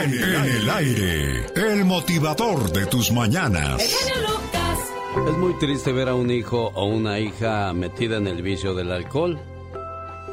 [0.00, 3.82] En el aire, el motivador de tus mañanas.
[3.82, 8.92] Es muy triste ver a un hijo o una hija metida en el vicio del
[8.92, 9.40] alcohol.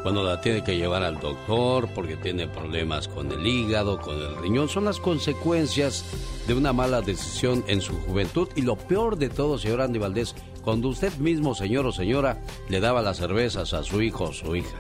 [0.04, 4.36] Cuando la tiene que llevar al doctor porque tiene problemas con el hígado, con el
[4.38, 6.06] riñón, son las consecuencias
[6.46, 8.48] de una mala decisión en su juventud.
[8.56, 12.40] Y lo peor de todo, señor Andy Valdés, cuando usted mismo, señor o señora,
[12.70, 14.78] le daba las cervezas a su hijo o su hija.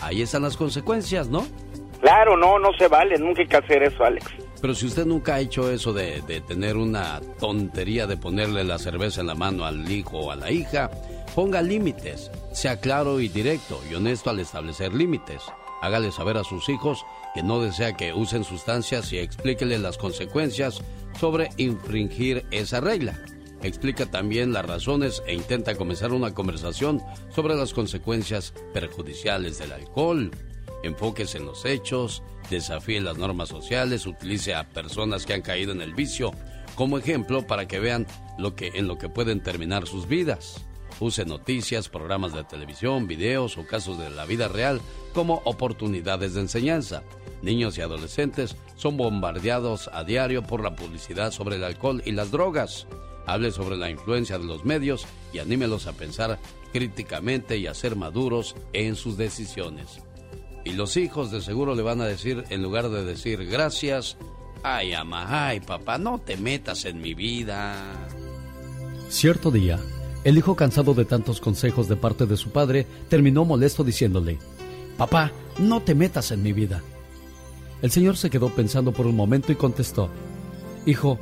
[0.00, 1.46] Ahí están las consecuencias, ¿no?
[2.02, 4.26] Claro, no, no se vale, nunca hay que hacer eso, Alex.
[4.60, 9.20] Pero si usted nunca ha hecho eso de, tener una tontería de ponerle la cerveza
[9.20, 10.90] en la mano al hijo o a la hija,
[11.36, 15.42] ponga límites, sea claro y directo y honesto al establecer límites.
[15.80, 20.82] Hágale saber a sus hijos que no desea que usen sustancias y explíquele las consecuencias
[21.20, 23.16] sobre infringir esa regla.
[23.62, 30.32] Explica también las razones e intenta comenzar una conversación sobre las consecuencias perjudiciales del alcohol
[30.82, 35.80] enfóquese en los hechos, desafíe las normas sociales, utilice a personas que han caído en
[35.80, 36.32] el vicio
[36.74, 38.06] como ejemplo para que vean
[38.38, 40.64] lo que, en lo que pueden terminar sus vidas.
[41.00, 44.80] Use noticias, programas de televisión, videos o casos de la vida real
[45.12, 47.02] como oportunidades de enseñanza.
[47.42, 52.30] Niños y adolescentes son bombardeados a diario por la publicidad sobre el alcohol y las
[52.30, 52.86] drogas.
[53.26, 56.38] Hable sobre la influencia de los medios y anímelos a pensar
[56.72, 60.00] críticamente y a ser maduros en sus decisiones.
[60.64, 64.16] Y los hijos de seguro le van a decir, en lugar de decir gracias,
[64.62, 67.74] ay, ama, ay, papá, no te metas en mi vida.
[69.08, 69.78] Cierto día,
[70.24, 74.38] el hijo cansado de tantos consejos de parte de su padre, terminó molesto diciéndole,
[74.96, 76.82] Papá, no te metas en mi vida.
[77.80, 80.08] El señor se quedó pensando por un momento y contestó,
[80.86, 81.18] Hijo,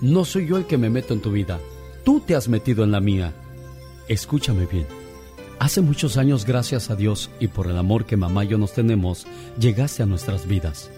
[0.00, 1.60] no soy yo el que me meto en tu vida,
[2.04, 3.32] tú te has metido en la mía.
[4.08, 5.01] Escúchame bien.
[5.62, 8.72] Hace muchos años, gracias a Dios y por el amor que mamá y yo nos
[8.72, 9.28] tenemos,
[9.60, 10.90] llegaste a nuestras vidas.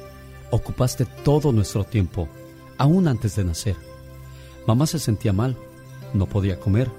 [0.50, 2.30] Ocupaste todo nuestro tiempo,
[2.78, 3.76] aún antes de nacer.
[4.66, 5.54] Mamá se sentía mal,
[6.14, 6.90] no podía comer.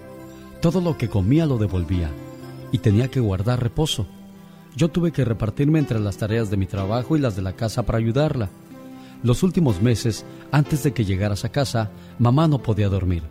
[0.62, 2.12] Todo lo que comía lo devolvía
[2.72, 4.06] y tenía que guardar reposo.
[4.76, 7.82] Yo tuve que repartirme entre las tareas de mi trabajo y las de la casa
[7.82, 8.48] para ayudarla.
[9.24, 11.90] Los últimos meses, antes de que llegaras a casa,
[12.20, 13.24] mamá no podía dormir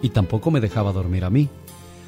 [0.00, 1.50] y tampoco me dejaba dormir a mí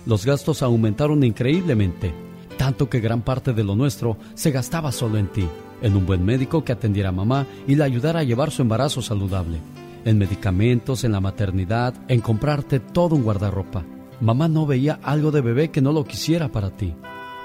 [0.07, 2.15] los gastos aumentaron increíblemente,
[2.57, 5.47] tanto que gran parte de lo nuestro se gastaba solo en ti,
[5.83, 9.03] en un buen médico que atendiera a mamá y la ayudara a llevar su embarazo
[9.03, 9.59] saludable,
[10.05, 13.85] en medicamentos, en la maternidad, en comprarte todo un guardarropa.
[14.21, 16.95] Mamá no veía algo de bebé que no lo quisiera para ti.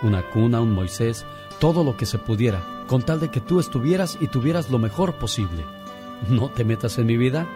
[0.03, 1.25] Una cuna, un Moisés,
[1.59, 5.15] todo lo que se pudiera, con tal de que tú estuvieras y tuvieras lo mejor
[5.15, 5.65] posible.
[6.29, 7.47] ¿No te metas en mi vida?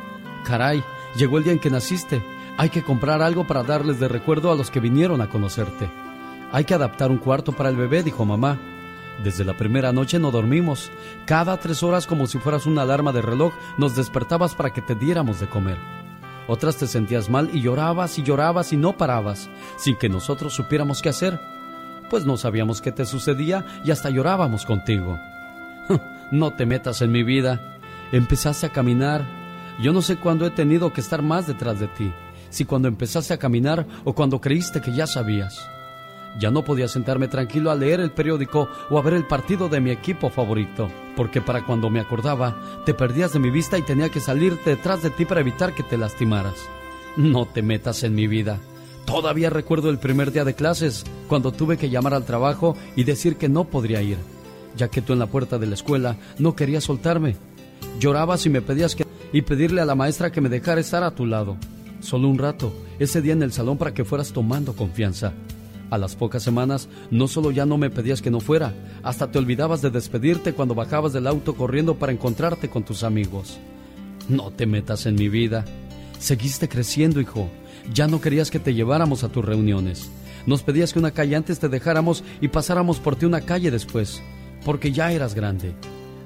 [0.43, 0.83] Caray,
[1.17, 2.21] llegó el día en que naciste
[2.57, 5.89] hay que comprar algo para darles de recuerdo a los que vinieron a conocerte.
[6.51, 8.57] Hay que adaptar un cuarto para el bebé, dijo mamá.
[9.23, 10.89] Desde la primera noche no dormimos.
[11.25, 14.95] Cada tres horas, como si fueras una alarma de reloj, nos despertabas para que te
[14.95, 15.77] diéramos de comer.
[16.47, 21.01] Otras te sentías mal y llorabas y llorabas y no parabas, sin que nosotros supiéramos
[21.01, 21.39] qué hacer.
[22.09, 25.19] Pues no sabíamos qué te sucedía y hasta llorábamos contigo.
[26.31, 27.77] no te metas en mi vida.
[28.11, 29.25] Empezaste a caminar.
[29.81, 32.13] Yo no sé cuándo he tenido que estar más detrás de ti
[32.55, 35.67] si cuando empezaste a caminar o cuando creíste que ya sabías.
[36.39, 39.81] Ya no podía sentarme tranquilo a leer el periódico o a ver el partido de
[39.81, 42.55] mi equipo favorito, porque para cuando me acordaba,
[42.85, 45.83] te perdías de mi vista y tenía que salir detrás de ti para evitar que
[45.83, 46.55] te lastimaras.
[47.17, 48.57] No te metas en mi vida.
[49.05, 53.35] Todavía recuerdo el primer día de clases, cuando tuve que llamar al trabajo y decir
[53.35, 54.17] que no podría ir,
[54.77, 57.35] ya que tú en la puerta de la escuela no querías soltarme.
[57.99, 61.11] Llorabas y me pedías que y pedirle a la maestra que me dejara estar a
[61.11, 61.57] tu lado.
[62.05, 65.33] Solo un rato, ese día en el salón para que fueras tomando confianza.
[65.89, 69.39] A las pocas semanas, no solo ya no me pedías que no fuera, hasta te
[69.39, 73.57] olvidabas de despedirte cuando bajabas del auto corriendo para encontrarte con tus amigos.
[74.29, 75.65] No te metas en mi vida.
[76.19, 77.49] Seguiste creciendo, hijo.
[77.91, 80.07] Ya no querías que te lleváramos a tus reuniones.
[80.45, 84.21] Nos pedías que una calle antes te dejáramos y pasáramos por ti una calle después,
[84.63, 85.73] porque ya eras grande.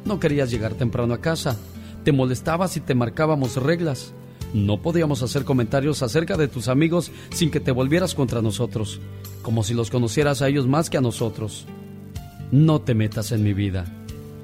[0.03, 1.55] No querías llegar temprano a casa.
[2.03, 4.13] Te molestabas y te marcábamos reglas.
[4.53, 8.99] No podíamos hacer comentarios acerca de tus amigos sin que te volvieras contra nosotros,
[9.43, 11.65] como si los conocieras a ellos más que a nosotros.
[12.51, 13.85] No te metas en mi vida.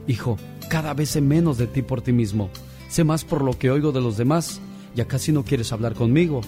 [0.07, 0.37] Hijo,
[0.69, 2.51] cada vez sé menos de ti por ti mismo.
[2.87, 4.61] Sé más por lo que oigo de los demás.
[4.95, 6.41] Ya casi no quieres hablar conmigo.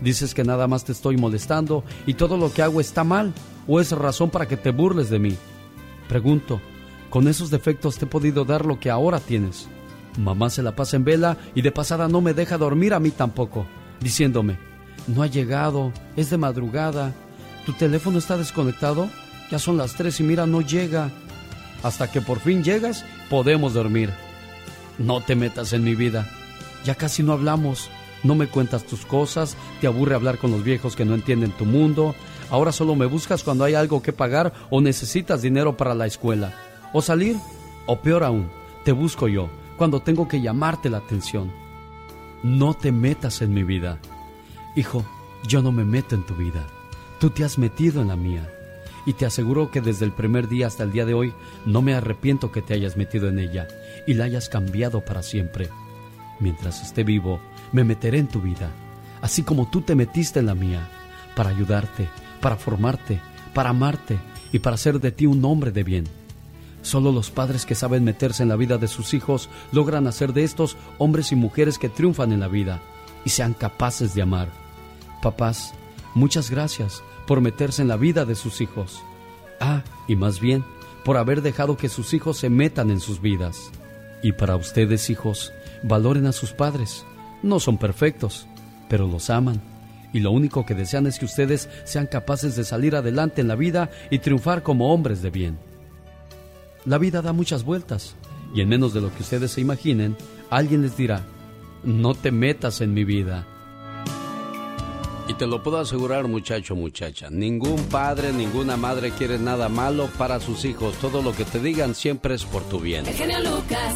[0.00, 3.34] Dices que nada más te estoy molestando y todo lo que hago está mal
[3.66, 5.36] o es razón para que te burles de mí.
[6.08, 6.60] Pregunto,
[7.10, 9.68] ¿con esos defectos te he podido dar lo que ahora tienes?
[10.18, 13.10] Mamá se la pasa en vela y de pasada no me deja dormir a mí
[13.10, 13.66] tampoco,
[14.00, 14.58] diciéndome,
[15.06, 17.12] no ha llegado, es de madrugada,
[17.64, 19.08] tu teléfono está desconectado,
[19.50, 21.10] ya son las tres y mira, no llega.
[21.82, 24.10] Hasta que por fin llegas, podemos dormir.
[24.98, 26.28] no te metas en mi vida.
[26.84, 27.88] Ya casi no hablamos.
[28.22, 31.64] No me cuentas tus cosas, te aburre hablar con los viejos que no entienden tu
[31.64, 32.14] mundo.
[32.50, 36.52] Ahora solo me buscas cuando hay algo que pagar o necesitas dinero para la escuela.
[36.92, 37.36] O salir,
[37.86, 38.50] o peor aún,
[38.84, 39.48] te busco yo
[39.80, 41.50] cuando tengo que llamarte la atención.
[42.42, 43.98] No te metas en mi vida.
[44.76, 45.06] Hijo,
[45.48, 46.66] yo no me meto en tu vida.
[47.18, 48.46] Tú te has metido en la mía.
[49.06, 51.32] Y te aseguro que desde el primer día hasta el día de hoy
[51.64, 53.68] no me arrepiento que te hayas metido en ella
[54.06, 55.70] y la hayas cambiado para siempre.
[56.40, 57.40] Mientras esté vivo,
[57.72, 58.70] me meteré en tu vida,
[59.22, 60.90] así como tú te metiste en la mía,
[61.34, 62.06] para ayudarte,
[62.42, 63.18] para formarte,
[63.54, 64.18] para amarte
[64.52, 66.19] y para hacer de ti un hombre de bien.
[66.82, 70.44] Solo los padres que saben meterse en la vida de sus hijos logran hacer de
[70.44, 72.80] estos hombres y mujeres que triunfan en la vida
[73.24, 74.48] y sean capaces de amar.
[75.22, 75.74] Papás,
[76.14, 79.02] muchas gracias por meterse en la vida de sus hijos.
[79.60, 80.64] Ah, y más bien,
[81.04, 83.70] por haber dejado que sus hijos se metan en sus vidas.
[84.22, 85.52] Y para ustedes, hijos,
[85.82, 87.04] valoren a sus padres.
[87.42, 88.46] No son perfectos,
[88.88, 89.60] pero los aman.
[90.12, 93.54] Y lo único que desean es que ustedes sean capaces de salir adelante en la
[93.54, 95.69] vida y triunfar como hombres de bien.
[96.86, 98.16] La vida da muchas vueltas
[98.54, 100.16] y en menos de lo que ustedes se imaginen,
[100.48, 101.24] alguien les dirá,
[101.84, 103.46] no te metas en mi vida.
[105.28, 110.40] Y te lo puedo asegurar, muchacho, muchacha, ningún padre, ninguna madre quiere nada malo para
[110.40, 110.96] sus hijos.
[110.96, 113.06] Todo lo que te digan siempre es por tu bien.
[113.06, 113.94] El genio Lucas,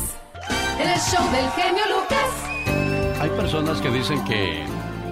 [0.79, 3.21] el show del genio Lucas.
[3.21, 4.63] Hay personas que dicen que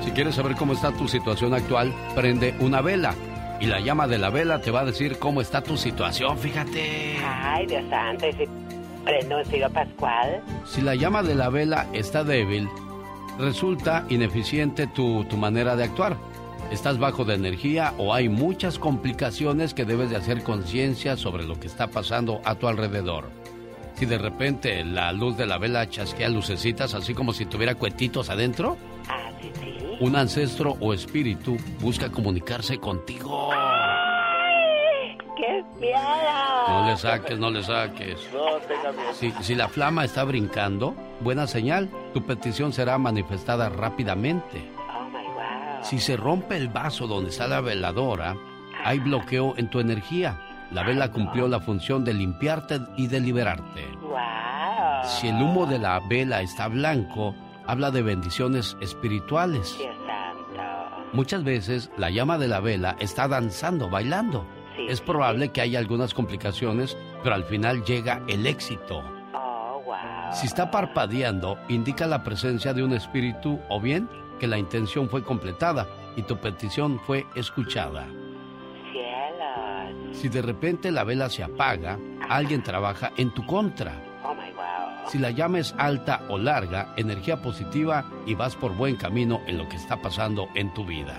[0.04, 3.16] si quieres saber cómo está tu situación actual, prende una vela
[3.62, 7.16] y la llama de la vela te va a decir cómo está tu situación, fíjate.
[7.24, 8.44] Ay, Dios santo, y si
[9.04, 10.42] prendo un pascual.
[10.66, 12.68] Si la llama de la vela está débil,
[13.38, 16.16] resulta ineficiente tu, tu manera de actuar.
[16.72, 21.60] Estás bajo de energía o hay muchas complicaciones que debes de hacer conciencia sobre lo
[21.60, 23.30] que está pasando a tu alrededor.
[23.94, 28.28] Si de repente la luz de la vela chasquea lucecitas así como si tuviera cuetitos
[28.28, 28.76] adentro,
[29.08, 29.72] ah, sí, sí
[30.02, 33.50] un ancestro o espíritu busca comunicarse contigo.
[35.36, 36.68] ¡Qué miedo!
[36.68, 38.16] No le saques, no le saques.
[38.32, 41.88] No, tenga si, si la flama está brincando, buena señal.
[42.14, 44.68] Tu petición será manifestada rápidamente.
[44.92, 45.84] Oh my wow.
[45.84, 48.36] Si se rompe el vaso donde está la veladora,
[48.84, 50.40] hay bloqueo en tu energía.
[50.72, 53.86] La vela cumplió la función de limpiarte y de liberarte.
[54.00, 54.18] Wow.
[55.06, 59.76] Si el humo de la vela está blanco, habla de bendiciones espirituales.
[59.78, 61.06] Dios santo.
[61.12, 64.46] Muchas veces la llama de la vela está danzando, bailando.
[64.76, 69.02] Sí, es sí, probable que haya algunas complicaciones, pero al final llega el éxito.
[69.34, 70.32] Oh, wow.
[70.32, 74.08] Si está parpadeando, indica la presencia de un espíritu o bien
[74.40, 75.86] que la intención fue completada
[76.16, 78.06] y tu petición fue escuchada.
[78.90, 80.16] Cielos.
[80.16, 81.98] Si de repente la vela se apaga,
[82.28, 84.11] alguien trabaja en tu contra.
[85.08, 89.58] Si la llama es alta o larga, energía positiva y vas por buen camino en
[89.58, 91.14] lo que está pasando en tu vida.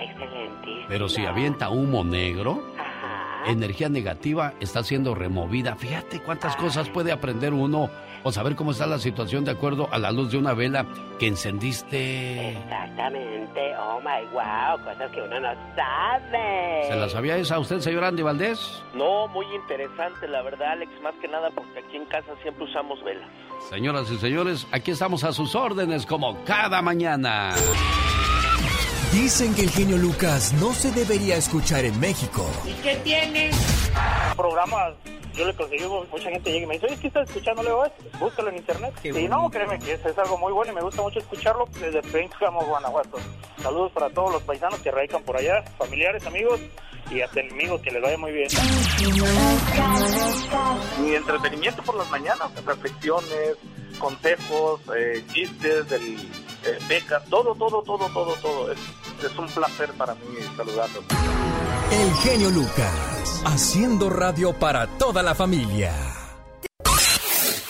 [0.00, 0.86] Excelentísimo.
[0.88, 3.50] Pero si avienta humo negro, Ajá.
[3.50, 5.76] energía negativa está siendo removida.
[5.76, 7.90] Fíjate cuántas cosas puede aprender uno
[8.26, 10.84] o saber cómo está la situación de acuerdo a la luz de una vela
[11.16, 12.58] que encendiste.
[12.58, 13.76] Exactamente.
[13.78, 14.84] Oh my wow.
[14.84, 16.88] Cosas que uno no sabe.
[16.88, 18.82] ¿Se la sabía esa a usted, señor Andy Valdés?
[18.94, 23.00] No, muy interesante, la verdad, Alex, más que nada porque aquí en casa siempre usamos
[23.04, 23.28] velas.
[23.70, 27.54] Señoras y señores, aquí estamos a sus órdenes como cada mañana.
[29.16, 32.44] Dicen que el genio Lucas no se debería escuchar en México.
[34.36, 34.92] Programas,
[35.34, 37.62] yo le conseguí, mucha gente llega y me dice, oye, ¿qué estás escuchando?
[37.62, 38.92] Le digo, "Eh, búscalo en internet.
[39.02, 42.02] y no, créeme que es, es algo muy bueno y me gusta mucho escucharlo desde
[42.02, 43.16] Pénjamo, Guanajuato.
[43.62, 46.60] Saludos para todos los paisanos que radican por allá, familiares, amigos
[47.10, 48.48] y hasta enemigos, que les vaya muy bien.
[51.00, 53.56] Mi entretenimiento por las mañanas, reflexiones,
[53.98, 56.18] consejos, eh, chistes, del,
[56.66, 58.72] eh, becas, todo, todo, todo, todo, todo.
[58.72, 58.78] Es,
[59.24, 60.20] es un placer para mí
[60.56, 61.04] saludarlos.
[61.90, 65.92] El genio Lucas, haciendo radio para toda la familia.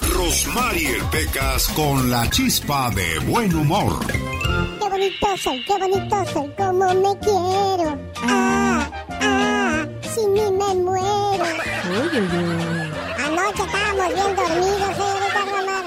[0.00, 4.04] Rosmarie Pecas con la chispa de buen humor.
[4.06, 7.98] Qué bonito soy, qué bonito soy, como me quiero.
[8.22, 11.44] Ah, ah, sin mí me muero.
[11.90, 12.92] Uy, uy, uy.
[13.24, 14.85] Anoche estábamos bien dormidos.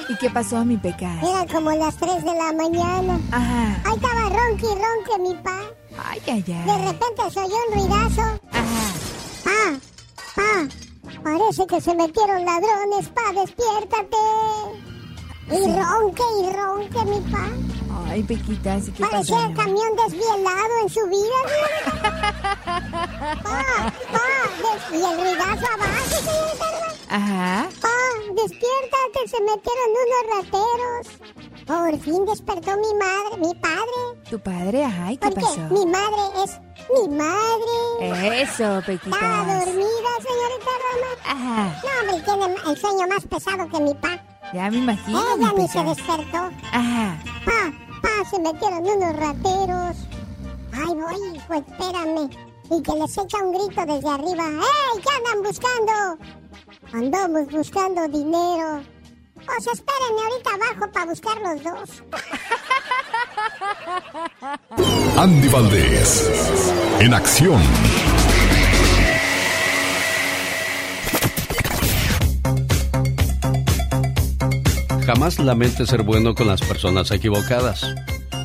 [0.10, 1.20] ¿Y qué pasó, mi pecado?
[1.30, 3.20] Eran como las 3 de la mañana.
[3.32, 3.82] Ajá.
[3.86, 5.60] Ahí estaba ronque y ronque mi pa.
[6.04, 6.86] Ay, ay, De ay.
[6.88, 8.22] repente se oyó un ruidazo.
[8.52, 9.80] Ajá.
[10.36, 14.18] Pa, pa, parece que se metieron ladrones, pa, despiértate.
[15.52, 17.46] Y ronque y ronque mi pa.
[18.10, 19.50] Ay, Pequita, ¿sí qué Parecía pasó?
[19.50, 21.40] el camión desvielado en su vida.
[23.44, 24.26] Pa, pa,
[24.92, 26.66] y el ruidazo abajo, señorita.
[27.10, 27.70] Ajá.
[27.82, 27.98] Pa,
[28.36, 31.08] despiértate, se metieron unos rateros.
[31.66, 34.00] Por fin despertó mi madre, mi padre.
[34.30, 34.86] ¿Tu padre?
[34.86, 35.62] Ay, ¿qué Porque pasó?
[35.70, 38.42] mi madre es mi madre.
[38.42, 39.20] Eso, Estaba Pequitas.
[39.22, 41.12] dormida, señorita Roma.
[41.26, 44.20] Ajá, No, hombre, tiene el sueño más pesado que mi pa.
[44.54, 46.50] ya me imagino, Ella ni se despertó.
[46.72, 47.20] Ajá.
[47.46, 49.96] Pa, pa, se metieron unos rateros.
[50.72, 52.30] Ay, voy, hijo, espérame.
[52.72, 54.46] Y que les echa un grito desde arriba.
[54.46, 56.18] ¡Ey, qué andan buscando!
[56.94, 58.82] Andamos buscando dinero.
[59.46, 62.04] Pues espérenme ahorita abajo para buscar los dos.
[65.18, 66.30] Andy Valdés,
[67.00, 67.62] en acción.
[75.10, 77.84] Jamás lamentes ser bueno con las personas equivocadas.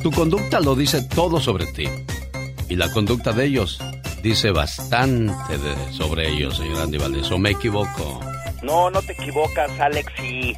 [0.01, 1.87] Tu conducta lo dice todo sobre ti.
[2.69, 3.79] Y la conducta de ellos
[4.23, 7.29] dice bastante de- sobre ellos, señor Andy Valdés.
[7.29, 8.19] ¿O me equivoco?
[8.63, 10.55] No, no te equivocas, Alex, y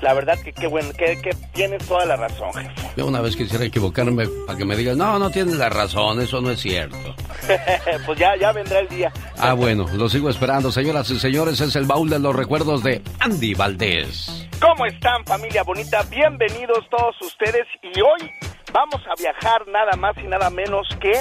[0.00, 2.90] la verdad que qué bueno, que, que tienes toda la razón, jefe.
[2.96, 6.40] Yo una vez quisiera equivocarme para que me digan, no, no tienes la razón, eso
[6.40, 7.16] no es cierto.
[8.06, 9.12] pues ya, ya vendrá el día.
[9.36, 13.02] Ah, bueno, lo sigo esperando, señoras y señores, es el baúl de los recuerdos de
[13.18, 14.44] Andy Valdés.
[14.60, 16.02] ¿Cómo están, familia bonita?
[16.10, 18.28] Bienvenidos todos ustedes y hoy
[18.72, 21.12] vamos a viajar nada más y nada menos que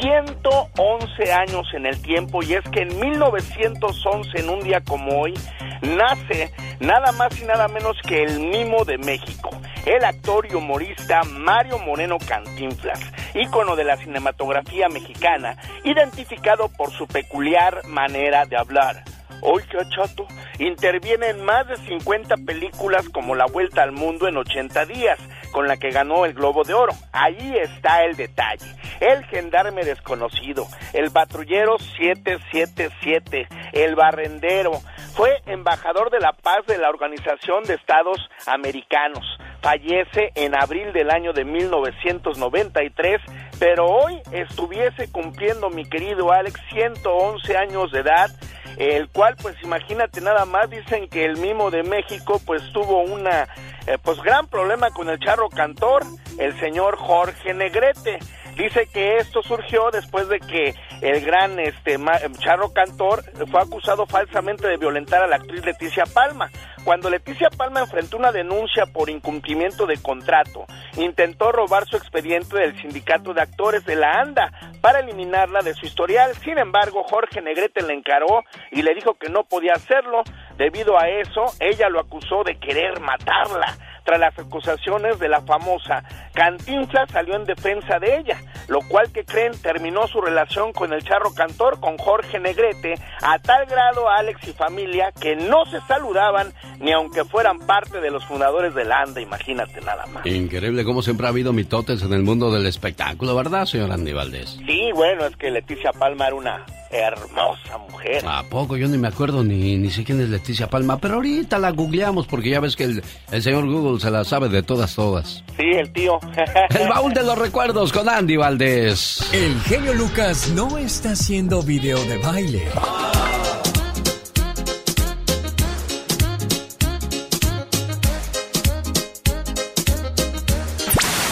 [0.00, 5.34] 111 años en el tiempo y es que en 1911, en un día como hoy,
[5.82, 6.50] nace
[6.80, 9.50] nada más y nada menos que el mimo de México,
[9.84, 13.00] el actor y humorista Mario Moreno Cantinflas,
[13.34, 19.04] ícono de la cinematografía mexicana, identificado por su peculiar manera de hablar.
[19.44, 20.24] Oiga, chato,
[20.60, 25.18] interviene en más de 50 películas como La Vuelta al Mundo en 80 días,
[25.50, 26.92] con la que ganó el Globo de Oro.
[27.10, 28.72] Ahí está el detalle.
[29.00, 34.80] El gendarme desconocido, el patrullero 777, el barrendero,
[35.16, 39.26] fue embajador de la paz de la Organización de Estados Americanos.
[39.60, 43.20] Fallece en abril del año de 1993,
[43.58, 48.30] pero hoy estuviese cumpliendo mi querido Alex 111 años de edad
[48.76, 53.48] el cual pues imagínate nada más dicen que el mimo de México pues tuvo una
[53.86, 56.02] eh, pues gran problema con el charro cantor
[56.38, 58.18] el señor Jorge Negrete
[58.56, 61.98] dice que esto surgió después de que el gran este
[62.38, 66.50] charro cantor fue acusado falsamente de violentar a la actriz Leticia Palma
[66.84, 70.66] cuando Leticia Palma enfrentó una denuncia por incumplimiento de contrato,
[70.96, 75.86] intentó robar su expediente del sindicato de actores de la ANDA para eliminarla de su
[75.86, 76.34] historial.
[76.42, 78.42] Sin embargo, Jorge Negrete le encaró
[78.72, 80.22] y le dijo que no podía hacerlo.
[80.56, 83.76] Debido a eso, ella lo acusó de querer matarla.
[84.04, 86.02] Tras las acusaciones de la famosa,
[86.34, 91.02] Cantinflas salió en defensa de ella, lo cual que creen terminó su relación con el
[91.04, 96.52] charro cantor, con Jorge Negrete, a tal grado Alex y familia que no se saludaban
[96.80, 100.26] ni aunque fueran parte de los fundadores de la ANDA, imagínate nada más.
[100.26, 104.58] Increíble cómo siempre ha habido mitotes en el mundo del espectáculo, ¿verdad, señor Andy Valdés?
[104.66, 108.22] Sí, bueno, es que Leticia Palma era una hermosa mujer.
[108.26, 108.76] ¿A poco?
[108.76, 112.26] Yo ni me acuerdo ni, ni sé quién es Leticia Palma, pero ahorita la googleamos
[112.26, 115.42] porque ya ves que el, el señor Google se la sabe de todas, todas.
[115.56, 116.18] Sí, el tío.
[116.78, 119.28] El baúl de los recuerdos con Andy Valdés.
[119.32, 122.62] El genio Lucas no está haciendo video de baile.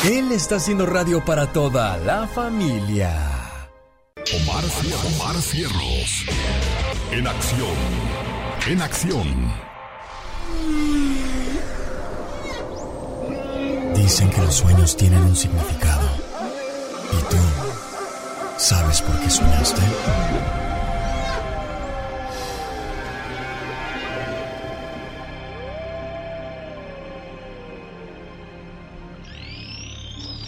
[0.04, 3.39] Él está haciendo radio para toda la familia.
[4.32, 4.62] Omar,
[5.06, 6.24] Omar Cierros.
[7.10, 7.76] En acción.
[8.68, 9.52] En acción.
[13.96, 16.08] Dicen que los sueños tienen un significado.
[17.12, 17.38] ¿Y tú
[18.56, 19.82] sabes por qué soñaste?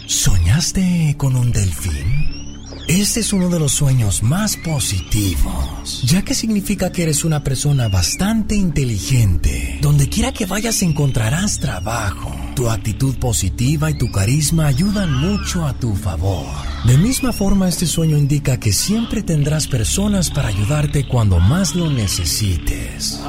[0.07, 2.42] ¿Soñaste con un delfín?
[2.87, 7.87] Este es uno de los sueños más positivos, ya que significa que eres una persona
[7.87, 9.79] bastante inteligente.
[9.81, 12.35] Donde quiera que vayas encontrarás trabajo.
[12.55, 16.45] Tu actitud positiva y tu carisma ayudan mucho a tu favor.
[16.85, 21.89] De misma forma, este sueño indica que siempre tendrás personas para ayudarte cuando más lo
[21.89, 23.21] necesites.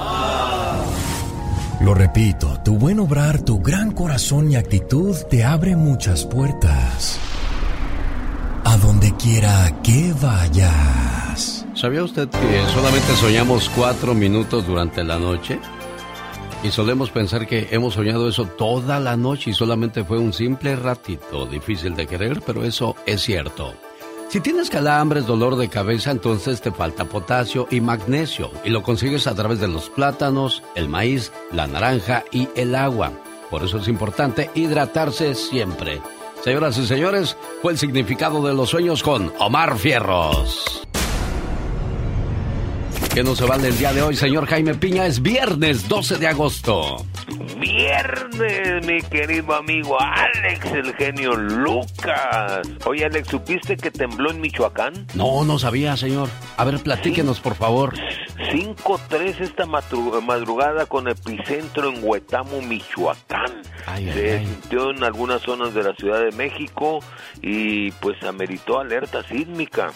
[1.80, 7.20] Lo repito, tu buen obrar, tu gran corazón y actitud te abre muchas puertas.
[8.74, 11.64] A donde quiera que vayas.
[11.74, 15.60] ¿Sabía usted que solamente soñamos cuatro minutos durante la noche?
[16.64, 20.74] Y solemos pensar que hemos soñado eso toda la noche y solamente fue un simple
[20.74, 21.46] ratito.
[21.46, 23.74] Difícil de creer, pero eso es cierto.
[24.28, 29.28] Si tienes calambres, dolor de cabeza, entonces te falta potasio y magnesio y lo consigues
[29.28, 33.12] a través de los plátanos, el maíz, la naranja y el agua.
[33.52, 36.02] Por eso es importante hidratarse siempre.
[36.44, 40.86] Señoras y señores, fue el significado de los sueños con Omar Fierros.
[43.14, 45.06] ¿Qué no se vale el día de hoy, señor Jaime Piña?
[45.06, 46.96] Es viernes 12 de agosto.
[47.60, 52.68] Viernes, mi querido amigo Alex, el genio Lucas.
[52.84, 55.06] Oye, Alex, ¿supiste que tembló en Michoacán?
[55.14, 56.28] No, no sabía, señor.
[56.56, 57.94] A ver, platíquenos, por favor.
[58.52, 63.62] 5-3 esta madrugada con epicentro en Huetamo, Michoacán.
[64.12, 66.98] Se sintió en algunas zonas de la Ciudad de México
[67.40, 69.92] y pues ameritó alerta sísmica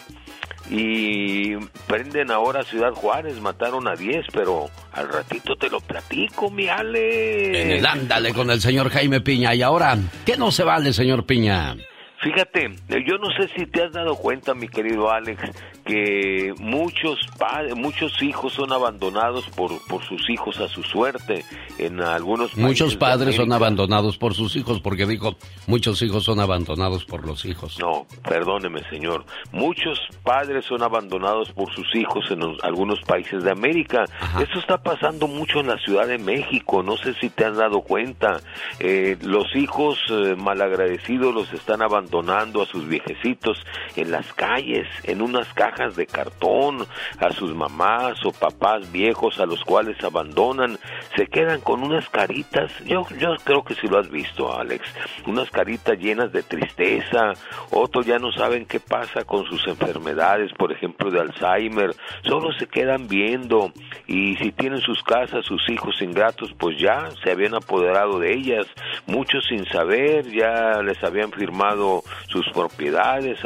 [0.71, 1.57] y
[1.87, 7.63] prenden ahora Ciudad Juárez, mataron a 10, pero al ratito te lo platico, mi Ale.
[7.63, 9.55] En el ándale con el señor Jaime Piña.
[9.55, 9.97] Y ahora,
[10.27, 11.77] ¿qué no se vale, señor Piña?
[12.21, 12.75] Fíjate,
[13.07, 15.41] yo no sé si te has dado cuenta, mi querido Alex,
[15.85, 21.45] que muchos padres, muchos hijos son abandonados por, por sus hijos a su suerte
[21.79, 25.37] en algunos países Muchos padres son abandonados por sus hijos, porque digo,
[25.69, 27.79] muchos hijos son abandonados por los hijos.
[27.79, 29.25] No, perdóneme, señor.
[29.53, 34.05] Muchos padres son abandonados por sus hijos en algunos países de América.
[34.41, 37.81] Esto está pasando mucho en la Ciudad de México, no sé si te has dado
[37.83, 38.41] cuenta.
[38.81, 43.65] Eh, los hijos eh, malagradecidos los están abandonando abandonando a sus viejecitos
[43.97, 46.87] en las calles, en unas cajas de cartón,
[47.19, 50.79] a sus mamás o papás viejos a los cuales abandonan,
[51.17, 54.89] se quedan con unas caritas, yo, yo creo que si lo has visto, Alex,
[55.27, 57.33] unas caritas llenas de tristeza,
[57.71, 62.67] otros ya no saben qué pasa con sus enfermedades, por ejemplo de Alzheimer, solo se
[62.67, 63.73] quedan viendo.
[64.07, 68.67] Y si tienen sus casas, sus hijos ingratos, pues ya se habían apoderado de ellas,
[69.07, 71.98] muchos sin saber, ya les habían firmado
[72.29, 73.39] sus propiedades,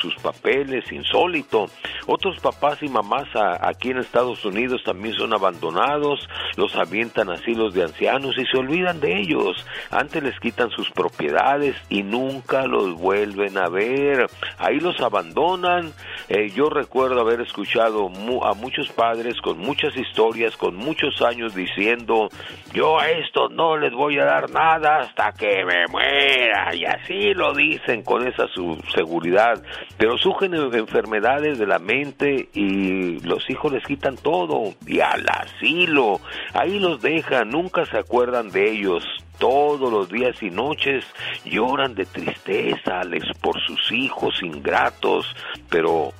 [0.00, 1.66] sus papeles, insólito.
[2.06, 3.28] Otros papás y mamás
[3.60, 8.58] aquí en Estados Unidos también son abandonados, los avientan a asilos de ancianos y se
[8.58, 9.66] olvidan de ellos.
[9.90, 14.26] Antes les quitan sus propiedades y nunca los vuelven a ver.
[14.58, 15.92] Ahí los abandonan.
[16.28, 18.10] Eh, yo recuerdo haber escuchado
[18.42, 22.28] a muchos padres con muchas historias, con muchos años diciendo,
[22.72, 26.74] yo a estos no les voy a dar nada hasta que me muera.
[26.74, 29.62] Y así lo dicen con esa su seguridad,
[29.96, 36.20] pero surgen enfermedades de la mente y los hijos les quitan todo y al asilo,
[36.54, 39.04] ahí los dejan, nunca se acuerdan de ellos,
[39.38, 41.04] todos los días y noches
[41.44, 43.02] lloran de tristeza
[43.40, 45.26] por sus hijos ingratos,
[45.68, 46.12] pero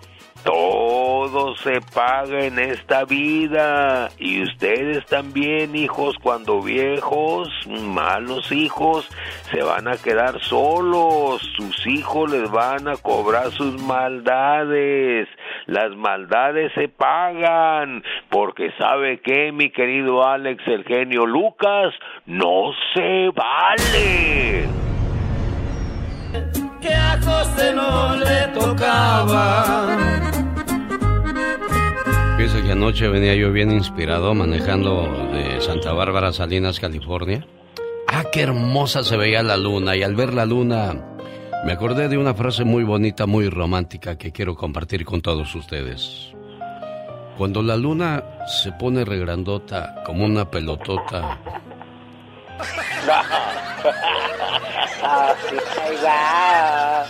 [0.44, 9.08] todo se paga en esta vida y ustedes también, hijos, cuando viejos, malos hijos,
[9.50, 11.42] se van a quedar solos.
[11.56, 15.28] Sus hijos les van a cobrar sus maldades.
[15.66, 21.94] Las maldades se pagan porque sabe que, mi querido Alex, el genio Lucas,
[22.26, 24.79] no se vale.
[26.90, 29.96] Que a José no le tocaba
[32.36, 37.46] Fíjese que anoche venía yo bien inspirado manejando de Santa Bárbara Salinas, California.
[38.08, 40.96] Ah, qué hermosa se veía la luna y al ver la luna
[41.64, 46.32] me acordé de una frase muy bonita, muy romántica que quiero compartir con todos ustedes.
[47.38, 51.38] Cuando la luna se pone regrandota como una pelotota.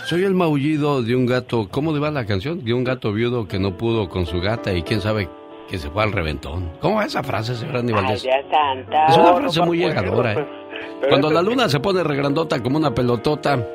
[0.05, 1.67] Soy el maullido de un gato.
[1.69, 2.63] ¿Cómo le va la canción?
[2.63, 5.29] De un gato viudo que no pudo con su gata y quién sabe
[5.69, 6.71] que se fue al reventón.
[6.81, 10.47] ¿Cómo va esa frase, señor Andy Es una frase muy llegadora, ¿eh?
[11.09, 13.65] Cuando la luna se pone regrandota como una pelotota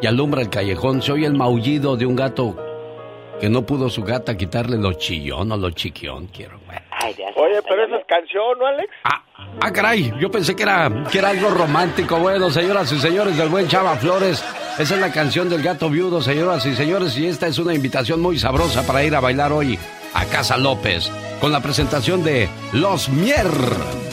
[0.00, 2.56] y alumbra el callejón, se oye el maullido de un gato
[3.40, 6.58] que no pudo su gata quitarle lo chillón o lo chiquión, quiero.
[7.04, 8.88] Oye, pero esa es canción, ¿no, Alex?
[9.04, 9.22] Ah,
[9.60, 12.18] ah, caray, yo pensé que era, que era algo romántico.
[12.18, 14.42] Bueno, señoras y señores del buen Chava Flores,
[14.78, 18.20] esa es la canción del gato viudo, señoras y señores, y esta es una invitación
[18.20, 19.78] muy sabrosa para ir a bailar hoy
[20.14, 24.05] a Casa López, con la presentación de Los Mier.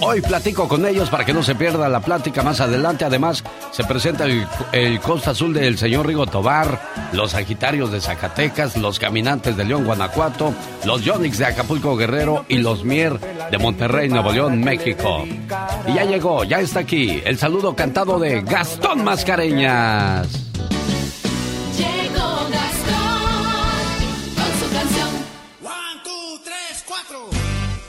[0.00, 3.04] Hoy platico con ellos para que no se pierda la plática más adelante.
[3.04, 6.80] Además, se presenta el, Costa Azul del señor Rigo Tobar,
[7.12, 12.58] los Sagitarios de Zacatecas, los Caminantes de León, Guanajuato, los Yonix de Acapulco Guerrero y
[12.58, 13.18] los Mier
[13.50, 15.26] de Monterrey, Nuevo León, México.
[15.86, 20.48] Y ya llegó, ya está aquí, el saludo cantado de Gastón Mascareñas.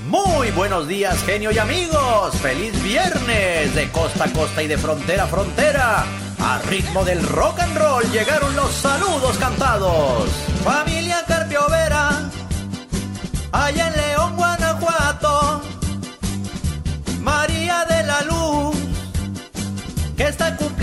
[0.10, 2.34] Muy buenos días, genio y amigos.
[2.41, 6.04] Feliz viernes de costa a costa y de frontera a frontera.
[6.39, 10.28] A ritmo del rock and roll llegaron los saludos cantados.
[10.63, 12.28] Familia Carpio Vera,
[13.52, 15.62] allá en León, Guanajuato.
[17.22, 18.76] María de la Luz,
[20.17, 20.78] que está cumpliendo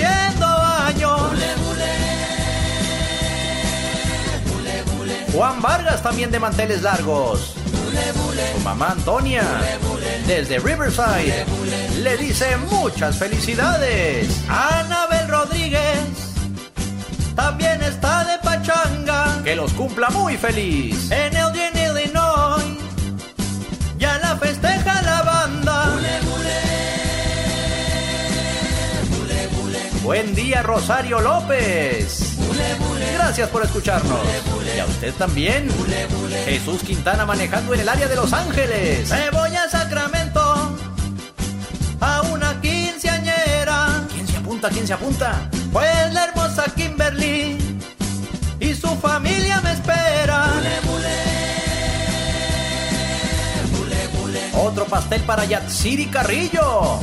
[5.36, 7.52] Juan Vargas también de manteles largos.
[8.54, 9.42] Su mamá Antonia,
[10.26, 11.44] desde Riverside,
[12.02, 14.30] le dice muchas felicidades.
[14.48, 15.98] Anabel Rodríguez,
[17.34, 19.42] también está de pachanga.
[19.44, 21.10] Que los cumpla muy feliz.
[21.10, 22.64] En Eugene, Illinois,
[23.98, 25.96] ya la festeja la banda.
[30.02, 32.35] Buen día, Rosario López.
[33.14, 34.20] Gracias por escucharnos.
[34.74, 35.68] Y a usted también.
[36.44, 39.10] Jesús Quintana manejando en el área de Los Ángeles.
[39.10, 40.76] Me voy a Sacramento.
[42.00, 44.04] A una quinceañera.
[44.12, 44.68] ¿Quién se apunta?
[44.68, 45.50] ¿Quién se apunta?
[45.72, 47.58] Pues la hermosa Kimberly.
[48.60, 49.60] Y su familia
[54.56, 56.98] Otro pastel para Yatsiri Carrillo.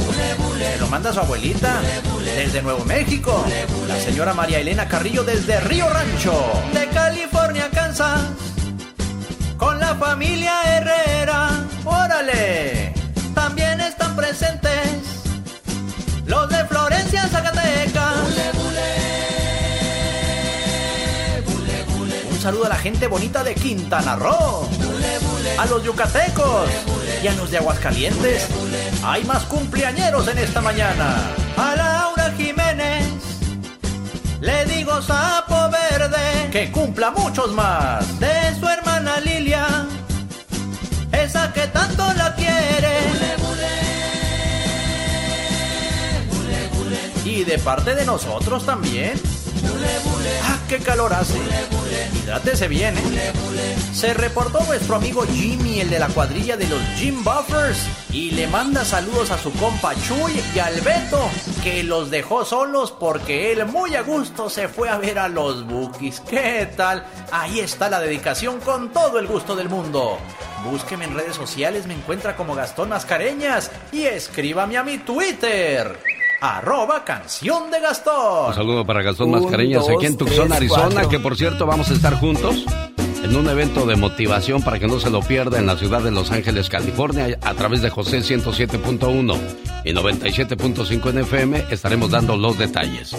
[0.80, 1.82] Lo manda su abuelita
[2.24, 3.46] desde Nuevo México.
[3.88, 6.34] La señora María Elena Carrillo desde Río Rancho.
[6.74, 8.22] De California, Kansas.
[9.58, 11.50] Con la familia Herrera.
[11.86, 12.94] Órale.
[13.36, 15.04] También están presentes
[16.26, 18.16] los de Florencia, Zacatecas.
[22.32, 24.68] Un saludo a la gente bonita de Quintana Roo.
[25.58, 26.70] A los yucatecos
[27.22, 28.48] y a los de Aguascalientes.
[29.04, 31.16] Hay más cumpleañeros en esta mañana.
[31.58, 33.06] A Laura Jiménez
[34.42, 38.20] le digo sapo verde que cumpla muchos más.
[38.20, 39.66] De su hermana Lilia,
[41.12, 42.98] esa que tanto la quiere.
[47.26, 49.33] Y de parte de nosotros también.
[50.44, 51.38] ¡Ah, qué calor hace!
[52.24, 53.34] Hidrátese bien, ¿eh?
[53.94, 58.48] Se reportó nuestro amigo Jimmy, el de la cuadrilla de los Jim Buffers, y le
[58.48, 61.30] manda saludos a su compa Chuy y al Beto,
[61.64, 65.66] que los dejó solos porque él muy a gusto se fue a ver a los
[65.68, 66.22] Bookies.
[66.22, 67.06] ¿Qué tal?
[67.32, 70.18] Ahí está la dedicación con todo el gusto del mundo.
[70.66, 76.13] Búsqueme en redes sociales, me encuentra como Gastón Mascareñas y escríbame a mi Twitter
[76.44, 78.50] arroba canción de Gastón.
[78.50, 82.16] Un saludo para Gastón Mascareñas aquí en Tucson, Arizona, que por cierto vamos a estar
[82.16, 82.66] juntos
[83.24, 86.12] en un evento de motivación para que no se lo pierda en la ciudad de
[86.12, 89.38] Los Ángeles, California, a través de José 107.1
[89.86, 91.66] y 97.5 en FM.
[91.70, 93.16] Estaremos dando los detalles.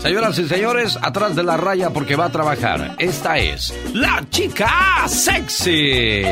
[0.00, 2.96] Señoras y señores, atrás de la raya porque va a trabajar.
[2.98, 6.22] Esta es la chica sexy.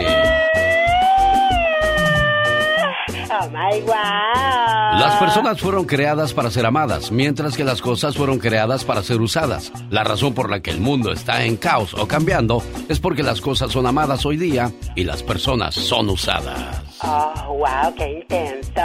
[3.36, 4.98] Oh my wow.
[4.98, 9.20] Las personas fueron creadas para ser amadas, mientras que las cosas fueron creadas para ser
[9.20, 9.72] usadas.
[9.90, 13.40] La razón por la que el mundo está en caos o cambiando es porque las
[13.40, 16.82] cosas son amadas hoy día y las personas son usadas.
[17.02, 18.82] Oh, wow, qué intenso.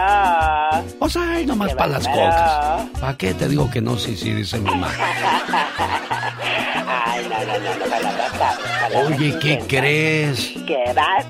[1.00, 2.90] O sea, hay nomás para las cocas.
[3.00, 3.98] ¿Para qué te digo que no?
[3.98, 4.90] Sí, sí, dice mi mamá.
[6.88, 8.30] Ay, no, no, no, no, palabras
[9.06, 10.54] Oye, ¿qué crees?
[10.66, 11.30] ¿Qué pasó?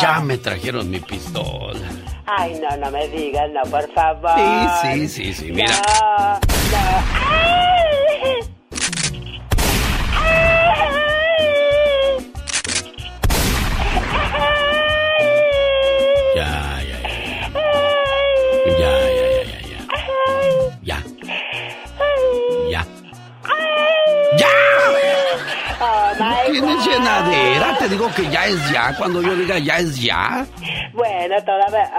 [0.00, 2.09] Ya me trajeron mi pistola.
[2.26, 4.30] Ay, no, no me digas, no, por favor.
[4.82, 5.70] Sí, sí, sí, sí, mira.
[5.70, 6.40] No, no.
[7.28, 8.40] Ay.
[26.80, 27.30] ¿No my tienes God.
[27.30, 27.78] llenadera?
[27.78, 28.96] Te digo que ya es ya.
[28.96, 30.46] Cuando yo diga ya es ya.
[30.94, 31.90] Bueno, todavía...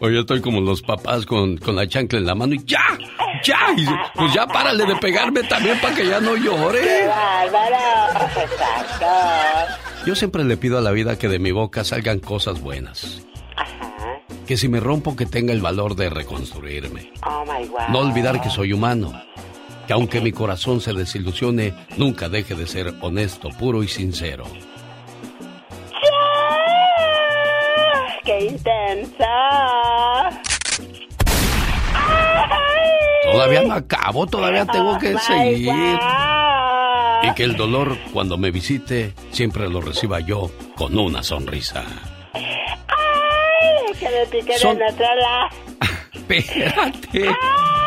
[0.00, 2.80] Oye, estoy como los papás con, con la chancla en la mano y ya,
[3.44, 3.58] ya.
[3.76, 3.84] Y
[4.16, 7.06] pues ya párale de pegarme también para que ya no ¡Qué llore.
[7.06, 8.30] bárbaro!
[8.40, 9.06] Exacto.
[10.06, 13.22] Yo siempre le pido a la vida que de mi boca salgan cosas buenas.
[13.56, 14.20] Ajá.
[14.46, 17.12] Que si me rompo que tenga el valor de reconstruirme.
[17.26, 17.88] Oh, my God.
[17.90, 19.12] No olvidar que soy humano.
[19.90, 24.44] Que aunque mi corazón se desilusione, nunca deje de ser honesto, puro y sincero.
[28.24, 29.26] ¡Qué intensa!
[33.32, 35.72] Todavía no acabo, todavía tengo que Oh, seguir.
[35.72, 37.24] God.
[37.28, 41.82] Y que el dolor, cuando me visite, siempre lo reciba yo con una sonrisa.
[42.32, 45.48] Ay, que me piquen Son- en otro lado.
[46.12, 47.28] Espérate.
[47.28, 47.79] Oh,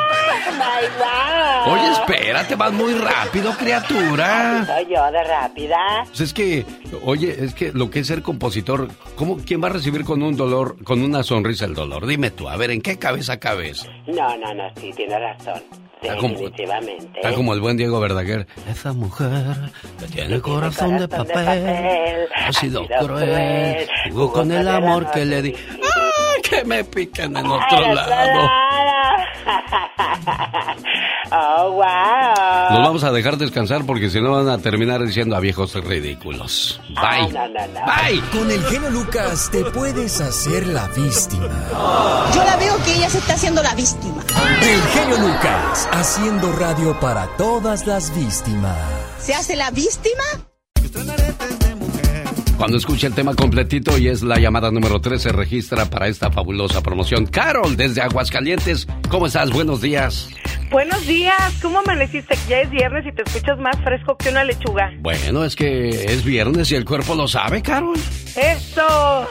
[0.52, 1.74] my God.
[1.74, 4.66] Oye, espérate, vas muy rápido, criatura.
[4.66, 5.78] Soy yo de rápida.
[6.06, 6.66] Pues es que,
[7.04, 10.36] oye, es que lo que es ser compositor, ¿cómo, ¿quién va a recibir con un
[10.36, 12.06] dolor, con una sonrisa el dolor?
[12.06, 13.88] Dime tú, a ver, ¿en qué cabeza cabes?
[14.08, 15.62] No, no, no, sí, tienes razón.
[16.02, 18.46] Está como, está como el buen Diego Verdaguer.
[18.70, 19.56] Esa mujer
[20.00, 25.56] que tiene corazón, de, papel, ha sido cruel, jugó con el amor que le di.
[25.82, 28.50] ¡Ah, que me piquen en otro lado!
[31.36, 32.78] Oh, wow.
[32.78, 36.80] Nos vamos a dejar descansar porque si no van a terminar diciendo a viejos ridículos.
[36.90, 37.34] Bye.
[37.34, 38.22] Bye.
[38.32, 41.50] Con el genio Lucas te puedes hacer la víctima.
[42.36, 44.24] Yo la veo que ella se está haciendo la víctima.
[44.62, 48.78] El genio Lucas, haciendo radio para todas las víctimas.
[49.18, 50.24] ¿Se hace la víctima?
[52.64, 56.32] Cuando escuche el tema completito y es la llamada número 3 se registra para esta
[56.32, 57.26] fabulosa promoción.
[57.26, 59.52] Carol, desde Aguascalientes, ¿cómo estás?
[59.52, 60.30] Buenos días.
[60.72, 62.36] Buenos días, ¿cómo amaneciste?
[62.48, 64.92] Ya es viernes y te escuchas más fresco que una lechuga.
[65.02, 68.00] Bueno, es que es viernes y el cuerpo lo sabe, Carol.
[68.36, 69.28] ¡Eso!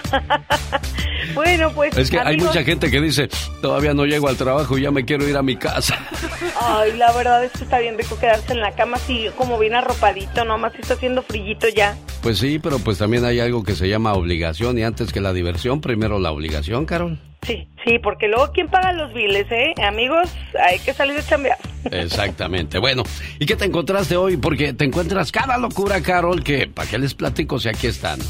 [1.35, 1.97] bueno, pues.
[1.97, 3.29] Es que hay mucha gente que dice,
[3.61, 5.99] todavía no llego al trabajo y ya me quiero ir a mi casa.
[6.61, 9.75] Ay, la verdad es que está bien rico quedarse en la cama así como bien
[9.75, 11.97] arropadito, nomás está haciendo frillito ya.
[12.23, 15.33] Pues sí, pero pues también hay algo que se llama obligación y antes que la
[15.33, 17.19] diversión, primero la obligación, Carol.
[17.47, 19.75] Sí, sí, porque luego ¿quién paga los biles, eh?
[19.83, 20.33] Amigos,
[20.65, 21.59] hay que salir de chambear.
[21.91, 22.79] Exactamente.
[22.79, 23.03] Bueno,
[23.41, 24.37] ¿y qué te encontraste hoy?
[24.37, 28.21] Porque te encuentras cada locura, Carol, que para qué les platico si aquí están.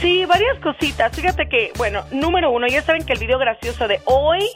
[0.00, 1.14] Sí, varias cositas.
[1.14, 4.48] Fíjate que, bueno, número uno, ya saben que el video gracioso de hoy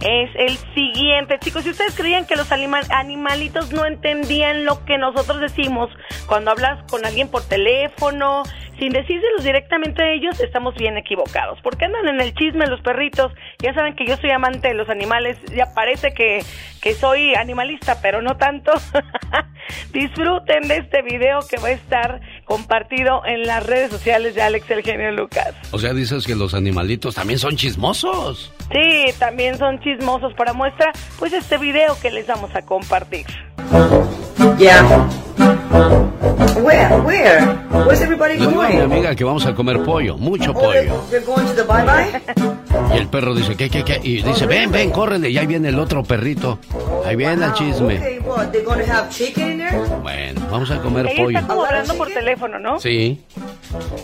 [0.00, 1.38] es el siguiente.
[1.38, 5.90] Chicos, si ustedes creían que los anima- animalitos no entendían lo que nosotros decimos
[6.26, 8.42] cuando hablas con alguien por teléfono,
[8.78, 11.58] sin decírselos directamente a ellos, estamos bien equivocados.
[11.62, 13.30] Porque andan en el chisme los perritos.
[13.62, 15.36] Ya saben que yo soy amante de los animales.
[15.54, 16.42] Ya parece que,
[16.80, 18.72] que soy animalista, pero no tanto.
[19.92, 24.68] Disfruten de este video que va a estar compartido en las redes sociales de Alex
[24.72, 25.54] el genio Lucas.
[25.70, 28.52] O sea, dices que los animalitos también son chismosos.
[28.72, 33.24] Sí, también son chismosos para muestra, pues este video que les vamos a compartir.
[34.58, 35.08] Yeah.
[35.70, 37.00] Where?
[37.02, 37.54] Where?
[37.86, 38.92] Where's everybody Le digo a mi going?
[38.92, 41.04] amiga que vamos a comer pollo, mucho Oh, they're, pollo.
[41.10, 42.20] they're going to the bye bye?
[42.94, 44.00] Y el perro dice, ¿qué, qué, qué?
[44.02, 45.30] Y dice, ven, ven, córrele.
[45.30, 46.58] Y ahí viene el otro perrito.
[47.06, 47.98] Ahí viene el chisme.
[47.98, 48.48] Okay, what?
[48.50, 49.78] They're going to have chicken in there?
[50.02, 51.38] Bueno, vamos a comer Ella pollo.
[51.38, 52.80] está como hablando por teléfono, ¿no?
[52.80, 53.20] Sí.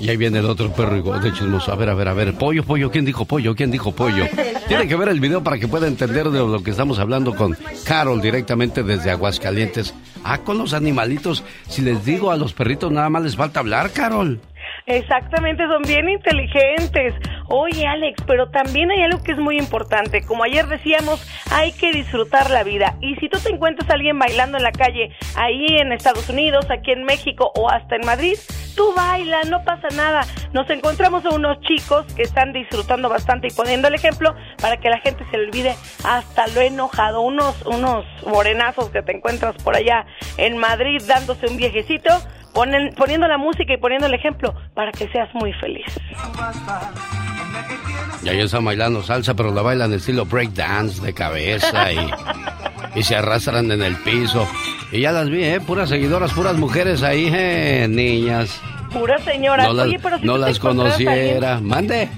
[0.00, 1.72] Y ahí viene el otro perro igual de chismoso.
[1.72, 2.34] A ver, a ver, a ver.
[2.34, 2.90] Pollo, pollo.
[2.90, 3.54] ¿Quién dijo pollo?
[3.56, 4.24] ¿Quién dijo pollo?
[4.68, 7.56] Tiene que ver el video para que pueda entender de lo que estamos hablando con
[7.84, 9.94] Carol directamente desde Aguascalientes.
[10.22, 11.42] Ah, con los animalitos.
[11.68, 14.40] Si les digo a los perritos nada más les falta hablar, Carol.
[14.86, 17.14] Exactamente, son bien inteligentes.
[17.48, 20.24] Oye, Alex, pero también hay algo que es muy importante.
[20.24, 22.94] Como ayer decíamos, hay que disfrutar la vida.
[23.00, 26.66] Y si tú te encuentras a alguien bailando en la calle, ahí en Estados Unidos,
[26.70, 28.38] aquí en México o hasta en Madrid,
[28.76, 30.24] tú baila, no pasa nada.
[30.52, 34.88] Nos encontramos a unos chicos que están disfrutando bastante y poniendo el ejemplo para que
[34.88, 37.22] la gente se olvide hasta lo enojado.
[37.22, 42.10] Unos, unos morenazos que te encuentras por allá en Madrid dándose un viejecito
[42.56, 45.86] ponen, poniendo la música y poniendo el ejemplo para que seas muy feliz.
[48.24, 52.10] Y ahí están bailando salsa, pero la bailan estilo breakdance de cabeza y,
[52.96, 54.48] y se arrastran en el piso.
[54.90, 55.60] Y ya las vi, ¿eh?
[55.60, 57.86] Puras seguidoras, puras mujeres ahí, ¿eh?
[57.88, 58.60] Niñas.
[58.92, 59.64] Pura señora.
[59.64, 61.60] No las, Oye, pero si no tú te las encontraras a alguien- conociera.
[61.60, 62.08] Mande.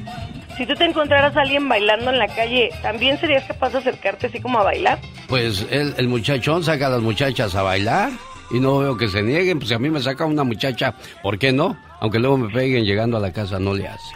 [0.57, 4.29] si tú te encontraras a alguien bailando en la calle, ¿también serías capaz de acercarte
[4.29, 4.99] así como a bailar?
[5.29, 8.11] Pues el, el muchachón saca a las muchachas a bailar
[8.51, 9.59] y no veo que se nieguen.
[9.59, 11.77] Pues si a mí me saca una muchacha, ¿por qué no?
[12.01, 14.15] Aunque luego me peguen llegando a la casa, no le hace.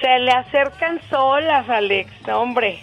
[0.00, 2.80] Se le acercan solas, Alex, hombre.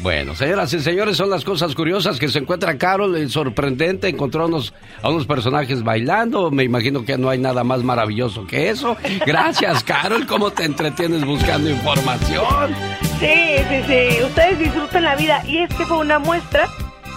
[0.00, 4.42] Bueno, señoras y señores, son las cosas curiosas que se encuentra Carol, el sorprendente, encontró
[4.42, 8.70] a unos, a unos personajes bailando, me imagino que no hay nada más maravilloso que
[8.70, 8.96] eso.
[9.24, 12.74] Gracias, Carol, ¿cómo te entretienes buscando información?
[13.20, 14.22] Sí, sí, sí.
[14.24, 15.42] Ustedes disfruten la vida.
[15.46, 16.68] Y es que fue una muestra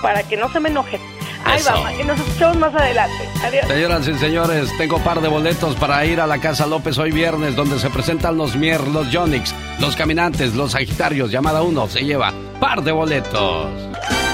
[0.01, 1.01] para que no se me enojen.
[1.45, 1.71] Ahí Eso.
[1.71, 1.91] vamos.
[1.99, 3.29] Y nos escuchamos más adelante.
[3.43, 3.67] Adiós.
[3.67, 7.55] Señoras y señores, tengo par de boletos para ir a la Casa López hoy viernes,
[7.55, 11.31] donde se presentan los Mier, los Yonix, los Caminantes, los Sagitarios.
[11.31, 13.67] Llamada 1 se lleva par de boletos.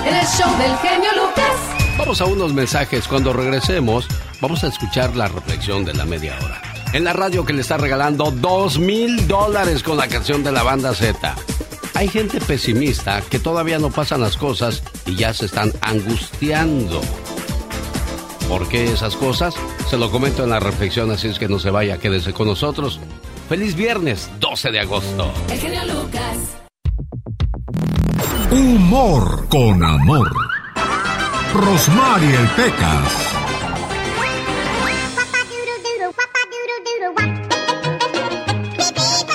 [0.06, 1.52] En el show del genio Lucas.
[1.98, 3.08] Vamos a unos mensajes.
[3.08, 4.08] Cuando regresemos,
[4.42, 6.62] vamos a escuchar la reflexión de la media hora.
[6.94, 10.64] En la radio que le está regalando dos mil dólares con la canción de la
[10.64, 11.36] banda Z.
[11.96, 17.02] Hay gente pesimista que todavía no pasan las cosas y ya se están angustiando.
[18.48, 19.56] ¿Por qué esas cosas?
[19.90, 23.00] Se lo comento en la reflexión, así es que no se vaya, quédese con nosotros.
[23.48, 25.32] Feliz viernes, 12 de agosto.
[25.50, 26.38] El genio Lucas.
[28.52, 30.32] Humor con amor.
[31.54, 33.33] Rosmarie el Pecas.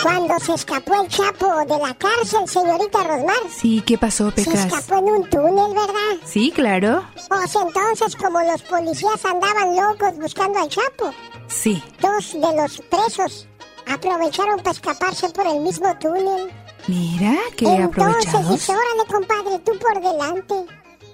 [0.02, 3.36] Cuando se escapó el Chapo de la cárcel, señorita Rosmar.
[3.50, 4.66] Sí, ¿qué pasó, Se Pecas?
[4.66, 6.16] escapó en un túnel, ¿verdad?
[6.24, 7.04] Sí, claro.
[7.28, 11.12] Pues entonces, como los policías andaban locos buscando al Chapo,
[11.48, 11.82] Sí.
[12.00, 13.46] dos de los presos
[13.86, 16.52] aprovecharon para escaparse por el mismo túnel.
[16.86, 18.50] Mira, qué Entonces aprovechados.
[18.50, 20.54] dice, órale, compadre, tú por delante.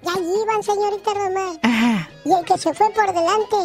[0.02, 1.58] Y ahí iban, señorita Román.
[1.62, 2.08] Ajá.
[2.24, 3.56] Y el que se fue por delante,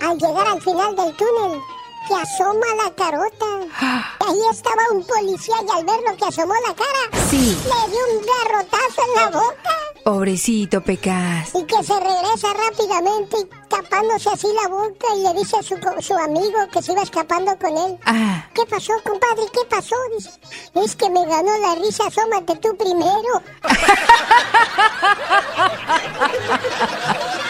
[0.00, 1.60] al llegar al final del túnel,
[2.08, 3.46] que asoma la carota.
[4.26, 7.56] Ahí estaba un policía y al ver lo que asomó la cara, Sí.
[7.64, 9.70] le dio un garrotazo en la boca.
[10.04, 11.50] Pobrecito, Pecas.
[11.54, 15.76] Y que se regresa rápidamente y tapándose así la boca y le dice a su,
[16.00, 17.98] su amigo que se iba escapando con él.
[18.06, 18.46] Ah.
[18.54, 19.42] ¿Qué pasó, compadre?
[19.52, 19.96] ¿Qué pasó?
[20.16, 20.30] Dice,
[20.76, 23.42] es que me ganó la risa, asómate tú primero.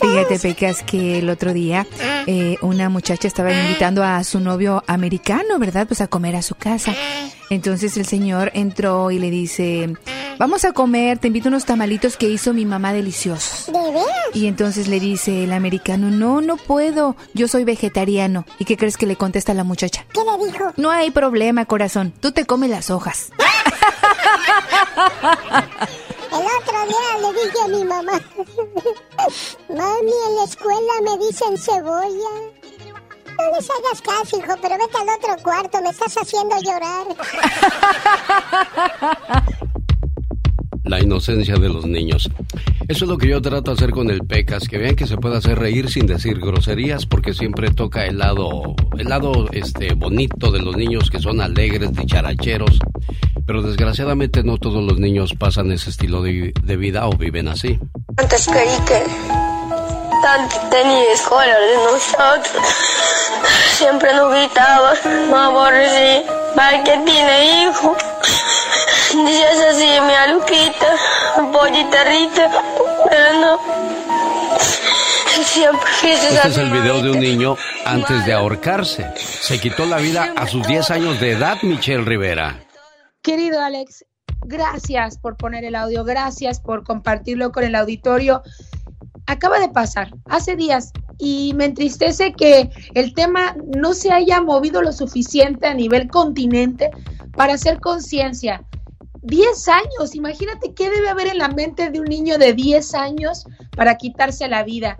[0.00, 1.86] Fíjate, Pecas, que el otro día
[2.26, 5.86] eh, una muchacha estaba invitando a su novio americano, ¿verdad?
[5.86, 6.94] Pues a comer a su casa.
[7.50, 9.94] Entonces el señor entró y le dice,
[10.38, 13.66] vamos a comer, te invito unos tamalitos que hizo mi mamá deliciosos.
[13.66, 14.04] ¿De veras?
[14.34, 18.44] Y entonces le dice el americano, no, no puedo, yo soy vegetariano.
[18.58, 20.04] ¿Y qué crees que le contesta la muchacha?
[20.12, 20.72] ¿Qué le dijo?
[20.76, 23.30] No hay problema, corazón, tú te comes las hojas.
[26.30, 28.20] El otro día le dije a mi mamá,
[29.68, 32.32] mami, en la escuela me dicen cebolla.
[33.38, 37.06] No les hagas caso, hijo, pero vete al otro cuarto, me estás haciendo llorar.
[40.84, 42.28] La inocencia de los niños.
[42.88, 45.18] Eso es lo que yo trato de hacer con el Pecas, que vean que se
[45.18, 50.50] puede hacer reír sin decir groserías, porque siempre toca el lado, el lado este bonito
[50.50, 52.78] de los niños que son alegres, dicharacheros.
[53.46, 57.78] Pero desgraciadamente no todos los niños pasan ese estilo de, vida o viven así.
[58.16, 59.04] Antes creí que
[60.22, 60.56] tanto
[61.28, 62.64] color de nosotros.
[63.76, 64.98] Siempre nos gritabas,
[65.28, 66.24] no aborrecí,
[66.56, 67.96] mal que tiene hijo.
[69.10, 70.86] Dices así, mi aluquita,
[71.50, 72.50] pollita rita,
[73.08, 73.58] pero no.
[75.44, 79.06] Siempre Este es el video de un niño antes de ahorcarse.
[79.16, 82.60] Se quitó la vida a sus 10 años de edad, Michelle Rivera.
[83.22, 84.04] Querido Alex,
[84.44, 88.42] gracias por poner el audio, gracias por compartirlo con el auditorio.
[89.26, 94.82] Acaba de pasar, hace días, y me entristece que el tema no se haya movido
[94.82, 96.90] lo suficiente a nivel continente
[97.36, 98.64] para hacer conciencia.
[99.22, 103.44] 10 años, imagínate qué debe haber en la mente de un niño de 10 años
[103.76, 104.96] para quitarse la vida.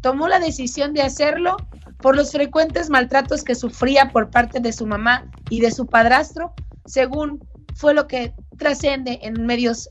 [0.00, 1.56] Tomó la decisión de hacerlo
[1.98, 6.54] por los frecuentes maltratos que sufría por parte de su mamá y de su padrastro,
[6.86, 7.40] según
[7.74, 9.88] fue lo que trascende en medios,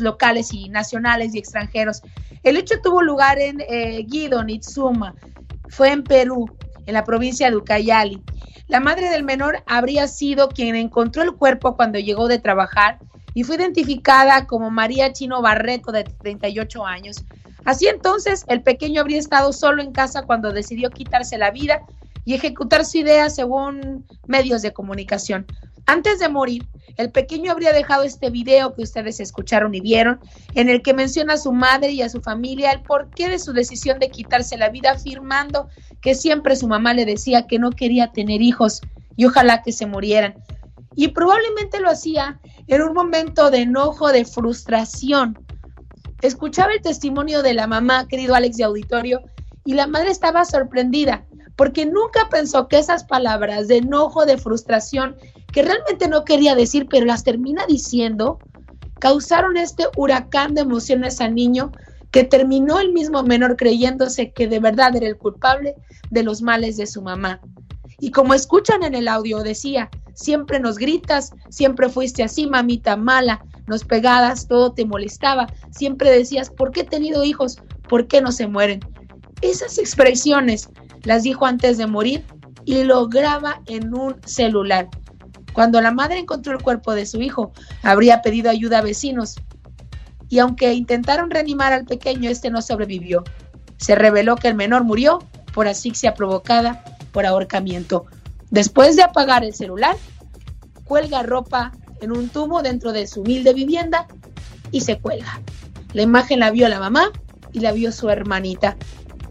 [0.00, 2.02] locales y nacionales y extranjeros.
[2.42, 5.14] El hecho tuvo lugar en eh, Guidon, Itzuma,
[5.68, 6.46] fue en Perú,
[6.86, 8.22] en la provincia de Ucayali.
[8.68, 13.00] La madre del menor habría sido quien encontró el cuerpo cuando llegó de trabajar
[13.32, 17.24] y fue identificada como María Chino Barreto, de 38 años.
[17.64, 21.80] Así entonces, el pequeño habría estado solo en casa cuando decidió quitarse la vida
[22.28, 25.46] y ejecutar su idea según medios de comunicación.
[25.86, 30.20] Antes de morir, el pequeño habría dejado este video que ustedes escucharon y vieron,
[30.52, 33.54] en el que menciona a su madre y a su familia el porqué de su
[33.54, 35.70] decisión de quitarse la vida, afirmando
[36.02, 38.82] que siempre su mamá le decía que no quería tener hijos
[39.16, 40.34] y ojalá que se murieran.
[40.96, 45.38] Y probablemente lo hacía en un momento de enojo, de frustración.
[46.20, 49.22] Escuchaba el testimonio de la mamá, querido Alex de Auditorio,
[49.64, 51.24] y la madre estaba sorprendida
[51.58, 55.16] porque nunca pensó que esas palabras de enojo, de frustración,
[55.52, 58.38] que realmente no quería decir, pero las termina diciendo,
[59.00, 61.72] causaron este huracán de emociones al niño
[62.12, 65.74] que terminó el mismo menor creyéndose que de verdad era el culpable
[66.10, 67.40] de los males de su mamá.
[67.98, 73.44] Y como escuchan en el audio, decía, siempre nos gritas, siempre fuiste así, mamita mala,
[73.66, 77.58] nos pegabas, todo te molestaba, siempre decías, ¿por qué he tenido hijos?
[77.88, 78.78] ¿Por qué no se mueren?
[79.40, 80.70] Esas expresiones
[81.04, 82.24] las dijo antes de morir
[82.64, 84.88] y lo graba en un celular.
[85.52, 89.36] Cuando la madre encontró el cuerpo de su hijo, habría pedido ayuda a vecinos.
[90.28, 93.24] Y aunque intentaron reanimar al pequeño, este no sobrevivió.
[93.78, 95.20] Se reveló que el menor murió
[95.54, 98.06] por asfixia provocada por ahorcamiento.
[98.50, 99.96] Después de apagar el celular,
[100.84, 104.06] cuelga ropa en un tubo dentro de su humilde vivienda
[104.70, 105.40] y se cuelga.
[105.92, 107.10] La imagen la vio la mamá
[107.52, 108.76] y la vio su hermanita.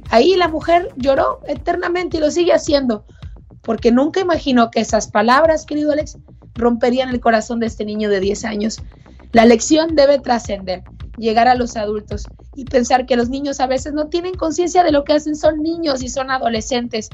[0.09, 3.05] Ahí la mujer lloró eternamente y lo sigue haciendo,
[3.61, 6.17] porque nunca imaginó que esas palabras, querido Alex,
[6.55, 8.81] romperían el corazón de este niño de 10 años.
[9.33, 10.83] La lección debe trascender,
[11.17, 14.91] llegar a los adultos y pensar que los niños a veces no tienen conciencia de
[14.91, 17.09] lo que hacen, son niños y son adolescentes.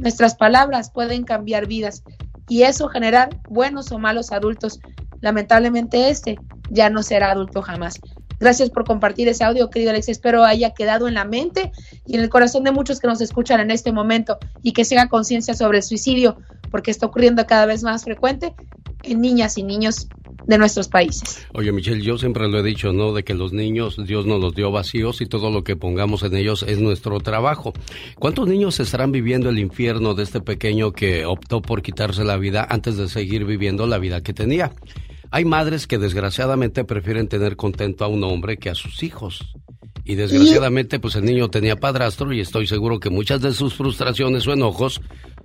[0.00, 2.04] Nuestras palabras pueden cambiar vidas,
[2.48, 4.80] y eso generar buenos o malos adultos.
[5.20, 6.38] Lamentablemente este
[6.70, 8.00] ya no será adulto jamás.
[8.40, 10.08] Gracias por compartir ese audio, querido Alex.
[10.08, 11.72] Espero haya quedado en la mente
[12.06, 14.98] y en el corazón de muchos que nos escuchan en este momento y que se
[15.08, 16.38] conciencia sobre el suicidio,
[16.70, 18.54] porque está ocurriendo cada vez más frecuente
[19.04, 20.08] en niñas y niños
[20.46, 21.46] de nuestros países.
[21.52, 23.12] Oye, Michelle, yo siempre lo he dicho, ¿no?
[23.12, 26.34] De que los niños, Dios nos los dio vacíos y todo lo que pongamos en
[26.34, 27.74] ellos es nuestro trabajo.
[28.18, 32.66] ¿Cuántos niños estarán viviendo el infierno de este pequeño que optó por quitarse la vida
[32.68, 34.72] antes de seguir viviendo la vida que tenía?
[35.30, 39.52] Hay madres que desgraciadamente prefieren tener contento a un hombre que a sus hijos.
[40.04, 44.46] Y desgraciadamente, pues el niño tenía padrastro y estoy seguro que muchas de sus frustraciones
[44.46, 45.02] o enojos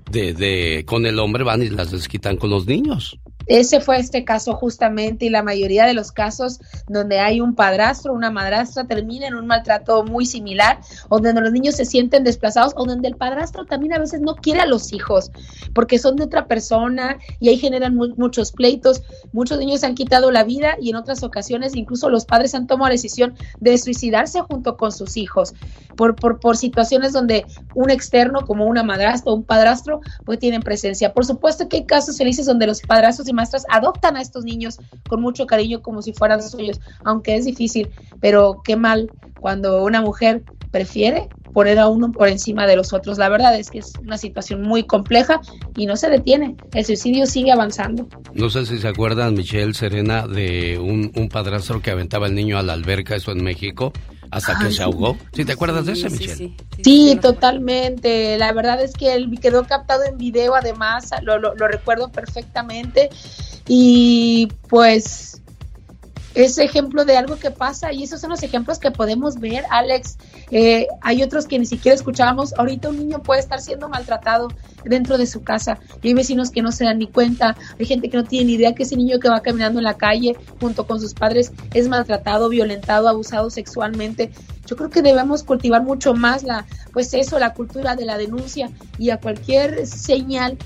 [0.10, 3.20] de, de con el hombre van y las desquitan con los niños.
[3.48, 8.14] Ese fue este caso justamente y la mayoría de los casos donde hay un padrastro,
[8.14, 10.80] una madrastra, termina en un maltrato muy similar,
[11.10, 14.36] o donde los niños se sienten desplazados, o donde el padrastro también a veces no
[14.36, 15.32] quiere a los hijos
[15.74, 19.02] porque son de otra persona y ahí generan muchos pleitos.
[19.32, 22.68] Muchos niños se han quitado la vida y en otras ocasiones incluso los padres han
[22.68, 25.54] tomado la decisión de suicidarse junto con sus hijos
[25.96, 30.62] por, por, por situaciones donde un externo como una madrastra o un padrastro pues tienen
[30.62, 31.14] presencia.
[31.14, 34.80] Por supuesto que hay casos felices donde los padrastros maestras adoptan a estos niños
[35.10, 37.90] con mucho cariño como si fueran suyos, aunque es difícil,
[38.22, 43.18] pero qué mal cuando una mujer prefiere poner a uno por encima de los otros.
[43.18, 45.40] La verdad es que es una situación muy compleja
[45.78, 46.56] y no se detiene.
[46.74, 48.08] El suicidio sigue avanzando.
[48.34, 52.58] No sé si se acuerdan, Michelle Serena, de un, un padrastro que aventaba al niño
[52.58, 53.94] a la alberca, eso en México,
[54.34, 55.18] hasta que se ahogó.
[55.32, 56.36] ¿Sí te acuerdas de ese, Michelle?
[56.36, 58.38] Sí, sí, totalmente.
[58.38, 63.10] La verdad es que él quedó captado en video, además, lo, lo, lo recuerdo perfectamente.
[63.68, 65.43] Y pues
[66.36, 70.18] es ejemplo de algo que pasa y esos son los ejemplos que podemos ver, Alex.
[70.52, 72.54] Eh, hay otros que ni siquiera escuchábamos.
[72.58, 74.48] Ahorita un niño puede estar siendo maltratado
[74.84, 77.56] dentro de su casa y hay vecinos que no se dan ni cuenta.
[77.80, 79.96] Hay gente que no tiene ni idea que ese niño que va caminando en la
[79.96, 84.32] calle junto con sus padres es maltratado, violentado, abusado sexualmente.
[84.66, 88.72] Yo creo que debemos cultivar mucho más la, pues eso, la cultura de la denuncia
[88.98, 90.58] y a cualquier señal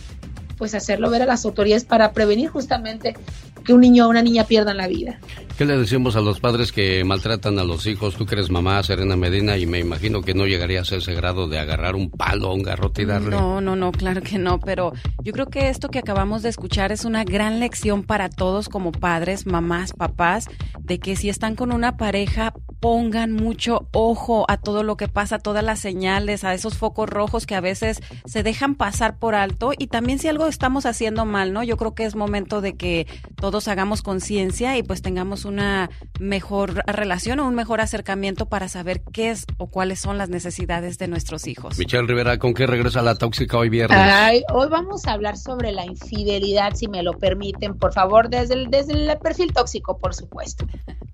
[0.58, 3.16] pues hacerlo ver a las autoridades para prevenir justamente
[3.64, 5.20] que un niño o una niña pierdan la vida.
[5.58, 8.16] ¿Qué le decimos a los padres que maltratan a los hijos?
[8.16, 11.48] Tú que eres mamá, Serena Medina, y me imagino que no llegarías a ese grado
[11.48, 13.32] de agarrar un palo un garrote y darle.
[13.32, 14.94] No, no, no, claro que no, pero
[15.24, 18.92] yo creo que esto que acabamos de escuchar es una gran lección para todos como
[18.92, 20.46] padres, mamás, papás,
[20.80, 25.40] de que si están con una pareja, pongan mucho ojo a todo lo que pasa,
[25.40, 29.72] todas las señales, a esos focos rojos que a veces se dejan pasar por alto
[29.78, 31.64] y también si algo estamos haciendo mal, ¿no?
[31.64, 35.90] Yo creo que es momento de que todos hagamos conciencia y pues tengamos una
[36.20, 40.98] mejor relación o un mejor acercamiento para saber qué es o cuáles son las necesidades
[40.98, 41.78] de nuestros hijos.
[41.78, 43.98] Michelle Rivera, ¿con qué regresa la tóxica hoy viernes?
[44.00, 48.54] Ay, hoy vamos a hablar sobre la infidelidad, si me lo permiten, por favor, desde
[48.54, 50.66] el, desde el perfil tóxico, por supuesto.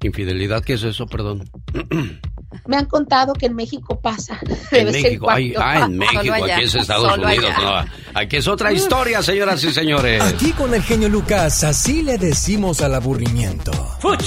[0.02, 0.64] ¿Infidelidad?
[0.64, 1.06] ¿Qué es eso?
[1.08, 1.50] Perdón.
[2.68, 4.40] Me han contado que en México pasa.
[4.72, 9.22] En México, ay, ah, en México, aquí es Estados Unidos, no, aquí es otra historia,
[9.22, 10.22] señoras y señores.
[10.22, 13.72] Aquí con el genio Lucas, así le decimos al aburrimiento.
[14.00, 14.22] ¡Fuchi!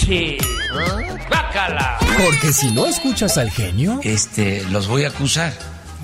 [1.31, 1.99] ¡Bácala!
[2.23, 5.53] Porque si no escuchas al genio, este, los voy a acusar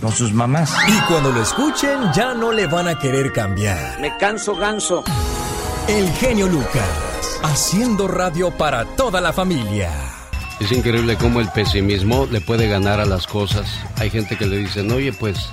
[0.00, 0.72] con sus mamás.
[0.88, 4.00] Y cuando lo escuchen, ya no le van a querer cambiar.
[4.00, 5.04] Me canso ganso.
[5.88, 9.90] El genio Lucas, haciendo radio para toda la familia.
[10.58, 13.68] Es increíble cómo el pesimismo le puede ganar a las cosas.
[13.96, 15.48] Hay gente que le dicen, oye, pues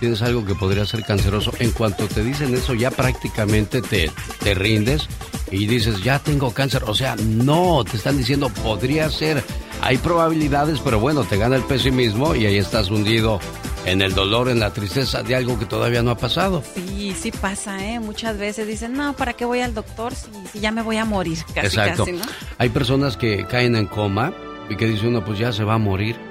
[0.00, 1.52] tienes algo que podría ser canceroso.
[1.60, 4.10] En cuanto te dicen eso, ya prácticamente te,
[4.42, 5.06] te rindes
[5.50, 6.84] y dices, ya tengo cáncer.
[6.86, 9.44] O sea, no, te están diciendo, podría ser.
[9.82, 13.40] Hay probabilidades, pero bueno, te gana el pesimismo y ahí estás hundido
[13.86, 16.62] en el dolor, en la tristeza de algo que todavía no ha pasado.
[16.74, 18.00] Sí, sí pasa, ¿eh?
[18.00, 21.38] Muchas veces dicen, no, ¿para qué voy al doctor si, ya me voy a morir?
[21.54, 22.04] Casi, Exacto.
[22.04, 22.24] casi, ¿no?
[22.58, 24.32] Hay personas que caen en coma
[24.68, 26.29] y que dice uno, pues ya se va a morir.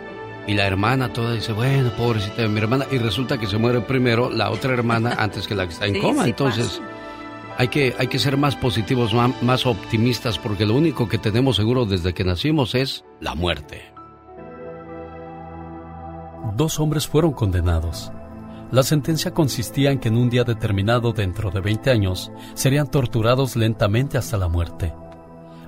[0.50, 2.86] Y la hermana toda dice, bueno, pobrecita de mi hermana.
[2.92, 5.94] Y resulta que se muere primero la otra hermana antes que la que está en
[5.96, 6.24] Sí, coma.
[6.24, 6.82] sí Entonces,
[7.58, 11.56] hay que, hay que ser más positivos, ma- más optimistas, porque lo único que tenemos
[11.58, 13.84] seguro desde que nacimos es la muerte.
[16.56, 18.12] Dos hombres fueron condenados.
[18.72, 23.56] La sentencia consistía en que en un día determinado dentro de 20 años serían torturados
[23.56, 24.94] lentamente hasta la muerte.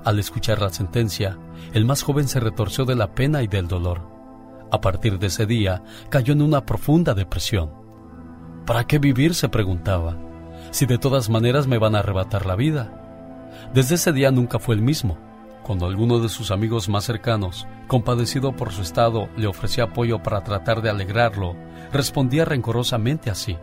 [0.03, 1.37] Al escuchar la sentencia,
[1.73, 4.09] el más joven se retorció de la pena y del dolor.
[4.71, 7.71] A partir de ese día, cayó en una profunda depresión.
[8.65, 9.35] ¿Para qué vivir?
[9.35, 10.17] se preguntaba,
[10.71, 12.97] si de todas maneras me van a arrebatar la vida.
[13.73, 15.17] Desde ese día nunca fue el mismo.
[15.63, 20.43] Cuando alguno de sus amigos más cercanos, compadecido por su estado, le ofrecía apoyo para
[20.43, 21.55] tratar de alegrarlo,
[21.91, 23.57] respondía rencorosamente así.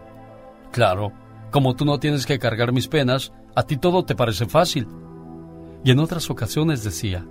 [0.70, 1.12] Claro,
[1.50, 4.86] Como tú no tienes que cargar mis penas, a ti todo te parece fácil.
[5.82, 7.26] Y en otras ocasiones decía,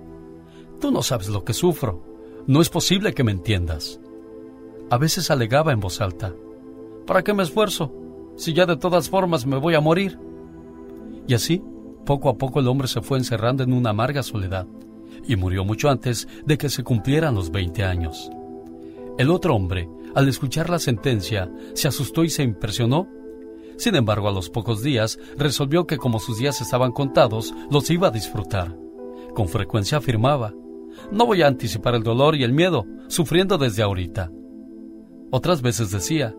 [0.80, 2.02] tú no sabes lo que sufro,
[2.48, 4.00] no es posible que me entiendas.
[4.90, 6.34] A veces alegaba en voz alta,
[7.06, 7.92] ¿para qué me esfuerzo?
[8.36, 10.18] Si ya de todas formas me voy a morir.
[11.26, 11.62] Y así,
[12.06, 14.66] poco a poco el hombre se fue encerrando en una amarga soledad
[15.26, 18.30] y murió mucho antes de que se cumplieran los 20 años.
[19.18, 23.08] El otro hombre, al escuchar la sentencia, se asustó y se impresionó.
[23.76, 28.08] Sin embargo, a los pocos días resolvió que como sus días estaban contados, los iba
[28.08, 28.74] a disfrutar.
[29.34, 30.54] Con frecuencia afirmaba,
[31.10, 34.30] no voy a anticipar el dolor y el miedo, sufriendo desde ahorita.
[35.30, 36.34] Otras veces decía,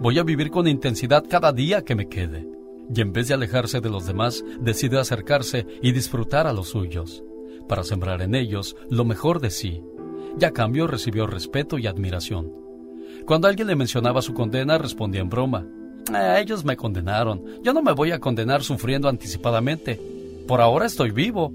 [0.00, 2.48] voy a vivir con intensidad cada día que me quede.
[2.94, 7.22] Y en vez de alejarse de los demás, decide acercarse y disfrutar a los suyos
[7.68, 9.82] para sembrar en ellos lo mejor de sí,
[10.40, 12.52] y a cambio recibió respeto y admiración.
[13.26, 15.66] Cuando alguien le mencionaba su condena, respondía en broma,
[16.14, 20.00] eh, ellos me condenaron, yo no me voy a condenar sufriendo anticipadamente,
[20.46, 21.52] por ahora estoy vivo.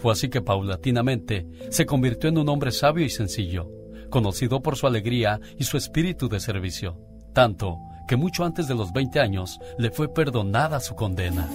[0.00, 3.70] Fue así que paulatinamente se convirtió en un hombre sabio y sencillo,
[4.08, 6.98] conocido por su alegría y su espíritu de servicio,
[7.34, 7.76] tanto
[8.08, 11.48] que mucho antes de los 20 años le fue perdonada su condena.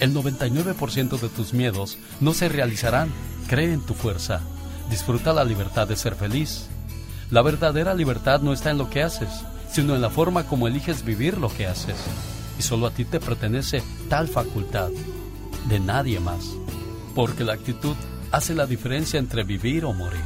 [0.00, 3.10] El 99% de tus miedos no se realizarán.
[3.46, 4.40] Cree en tu fuerza.
[4.90, 6.68] Disfruta la libertad de ser feliz.
[7.30, 9.28] La verdadera libertad no está en lo que haces,
[9.70, 11.96] sino en la forma como eliges vivir lo que haces.
[12.58, 14.90] Y solo a ti te pertenece tal facultad,
[15.68, 16.56] de nadie más.
[17.14, 17.94] Porque la actitud
[18.30, 20.20] hace la diferencia entre vivir o morir.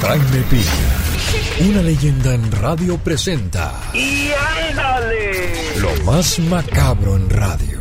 [0.00, 3.74] Jaime Piña, una leyenda en radio presenta.
[3.92, 4.30] ¡Y
[4.70, 5.78] ándale!
[5.80, 7.78] Lo más macabro en radio.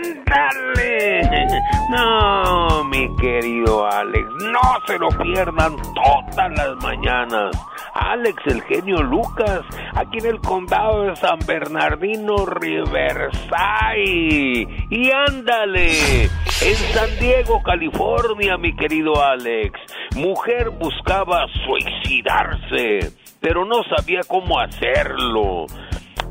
[0.03, 1.61] ¡Y ándale!
[1.90, 7.55] No, mi querido Alex, no se lo pierdan todas las mañanas.
[7.92, 9.61] Alex, el genio Lucas,
[9.94, 13.46] aquí en el condado de San Bernardino, Riverside.
[14.88, 19.78] Y ándale, en San Diego, California, mi querido Alex.
[20.16, 25.66] Mujer buscaba suicidarse, pero no sabía cómo hacerlo.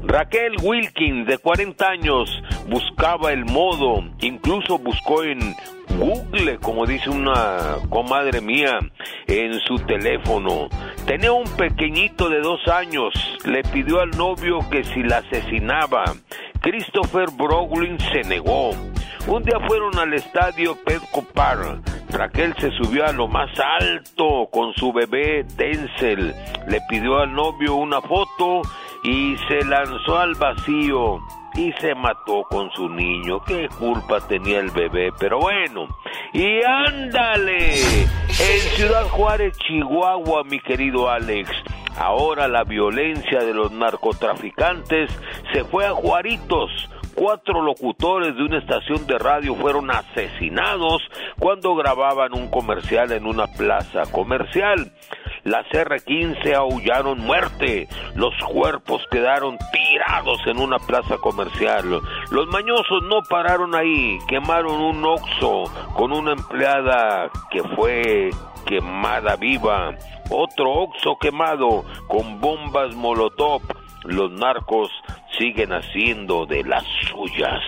[0.04, 5.56] Raquel Wilkins, de 40 años, buscaba el modo, incluso buscó en
[5.97, 8.80] Google, como dice una comadre mía,
[9.28, 10.70] en su teléfono.
[11.06, 13.14] Tenía un pequeño de dos años,
[13.45, 16.04] le pidió al novio que si la asesinaba.
[16.62, 18.72] Christopher Brooklyn se negó.
[19.28, 21.80] Un día fueron al estadio Petco Park.
[22.10, 23.49] Raquel se subió a lo más
[23.80, 26.34] alto con su bebé Denzel.
[26.68, 28.62] Le pidió al novio una foto
[29.04, 31.20] y se lanzó al vacío
[31.56, 33.41] y se mató con su niño.
[33.43, 35.12] ¿Qué culpa tenía el bebé?
[35.20, 35.88] Pero bueno,
[36.34, 41.49] y ándale, en Ciudad Juárez, Chihuahua, mi querido Alex.
[41.97, 45.12] Ahora la violencia de los narcotraficantes
[45.54, 46.89] se fue a Juaritos.
[47.22, 51.03] Cuatro locutores de una estación de radio fueron asesinados
[51.38, 54.91] cuando grababan un comercial en una plaza comercial.
[55.43, 57.88] Las R-15 aullaron muerte.
[58.15, 62.01] Los cuerpos quedaron tirados en una plaza comercial.
[62.32, 64.17] Los mañosos no pararon ahí.
[64.28, 68.32] Quemaron un oxo con una empleada que fue
[68.65, 69.95] quemada viva.
[70.32, 73.61] Otro oxo quemado con bombas molotov.
[74.04, 74.89] Los narcos
[75.38, 77.62] siguen haciendo de las suyas.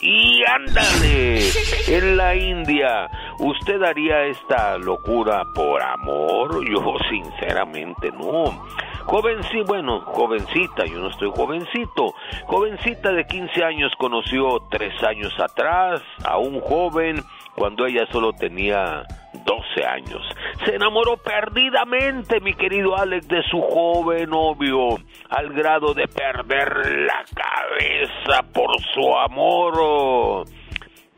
[0.00, 1.40] Y ándale,
[1.88, 3.08] en la India,
[3.38, 6.64] ¿usted haría esta locura por amor?
[6.68, 8.66] Yo sinceramente no.
[9.06, 12.12] Joven, sí, bueno, jovencita, yo no estoy jovencito.
[12.46, 17.22] Jovencita de 15 años conoció tres años atrás a un joven
[17.56, 19.04] cuando ella solo tenía
[19.44, 20.22] 12 años.
[20.64, 24.98] Se enamoró perdidamente, mi querido Alex, de su joven novio,
[25.30, 30.46] al grado de perder la cabeza por su amor.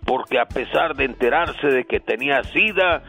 [0.04, 3.02] Porque a pesar de enterarse de que tenía sida,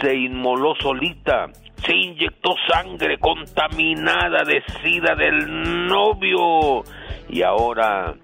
[0.00, 1.48] se inmoló solita
[1.84, 6.84] se inyectó sangre contaminada de sida del novio
[7.28, 8.14] y ahora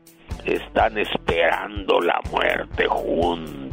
[0.45, 3.68] están esperando la muerte juntos.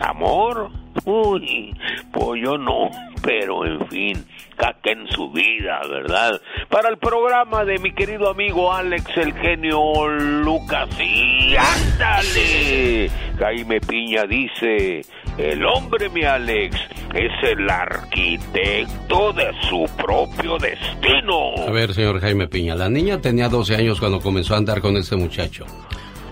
[0.00, 0.70] ¿Amor?
[1.04, 1.74] Uy,
[2.12, 2.90] pues yo no,
[3.22, 4.26] pero en fin,
[4.56, 6.40] caca en su vida, ¿verdad?
[6.68, 13.10] Para el programa de mi querido amigo Alex, el genio Lucas, y ándale.
[13.38, 15.02] Jaime Piña dice,
[15.38, 16.76] el hombre, mi Alex,
[17.14, 21.66] es el arquitecto de su propio destino.
[21.66, 24.96] A ver, señor Jaime Piña, la niña tenía 12 años cuando comenzó a andar con
[24.96, 25.66] este muchacho.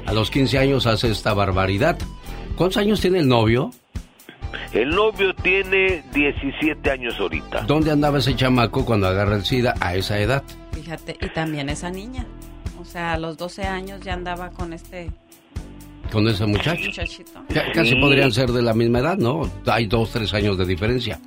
[0.07, 1.99] A los 15 años hace esta barbaridad.
[2.59, 3.71] ¿Cuántos años tiene el novio?
[4.73, 7.63] El novio tiene 17 años ahorita.
[7.63, 10.43] ¿Dónde andaba ese chamaco cuando agarra el SIDA a esa edad?
[10.73, 12.27] Fíjate, y también esa niña.
[12.81, 15.13] O sea, a los 12 años ya andaba con este
[16.11, 16.81] con ese muchacho.
[16.85, 17.45] muchachito.
[17.73, 19.49] Casi podrían ser de la misma edad, ¿no?
[19.67, 21.21] Hay dos, tres años de diferencia.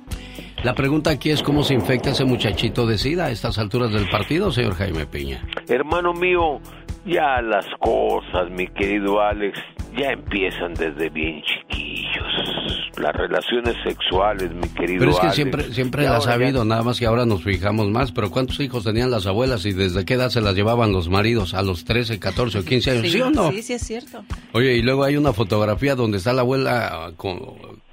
[0.62, 4.06] La pregunta aquí es cómo se infecta ese muchachito de SIDA a estas alturas del
[4.10, 5.42] partido, señor Jaime Piña.
[5.66, 6.60] Hermano mío,
[7.06, 9.58] ya las cosas, mi querido Alex,
[9.96, 12.92] ya empiezan desde bien chiquillos.
[12.98, 15.34] Las relaciones sexuales, mi querido Pero es que Alex.
[15.34, 18.12] siempre, siempre las ha habido, nada más que ahora nos fijamos más.
[18.12, 21.54] Pero ¿cuántos hijos tenían las abuelas y desde qué edad se las llevaban los maridos?
[21.54, 23.10] ¿A los 13, 14 o 15 años?
[23.10, 23.50] ¿Sí, o no?
[23.50, 24.24] Sí, sí, es cierto.
[24.52, 27.40] Oye, y luego hay una fotografía donde está la abuela con,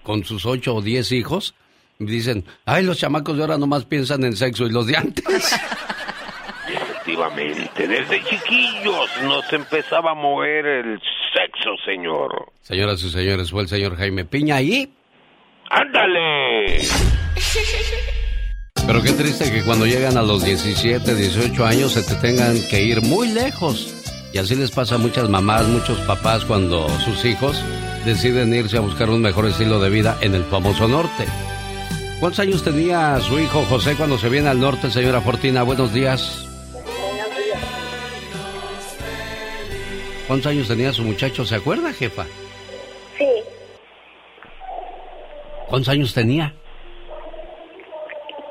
[0.03, 1.55] con sus 8 o 10 hijos.
[1.97, 5.25] Y dicen, ay, los chamacos de ahora nomás piensan en sexo y los de antes.
[7.09, 10.99] Efectivamente, desde chiquillos nos empezaba a mover el
[11.33, 12.51] sexo, señor.
[12.61, 14.93] Señoras y señores, fue el señor Jaime Piña y...
[15.71, 16.77] ¡Ándale!
[18.85, 22.83] Pero qué triste que cuando llegan a los 17, 18 años se te tengan que
[22.83, 23.95] ir muy lejos.
[24.31, 27.63] Y así les pasa a muchas mamás, muchos papás cuando sus hijos
[28.05, 31.25] deciden irse a buscar un mejor estilo de vida en el famoso norte.
[32.19, 35.63] ¿Cuántos años tenía su hijo José cuando se viene al norte, señora Fortina?
[35.63, 36.48] Buenos días.
[40.29, 41.43] ¿Cuántos años tenía su muchacho?
[41.43, 42.23] ¿Se acuerda, jefa?
[43.17, 43.25] Sí,
[45.67, 46.53] ¿Cuántos años tenía?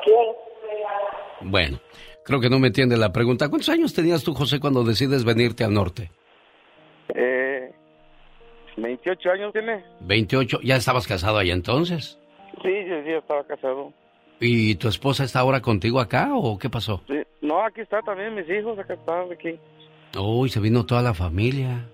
[0.04, 1.48] ¿quién?
[1.48, 1.78] Bueno,
[2.24, 3.48] creo que no me entiende la pregunta.
[3.48, 6.10] ¿Cuántos años tenías tú, José, cuando decides venirte al norte?
[7.14, 7.72] Eh,
[8.76, 9.84] 28 años tiene.
[10.00, 10.58] 28.
[10.64, 12.18] ¿Ya estabas casado ahí entonces?
[12.60, 13.92] Sí, yo sí, estaba casado.
[14.40, 17.02] ¿Y tu esposa está ahora contigo acá o qué pasó?
[17.06, 17.22] Sí.
[17.40, 19.60] No, aquí está también mis hijos, acá están, aquí.
[20.16, 21.84] Uy, se vino toda la familia.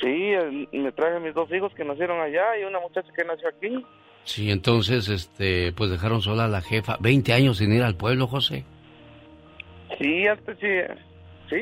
[0.00, 0.32] Sí,
[0.72, 3.84] me traje mis dos hijos que nacieron allá y una muchacha que nació aquí.
[4.24, 6.96] Sí, entonces, este, pues dejaron sola a la jefa.
[7.00, 8.64] 20 años sin ir al pueblo, José.
[9.98, 10.66] Sí, antes sí.
[11.48, 11.56] Sí,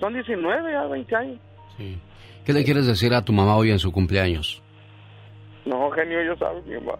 [0.00, 1.38] son 19, ya 20 años.
[1.76, 1.98] Sí.
[2.44, 4.62] ¿Qué le quieres decir a tu mamá hoy en su cumpleaños?
[5.66, 6.98] No, genio, ella sabe, mi mamá.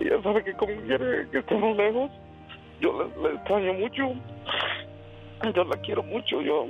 [0.00, 2.10] Ella sabe que como quiere que estemos lejos,
[2.80, 4.14] yo la, la extraño mucho.
[5.54, 6.40] Yo la quiero mucho.
[6.40, 6.66] Yo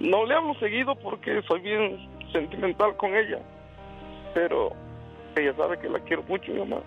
[0.00, 3.40] no le hablo seguido porque soy bien sentimental con ella.
[4.34, 4.72] Pero
[5.36, 6.82] ella sabe que la quiero mucho, mi mamá.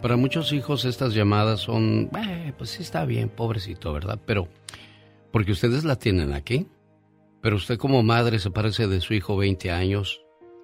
[0.00, 4.18] Para muchos hijos estas llamadas son, eh, pues sí está bien, pobrecito, ¿verdad?
[4.26, 4.48] Pero,
[5.32, 6.66] porque ustedes la tienen aquí.
[7.40, 10.22] Pero usted como madre se parece de su hijo 20 años.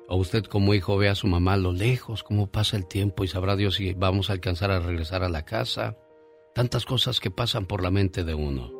[0.08, 3.22] O usted como hijo ve a su mamá a lo lejos, cómo pasa el tiempo
[3.22, 5.96] y sabrá Dios si vamos a alcanzar a regresar a la casa.
[6.54, 8.79] Tantas cosas que pasan por la mente de uno.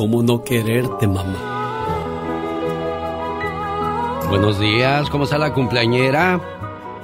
[0.00, 1.36] ¿Cómo no quererte, mamá?
[4.30, 6.40] Buenos días, ¿cómo está la cumpleañera?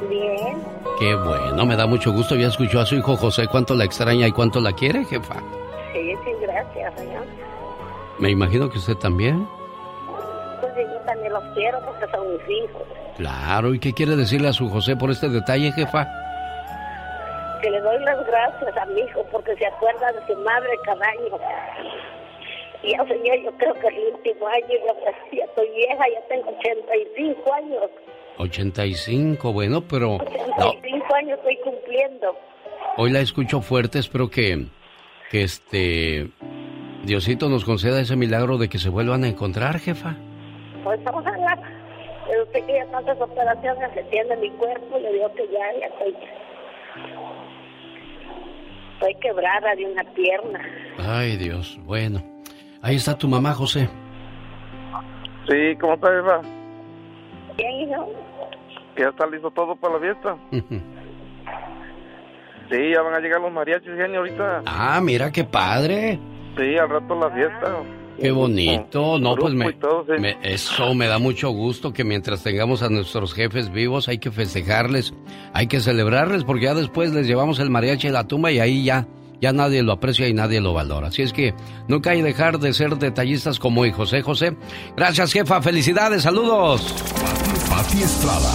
[0.08, 0.56] Bien.
[0.98, 2.36] Qué bueno, me da mucho gusto.
[2.36, 5.34] Ya escuchó a su hijo José cuánto la extraña y cuánto la quiere, jefa.
[5.92, 7.26] Sí, sí, gracias, señor.
[8.18, 9.46] Me imagino que usted también.
[10.62, 12.82] Pues yo también los quiero porque son mis hijos.
[13.18, 16.08] Claro, ¿y qué quiere decirle a su José por este detalle, jefa?
[17.60, 21.04] Que le doy las gracias a mi hijo porque se acuerda de su madre cada
[21.04, 21.38] año.
[22.86, 27.54] Ya, señor, yo creo que el último año ya, ya estoy vieja, ya tengo 85
[27.54, 27.90] años.
[28.38, 30.18] 85, bueno, pero
[30.58, 32.36] no, 85 años estoy cumpliendo.
[32.96, 34.66] hoy la escucho fuerte, espero que,
[35.30, 36.28] que este
[37.04, 40.16] Diosito nos conceda ese milagro de que se vuelvan a encontrar, jefa.
[40.84, 41.58] Pues ojalá.
[42.28, 45.86] Pero usted que ya tantas operaciones se tiene mi cuerpo, le digo que ya, ya
[45.86, 46.16] estoy.
[48.94, 50.60] Estoy quebrada de una pierna.
[50.98, 52.35] Ay, Dios, bueno.
[52.86, 53.88] Ahí está tu mamá, José.
[55.48, 56.40] Sí, ¿cómo está, jefa?
[57.56, 58.12] Bien, hijo.
[58.96, 60.36] ya está listo todo para la fiesta.
[62.70, 64.62] sí, ya van a llegar los mariachis, genio, ahorita.
[64.66, 66.20] Ah, mira qué padre.
[66.56, 67.82] Sí, al rato la fiesta.
[68.20, 69.74] Qué bonito, no, pues me,
[70.20, 74.30] me, eso me da mucho gusto que mientras tengamos a nuestros jefes vivos hay que
[74.30, 75.12] festejarles,
[75.52, 78.84] hay que celebrarles porque ya después les llevamos el mariachi a la tumba y ahí
[78.84, 79.06] ya,
[79.40, 81.08] ya nadie lo aprecia y nadie lo valora.
[81.08, 81.54] Así es que
[81.88, 84.56] nunca hay que dejar de ser detallistas como hoy, José José.
[84.96, 86.94] Gracias jefa, felicidades, saludos.
[87.68, 88.52] Pati Estrada.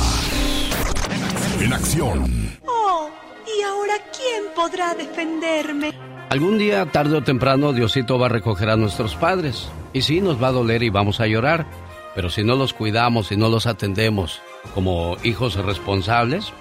[1.59, 2.57] En acción.
[2.65, 3.09] Oh,
[3.45, 5.93] ¿y ahora quién podrá defenderme?
[6.29, 9.69] Algún día, tarde o temprano, Diosito va a recoger a nuestros padres.
[9.93, 11.67] Y sí, nos va a doler y vamos a llorar.
[12.15, 14.41] Pero si no los cuidamos y no los atendemos
[14.73, 16.51] como hijos responsables,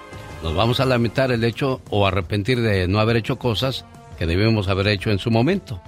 [0.43, 3.85] nos vamos a lamentar el hecho o arrepentir de no haber hecho cosas
[4.21, 5.81] que debemos haber hecho en su momento.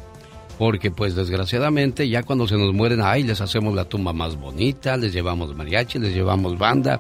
[0.57, 4.97] Porque pues desgraciadamente ya cuando se nos mueren, ay, les hacemos la tumba más bonita,
[4.97, 6.99] les llevamos mariachi, les llevamos banda,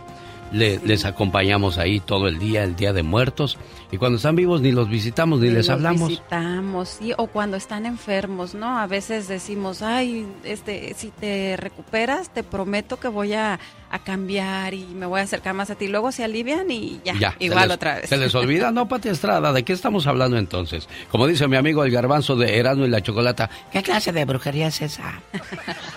[0.52, 3.56] les acompañamos ahí todo el día, el día de muertos.
[3.90, 6.10] Y cuando están vivos ni los visitamos ni, les hablamos.
[6.10, 8.78] Visitamos, sí, o cuando están enfermos, ¿no?
[8.78, 13.58] A veces decimos, ay, este, si te recuperas, te prometo que voy a,
[13.98, 15.88] cambiar y me voy a acercar más a ti.
[15.88, 18.08] Luego se alivian y ya, igual otra vez.
[18.08, 20.88] Se les olvida, no, Pati Estrada, ¿de qué estamos hablando entonces?
[21.10, 24.68] Como dice mi amigo el garbanzo de Erasmo y la Chocolata, ¿qué clase de brujería
[24.68, 25.20] es esa?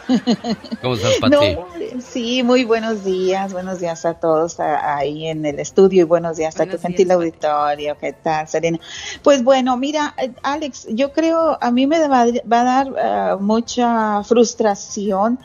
[0.81, 1.57] ¿Cómo estás, Pati?
[1.99, 6.59] sí, muy buenos días, buenos días a todos ahí en el estudio y buenos días
[6.59, 8.79] a tu gentil auditorio ¿qué tal, Serena?
[9.23, 14.23] Pues bueno, mira, eh, Alex, yo creo, a mí me va, a dar eh, mucha
[14.23, 15.39] frustración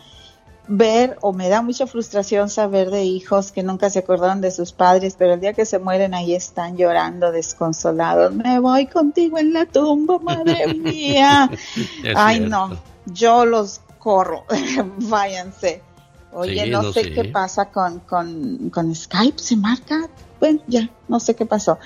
[0.72, 4.72] ver, o me da mucha frustración saber de hijos que nunca se acordaron de sus
[4.72, 8.32] padres, pero el día que se mueren ahí están llorando desconsolados.
[8.32, 11.50] Me voy contigo en la tumba, madre mía.
[12.14, 14.44] Ay, no, yo los corro,
[14.98, 15.82] váyanse.
[16.32, 20.08] Oye, no, sé qué pasa con, con, con Skype, se marca.
[20.38, 21.78] Bueno, ya, no sé qué pasó.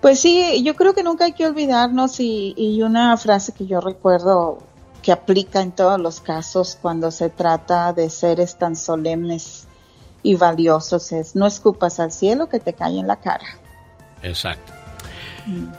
[0.00, 4.58] Pues sí, yo creo que nunca hay que olvidarnos y, una frase que yo recuerdo
[5.06, 9.68] que aplica en todos los casos cuando se trata de seres tan solemnes
[10.24, 13.46] y valiosos es no escupas al cielo que te cae en la cara.
[14.24, 14.72] Exacto.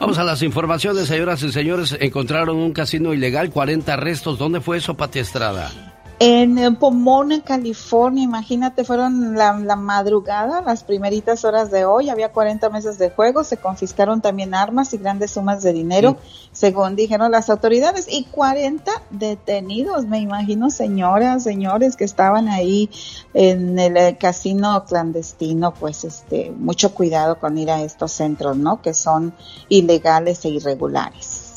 [0.00, 1.94] Vamos a las informaciones, señoras y señores.
[2.00, 4.38] Encontraron un casino ilegal, 40 arrestos.
[4.38, 5.87] ¿Dónde fue eso, Pati Estrada?
[6.20, 12.98] En Pomona, California, imagínate, fueron la, madrugada, las primeritas horas de hoy, había 40 meses
[12.98, 16.16] de juego, se confiscaron también armas y grandes sumas de dinero,
[16.50, 22.90] según dijeron las autoridades, y 40 detenidos, me imagino, señoras, señores que estaban ahí
[23.32, 28.82] en el eh, casino clandestino, pues este, mucho cuidado con ir a estos centros, ¿no?
[28.82, 29.34] Que son
[29.68, 31.47] ilegales e irregulares.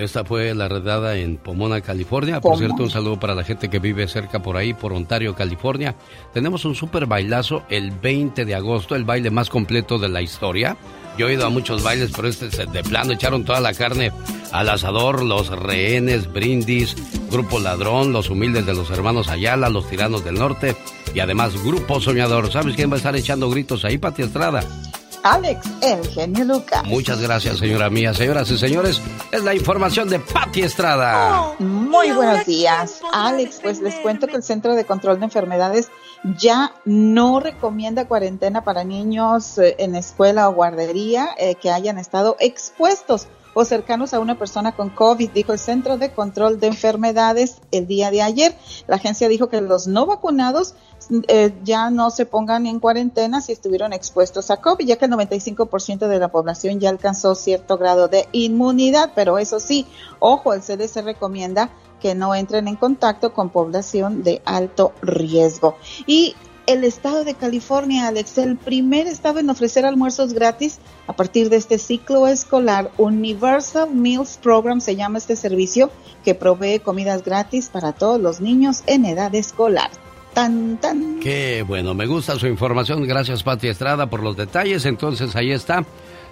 [0.00, 2.40] Esta fue la redada en Pomona, California.
[2.40, 5.94] Por cierto, un saludo para la gente que vive cerca por ahí, por Ontario, California.
[6.32, 10.78] Tenemos un super bailazo el 20 de agosto, el baile más completo de la historia.
[11.18, 14.10] Yo he ido a muchos bailes, pero este de plano echaron toda la carne
[14.52, 16.96] al asador, los rehenes, brindis,
[17.30, 20.76] Grupo Ladrón, los humildes de los hermanos Ayala, los tiranos del norte
[21.14, 22.50] y además Grupo Soñador.
[22.50, 24.64] ¿Sabes quién va a estar echando gritos ahí, Pati Estrada?
[25.22, 26.84] Alex, el genio Lucas.
[26.84, 28.14] Muchas gracias, señora mía.
[28.14, 31.42] Señoras y señores, es la información de Patti Estrada.
[31.42, 33.60] Oh, muy buenos días, Alex.
[33.62, 35.90] Pues les cuento que el Centro de Control de Enfermedades
[36.38, 42.36] ya no recomienda cuarentena para niños eh, en escuela o guardería eh, que hayan estado
[42.40, 47.56] expuestos o cercanos a una persona con COVID, dijo el Centro de Control de Enfermedades
[47.72, 48.54] el día de ayer.
[48.86, 50.74] La agencia dijo que los no vacunados
[51.28, 55.10] eh, ya no se pongan en cuarentena si estuvieron expuestos a COVID, ya que el
[55.12, 59.86] 95% de la población ya alcanzó cierto grado de inmunidad, pero eso sí,
[60.18, 65.76] ojo, el CDC recomienda que no entren en contacto con población de alto riesgo.
[66.06, 66.34] Y
[66.66, 71.56] el estado de California, Alex, el primer estado en ofrecer almuerzos gratis a partir de
[71.56, 72.92] este ciclo escolar.
[72.96, 75.90] Universal Meals Program se llama este servicio
[76.24, 79.90] que provee comidas gratis para todos los niños en edad escolar.
[80.34, 81.20] Tan, tan.
[81.20, 83.06] Qué bueno, me gusta su información.
[83.06, 84.84] Gracias, Pati Estrada, por los detalles.
[84.86, 85.84] Entonces, ahí está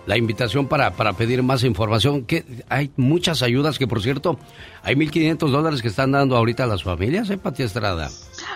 [0.08, 2.24] la invitación para, para pedir más información.
[2.24, 4.38] Que hay muchas ayudas que, por cierto,
[4.82, 8.08] hay 1.500 dólares que están dando ahorita a las familias, ¿eh, Pati Estrada?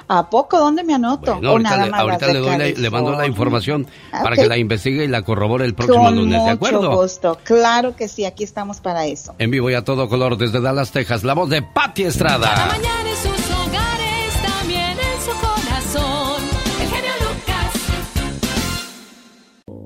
[0.09, 0.59] ¿A poco?
[0.59, 1.38] ¿Dónde me anoto?
[1.45, 6.11] ahorita, le, le, mando la información para que la investigue y la corrobore el próximo
[6.11, 6.82] lunes, ¿de acuerdo?
[6.82, 7.38] Mucho gusto.
[7.45, 9.34] Claro que sí, aquí estamos para eso.
[9.38, 12.55] En vivo y a todo color desde Dallas, Texas, la voz de Pati Estrada.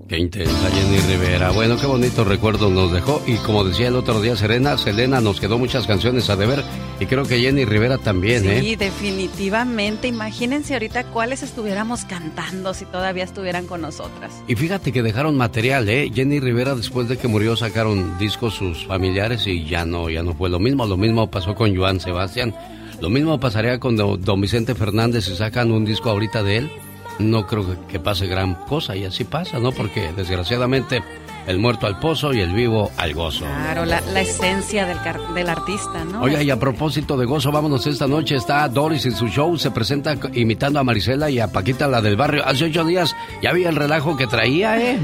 [0.09, 1.51] Qué intensa Jenny Rivera.
[1.51, 3.21] Bueno, qué bonito recuerdo nos dejó.
[3.27, 6.63] Y como decía el otro día Serena, Selena nos quedó muchas canciones a deber.
[7.01, 8.61] Y creo que Jenny Rivera también, ¿eh?
[8.61, 10.07] Sí, definitivamente.
[10.07, 14.33] Imagínense ahorita cuáles estuviéramos cantando si todavía estuvieran con nosotras.
[14.47, 16.09] Y fíjate que dejaron material, ¿eh?
[16.15, 20.35] Jenny Rivera después de que murió sacaron discos sus familiares y ya no, ya no
[20.35, 20.87] fue lo mismo.
[20.87, 22.55] Lo mismo pasó con Joan Sebastián.
[23.01, 26.71] Lo mismo pasaría con don Vicente Fernández si sacan un disco ahorita de él
[27.19, 29.73] no creo que pase gran cosa y así pasa, ¿no?
[29.73, 31.03] Porque desgraciadamente
[31.47, 33.45] el muerto al pozo y el vivo al gozo.
[33.45, 34.99] Claro, la, esencia del,
[35.35, 36.23] del, artista, ¿no?
[36.23, 38.37] Oye, y a propósito de gozo, vámonos esta noche.
[38.37, 42.17] Está Doris en su show, se presenta imitando a Marisela y a Paquita, la del
[42.17, 42.45] barrio.
[42.45, 44.99] Hace ocho días ya vi el relajo que traía, ¿eh?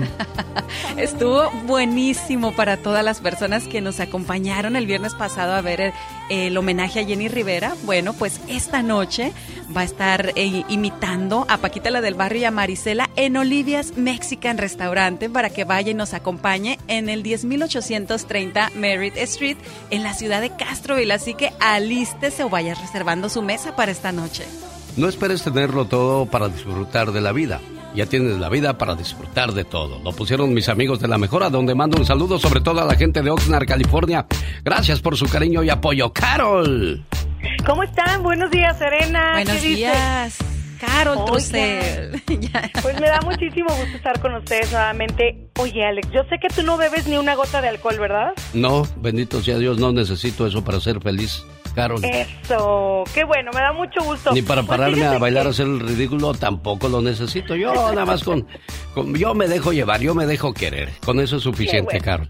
[0.97, 5.93] Estuvo buenísimo para todas las personas que nos acompañaron el viernes pasado a ver el,
[6.29, 7.75] el homenaje a Jenny Rivera.
[7.85, 9.33] Bueno, pues esta noche
[9.75, 13.97] va a estar eh, imitando a Paquita la del barrio y a Marisela en Olivia's
[13.97, 19.57] Mexican Restaurante para que vaya y nos acompañe en el 10830 Merritt Street
[19.91, 21.13] en la ciudad de Castroville.
[21.13, 24.45] Así que alístese o vaya reservando su mesa para esta noche.
[24.97, 27.61] No esperes tenerlo todo para disfrutar de la vida.
[27.95, 30.01] Ya tienes la vida para disfrutar de todo.
[30.03, 32.95] Lo pusieron mis amigos de La Mejora, donde mando un saludo sobre todo a la
[32.95, 34.27] gente de Oxnard, California.
[34.65, 36.13] Gracias por su cariño y apoyo.
[36.13, 37.05] ¡Carol!
[37.67, 38.23] ¿Cómo están?
[38.23, 39.33] Buenos días, Serena.
[39.33, 40.39] Buenos días.
[40.81, 41.53] Carol Pues
[43.01, 45.49] me da muchísimo gusto estar con ustedes nuevamente.
[45.61, 48.33] Oye, Alex, yo sé que tú no bebes ni una gota de alcohol, ¿verdad?
[48.53, 51.45] No, bendito sea Dios, no necesito eso para ser feliz.
[51.75, 52.05] Carol.
[52.05, 54.33] Eso, qué bueno, me da mucho gusto.
[54.33, 57.55] Ni para pues pararme a bailar, a hacer el ridículo, tampoco lo necesito.
[57.57, 58.47] Yo nada más con,
[59.15, 60.91] yo me dejo llevar, yo me dejo querer.
[61.05, 62.29] Con eso es suficiente, Carol.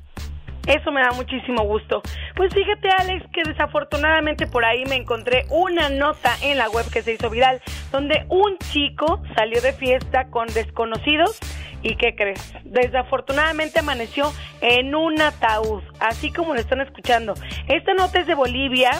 [0.66, 2.02] Eso me da muchísimo gusto.
[2.36, 7.02] Pues fíjate, Alex, que desafortunadamente por ahí me encontré una nota en la web que
[7.02, 11.40] se hizo viral, donde un chico salió de fiesta con desconocidos
[11.82, 12.54] y ¿qué crees?
[12.64, 17.34] Desafortunadamente amaneció en un ataúd, así como lo están escuchando.
[17.66, 18.92] Esta nota es de Bolivia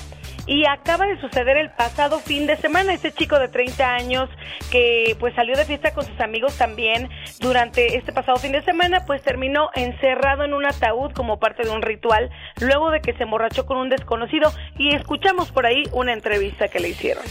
[0.46, 2.92] y acaba de suceder el pasado fin de semana.
[2.92, 4.28] Este chico de 30 años
[4.70, 7.08] que pues salió de fiesta con sus amigos también
[7.40, 11.70] durante este pasado fin de semana, pues terminó encerrado en un ataúd como parte de
[11.70, 12.30] un ritual
[12.60, 16.80] luego de que se emborrachó con un desconocido y escuchamos por ahí una entrevista que
[16.80, 17.24] le hicieron.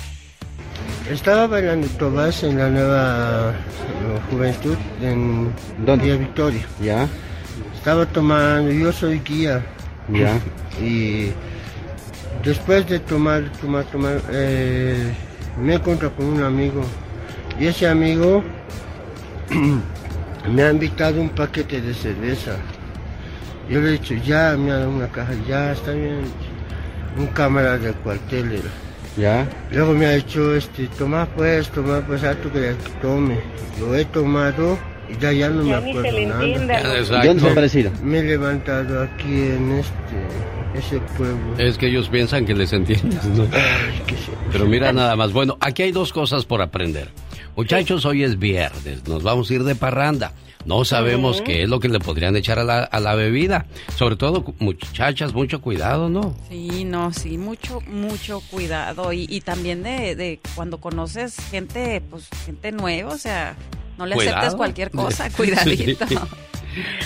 [1.10, 3.54] Estaba bailando Tobas en la nueva
[4.30, 5.54] juventud en
[6.00, 6.66] Día Victoria.
[6.80, 7.08] Ya.
[7.76, 9.64] Estaba tomando, yo soy guía.
[10.10, 10.40] Ya.
[10.80, 11.32] y
[12.44, 15.14] Después de tomar, tomar, tomar, eh,
[15.62, 16.82] me encontré con un amigo
[17.60, 18.44] y ese amigo
[20.52, 22.56] me ha invitado un paquete de cerveza.
[23.70, 26.22] Yo le he dicho, ya, me ha dado una caja, ya está bien.
[27.18, 28.70] Un cámara del cuartel era.
[29.18, 29.48] Ya.
[29.72, 33.38] Luego me ha dicho, este, toma pues, toma pues, alto que tome.
[33.80, 34.78] Lo he tomado
[35.10, 36.42] y ya, ya no me acuerdo nada.
[38.02, 41.58] Me he levantado aquí en este ese pueblo.
[41.58, 43.48] Es que ellos piensan que les entiendes, ¿no?
[44.52, 45.34] Pero mira nada más.
[45.34, 47.10] Bueno, aquí hay dos cosas por aprender.
[47.56, 50.34] Muchachos, hoy es viernes, nos vamos a ir de parranda.
[50.66, 53.66] No sabemos qué es lo que le podrían echar a la, a la bebida.
[53.96, 56.36] Sobre todo, muchachas, mucho cuidado, ¿no?
[56.50, 59.12] Sí, no, sí, mucho, mucho cuidado.
[59.12, 63.56] Y, y también de, de, cuando conoces gente, pues, gente nueva, o sea,
[64.02, 66.06] no le aceptes cualquier cosa, cuidadito.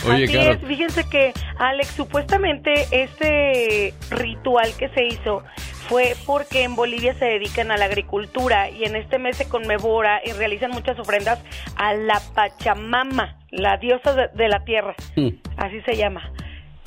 [0.07, 5.43] Oye, Así es, fíjense que Alex, supuestamente este ritual que se hizo
[5.89, 10.21] fue porque en Bolivia se dedican a la agricultura y en este mes se conmemora
[10.23, 11.39] y realizan muchas ofrendas
[11.75, 14.95] a la Pachamama, la diosa de, la tierra.
[15.15, 15.29] Hmm.
[15.57, 16.31] Así se llama.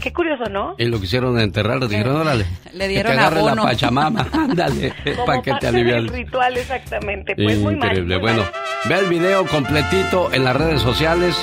[0.00, 0.76] Qué curioso, ¿no?
[0.78, 2.46] Y lo quisieron enterrar, dijeron, órale.
[2.72, 4.94] Le dieron que te la Pachamama, ándale,
[5.26, 5.96] para que te alivie.
[5.96, 7.34] el ritual, exactamente.
[7.34, 7.88] Pues muy mal.
[7.88, 8.16] Increíble.
[8.18, 8.44] bueno,
[8.88, 11.36] ve el video completito en las redes sociales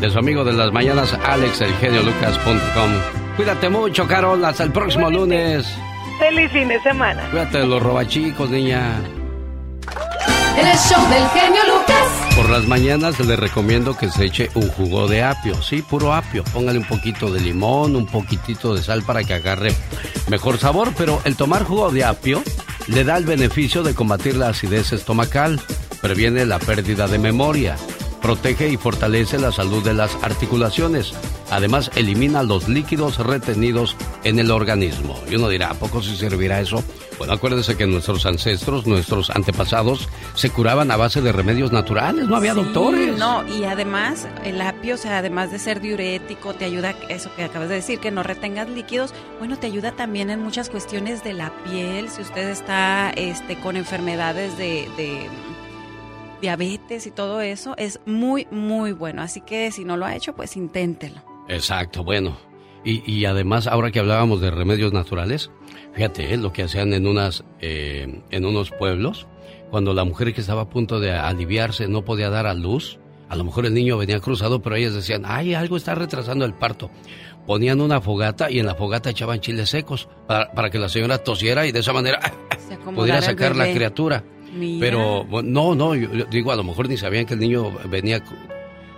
[0.00, 2.90] de su amigo de las mañanas, alexelgeniolucas.com.
[3.36, 4.44] Cuídate mucho, Carol.
[4.44, 5.66] Hasta el próximo lunes.
[6.20, 7.22] Feliz fin de semana.
[7.30, 9.00] Cuídate de los robachicos, niña.
[12.36, 16.44] Por las mañanas le recomiendo que se eche un jugo de apio, sí, puro apio.
[16.44, 19.74] Póngale un poquito de limón, un poquitito de sal para que agarre
[20.28, 22.42] mejor sabor, pero el tomar jugo de apio
[22.86, 25.60] le da el beneficio de combatir la acidez estomacal,
[26.00, 27.76] previene la pérdida de memoria,
[28.20, 31.12] protege y fortalece la salud de las articulaciones.
[31.50, 35.18] Además, elimina los líquidos retenidos en el organismo.
[35.28, 36.84] Y uno dirá, ¿a poco se servirá eso?
[37.18, 42.36] Bueno, acuérdense que nuestros ancestros, nuestros antepasados, se curaban a base de remedios naturales, no
[42.36, 43.18] había doctores.
[43.18, 47.44] No, y además, el apio, o sea, además de ser diurético, te ayuda, eso que
[47.44, 51.34] acabas de decir, que no retengas líquidos, bueno, te ayuda también en muchas cuestiones de
[51.34, 55.28] la piel, si usted está este, con enfermedades de
[56.40, 59.22] diabetes y todo eso, es muy, muy bueno.
[59.22, 61.22] Así que si no lo ha hecho, pues inténtelo.
[61.48, 62.36] Exacto, bueno.
[62.82, 65.50] Y, además, ahora que hablábamos de remedios naturales,
[65.92, 66.38] fíjate, ¿eh?
[66.38, 69.26] lo que hacían en, unas, eh, en unos pueblos,
[69.70, 73.36] cuando la mujer que estaba a punto de aliviarse no podía dar a luz, a
[73.36, 76.90] lo mejor el niño venía cruzado, pero ellas decían, ay, algo está retrasando el parto.
[77.46, 81.18] Ponían una fogata y en la fogata echaban chiles secos para, para que la señora
[81.18, 82.18] tosiera y de esa manera
[82.94, 84.24] pudiera sacar la criatura.
[84.80, 88.22] Pero no, no, yo, digo, a lo mejor ni sabían que el niño venía,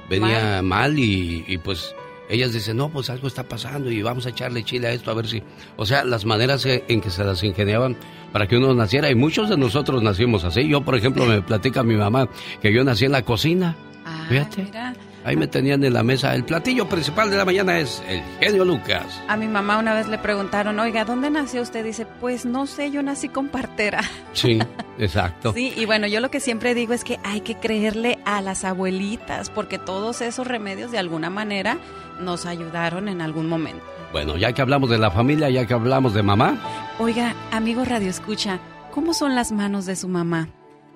[0.08, 1.94] venía mal, y, pues
[2.28, 5.14] ellas dicen, no, pues algo está pasando y vamos a echarle chile a esto a
[5.14, 5.42] ver si...
[5.76, 7.96] O sea, las maneras en que se las ingeniaban
[8.32, 10.66] para que uno naciera y muchos de nosotros nacimos así.
[10.66, 12.28] Yo, por ejemplo, me platica mi mamá
[12.62, 13.76] que yo nací en la cocina.
[14.06, 14.70] Ah, Fíjate.
[15.24, 16.34] Ahí me tenían en la mesa.
[16.34, 19.22] El platillo principal de la mañana es el genio Lucas.
[19.28, 21.84] A mi mamá una vez le preguntaron, oiga, ¿dónde nació usted?
[21.84, 24.02] Dice, pues no sé, yo nací con partera.
[24.32, 24.58] Sí,
[24.98, 25.52] exacto.
[25.52, 28.64] sí, y bueno, yo lo que siempre digo es que hay que creerle a las
[28.64, 31.76] abuelitas, porque todos esos remedios de alguna manera
[32.18, 33.84] nos ayudaron en algún momento.
[34.10, 36.58] Bueno, ya que hablamos de la familia, ya que hablamos de mamá.
[36.98, 38.58] Oiga, amigo Radio Escucha,
[38.90, 40.48] ¿cómo son las manos de su mamá?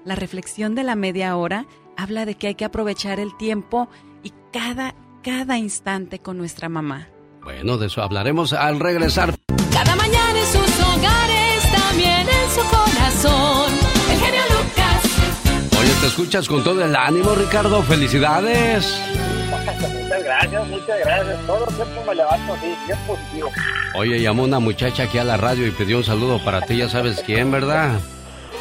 [0.04, 1.66] La reflexión de la media hora
[1.96, 3.88] habla de que hay que aprovechar el tiempo
[4.26, 7.06] y cada, cada instante con nuestra mamá.
[7.44, 9.36] Bueno, de eso hablaremos al regresar.
[9.72, 13.72] Cada mañana en sus hogares, también en su corazón.
[14.10, 15.78] El genio Lucas.
[15.80, 17.84] Oye, te escuchas con todo el ánimo, Ricardo.
[17.84, 19.00] Felicidades.
[19.48, 21.46] Muchas gracias, muchas gracias.
[21.46, 23.50] Todo el tiempo me levanto así, bien positivo.
[23.94, 26.88] Oye, llamó una muchacha aquí a la radio y pidió un saludo para ti, ya
[26.88, 28.00] sabes quién, ¿verdad?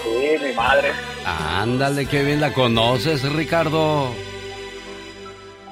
[0.03, 0.91] Sí, mi madre.
[1.25, 4.13] Ándale, qué bien la conoces, Ricardo.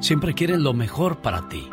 [0.00, 1.68] siempre quieren lo mejor para ti.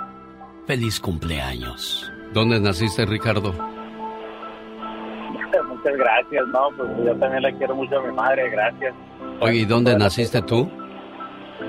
[0.67, 2.11] Feliz cumpleaños.
[2.34, 3.53] ¿Dónde naciste, Ricardo?
[5.67, 8.93] Muchas gracias, no, pues yo también le quiero mucho a mi madre, gracias.
[9.39, 10.69] Oye, ¿y dónde naciste tú?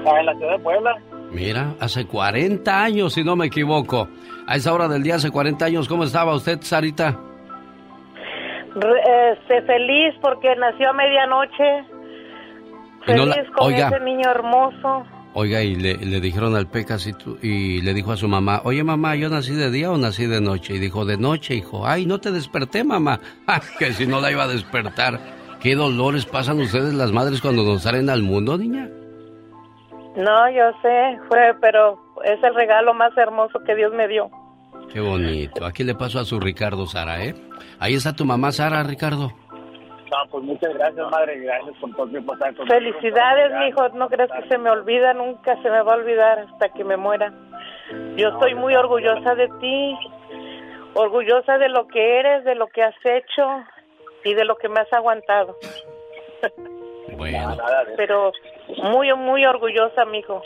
[0.06, 0.96] Ah, en la ciudad de Puebla.
[1.32, 4.08] Mira, hace 40 años, si no me equivoco.
[4.46, 7.18] A esa hora del día, hace 40 años, ¿cómo estaba usted, Sarita?
[8.74, 11.84] Este, feliz porque nació a medianoche.
[13.06, 15.06] Feliz con ese niño hermoso.
[15.34, 17.08] Oiga, y le, dijeron al Pecas
[17.40, 20.42] y, le dijo a su mamá, oye mamá, ¿yo nací de día o nací de
[20.42, 20.74] noche?
[20.74, 21.86] Y dijo, de noche, hijo.
[21.86, 23.18] Ay, no te desperté, mamá.
[23.78, 25.18] que si no la iba a despertar.
[25.60, 28.90] ¿Qué dolores pasan ustedes las madres cuando nos salen al mundo, niña?
[30.16, 34.30] No, yo sé, fue, pero es el regalo más hermoso que Dios me dio.
[34.92, 35.64] Qué bonito.
[35.64, 37.34] Aquí le pasó a su Ricardo, Sara, ¿eh?
[37.78, 39.32] Ahí está tu mamá, Sara, Ricardo
[40.30, 41.38] pues muchas gracias, madre.
[41.40, 43.88] Gracias por todo el pasar Felicidades, mi hijo.
[43.90, 46.96] No creas que se me olvida, nunca se me va a olvidar hasta que me
[46.96, 47.32] muera.
[48.16, 49.98] Yo estoy muy orgullosa de ti,
[50.94, 53.64] orgullosa de lo que eres, de lo que has hecho
[54.24, 55.56] y de lo que me has aguantado.
[57.14, 57.56] Bueno.
[57.96, 58.32] Pero
[58.84, 60.42] muy, muy orgullosa, mi hijo.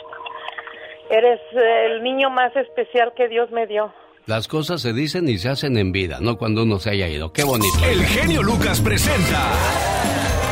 [1.09, 3.93] Eres el niño más especial que Dios me dio.
[4.27, 7.31] Las cosas se dicen y se hacen en vida, no cuando uno se haya ido.
[7.31, 7.79] Qué bonito.
[7.85, 9.53] El genio Lucas presenta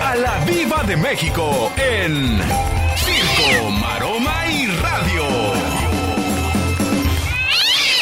[0.01, 2.39] a la Viva de México en
[2.95, 5.23] Circo, Maroma y Radio.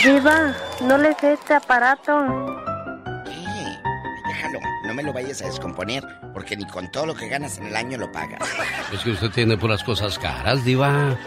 [0.06, 2.24] Viva, no le sé este aparato.
[3.26, 4.28] ¿Qué?
[4.28, 6.04] Déjalo, no me lo vayas a descomponer,
[6.36, 8.48] porque ni con todo lo que ganas en el año lo pagas.
[8.94, 11.18] Es que usted tiene puras cosas caras, Diva.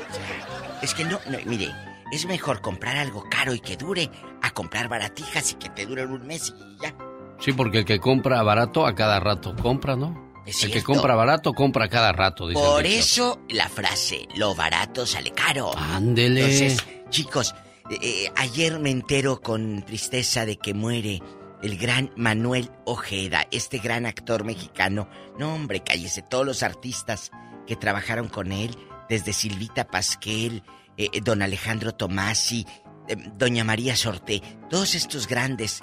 [0.83, 1.75] Es que no, no, mire,
[2.13, 4.09] es mejor comprar algo caro y que dure
[4.57, 6.97] comprar baratijas y que te duren un mes y ya.
[7.39, 10.27] Sí, porque el que compra barato a cada rato compra, ¿no?
[10.47, 12.49] el que compra barato compra a cada rato.
[12.49, 15.77] Dice Por eso la frase, lo barato sale caro.
[15.77, 16.41] Ándele.
[16.41, 17.55] Entonces, chicos,
[17.91, 21.21] eh, eh, ayer me entero con tristeza de que muere
[21.63, 25.09] el gran Manuel Ojeda, este gran actor mexicano.
[25.39, 27.31] No, hombre, cállese, todos los artistas
[27.67, 28.77] que trabajaron con él,
[29.09, 30.63] desde Silvita Pasquel,
[30.97, 32.67] eh, don Alejandro Tomasi,
[33.37, 35.81] doña María Sorte, todos estos grandes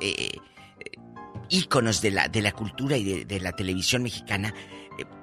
[1.50, 4.54] íconos de la, de la cultura y de, la televisión mexicana,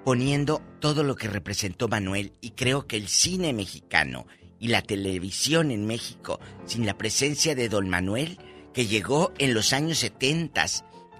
[0.04, 4.26] poniendo todo lo que representó Manuel y creo que el cine mexicano
[4.58, 8.38] y la televisión en México, sin la presencia de don Manuel,
[8.74, 10.64] que llegó en los años 70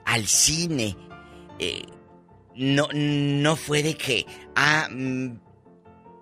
[0.04, 0.96] al cine,
[2.56, 5.30] no, no fue de que, ah, mm,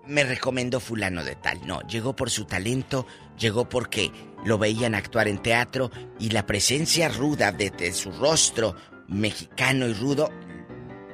[0.07, 1.65] me recomendó fulano de tal.
[1.67, 3.05] No, llegó por su talento,
[3.37, 4.11] llegó porque
[4.45, 8.75] lo veían actuar en teatro y la presencia ruda de, su rostro
[9.07, 10.29] mexicano y rudo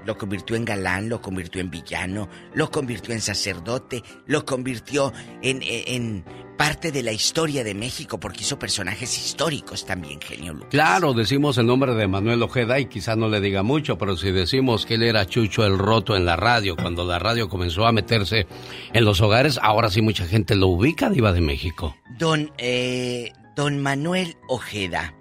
[0.05, 5.11] lo convirtió en galán, lo convirtió en villano, lo convirtió en sacerdote, lo convirtió
[5.41, 6.23] en, en,
[6.57, 10.69] parte de la historia de México porque hizo personajes históricos también, genio Lucas.
[10.71, 14.31] Claro, decimos el nombre de Manuel Ojeda y quizá no le diga mucho, pero si
[14.31, 17.91] decimos que él era Chucho el Roto en la radio, cuando la radio comenzó a
[17.91, 18.47] meterse
[18.93, 21.95] en los hogares, ahora sí mucha gente lo ubica, Diva de México.
[22.17, 25.13] Don, eh, don Manuel Ojeda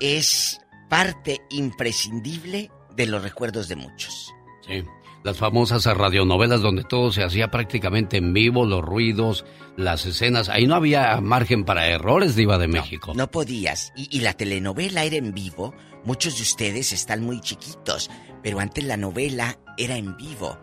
[0.00, 4.32] es parte imprescindible de los recuerdos de muchos.
[4.66, 4.84] Sí
[5.24, 9.44] las famosas radionovelas donde todo se hacía prácticamente en vivo, los ruidos,
[9.76, 10.48] las escenas.
[10.48, 13.12] Ahí no había margen para errores, Diva de México.
[13.14, 13.92] No, podías.
[13.96, 15.74] Y, la telenovela era en vivo.
[16.04, 18.10] Muchos de ustedes están muy chiquitos,
[18.42, 20.58] pero antes la novela era en vivo.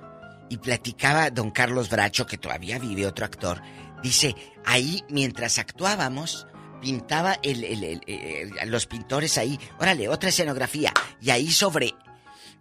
[0.49, 3.61] Y platicaba don Carlos Bracho, que todavía vive otro actor.
[4.01, 4.35] Dice,
[4.65, 6.47] ahí mientras actuábamos,
[6.81, 7.39] pintaba
[8.67, 9.59] los pintores ahí.
[9.79, 10.93] Órale, otra escenografía.
[11.21, 11.95] Y ahí sobre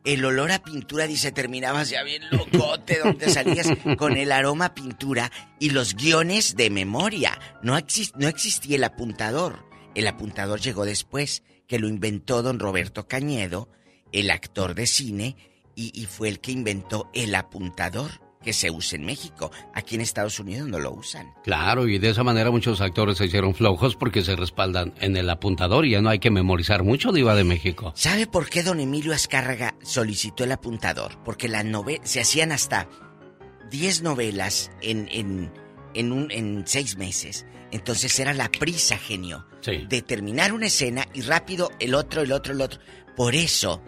[0.05, 4.75] el olor a pintura, dice, terminabas ya bien locote, donde salías con el aroma a
[4.75, 7.39] pintura y los guiones de memoria.
[7.63, 7.79] No,
[8.17, 9.65] no existía el apuntador.
[9.95, 13.69] El apuntador llegó después, que lo inventó don Roberto Cañedo,
[14.13, 15.37] el actor de cine,
[15.75, 19.51] y fue el que inventó el apuntador que se usa en México.
[19.75, 21.33] Aquí en Estados Unidos no lo usan.
[21.43, 25.29] Claro, y de esa manera muchos actores se hicieron flojos porque se respaldan en el
[25.31, 27.93] apuntador y ya no hay que memorizar mucho Diva de México.
[27.97, 31.19] ¿Sabe por qué don Emilio Azcárraga solicitó el apuntador?
[31.25, 32.89] Porque las novelas se hacían hasta
[33.71, 35.53] 10 novelas en, en,
[35.95, 37.47] en, un, en seis meses.
[37.71, 42.53] Entonces era la prisa, genio, de terminar una escena y rápido el otro, el otro,
[42.53, 42.79] el otro.
[43.17, 43.83] Por eso,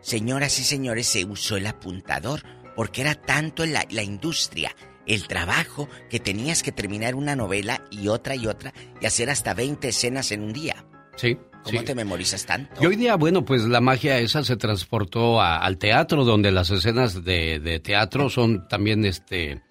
[0.00, 2.42] señoras y señores, se usó el apuntador
[2.76, 8.08] porque era tanto la, la industria, el trabajo, que tenías que terminar una novela y
[8.08, 10.86] otra y otra y hacer hasta 20 escenas en un día.
[11.16, 11.36] Sí.
[11.64, 12.80] ¿Cómo te memorizas tanto?
[12.80, 17.24] Y hoy día, bueno, pues la magia esa se transportó al teatro, donde las escenas
[17.24, 19.62] de, teatro son también este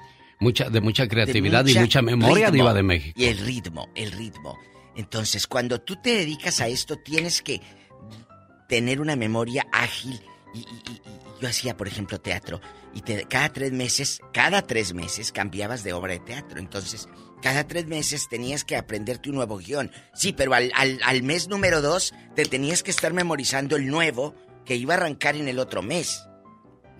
[0.41, 3.17] mucha, de mucha creatividad y mucha memoria diva de México.
[3.17, 4.57] Y el ritmo, el ritmo.
[4.97, 7.61] Entonces, cuando tú te dedicas a esto, tienes que
[8.67, 10.19] tener una memoria ágil.
[10.59, 11.01] Y
[11.41, 12.61] yo hacía, por ejemplo, teatro
[12.95, 16.59] y cada tres meses, cada tres meses cambiabas de obra de teatro.
[16.59, 17.09] Entonces,
[17.41, 19.91] cada tres meses tenías que aprenderte un nuevo guion.
[20.13, 24.33] Sí, pero al, al, mes número dos te tenías que estar memorizando el nuevo
[24.63, 26.23] que iba a arrancar en el otro mes.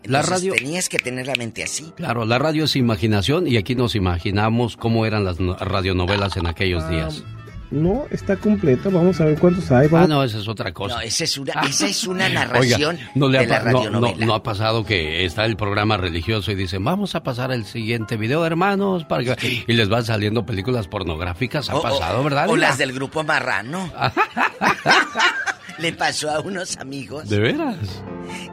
[0.04, 0.54] la radio.
[0.54, 1.94] Tenías que tener la mente así.
[1.96, 6.84] Claro, la radio es imaginación y aquí nos imaginamos cómo eran las radionovelas en aquellos
[6.84, 7.24] ah, días.
[7.72, 8.92] No, está completo.
[8.92, 9.88] Vamos a ver cuántos hay.
[9.92, 10.96] Ah, no, esa es otra cosa.
[10.96, 14.26] No, esa es una, esa es una narración no le ha, de la radionovela.
[14.26, 18.18] No, ha pasado que está el programa religioso y dicen, vamos a pasar el siguiente
[18.18, 19.64] video, hermanos, para que...
[19.68, 21.70] Y les van saliendo películas pornográficas.
[21.70, 22.50] Ha pasado, ¿verdad?
[22.50, 23.92] O las del grupo Marrano.
[25.80, 27.30] le pasó a unos amigos.
[27.30, 27.78] ¿De veras?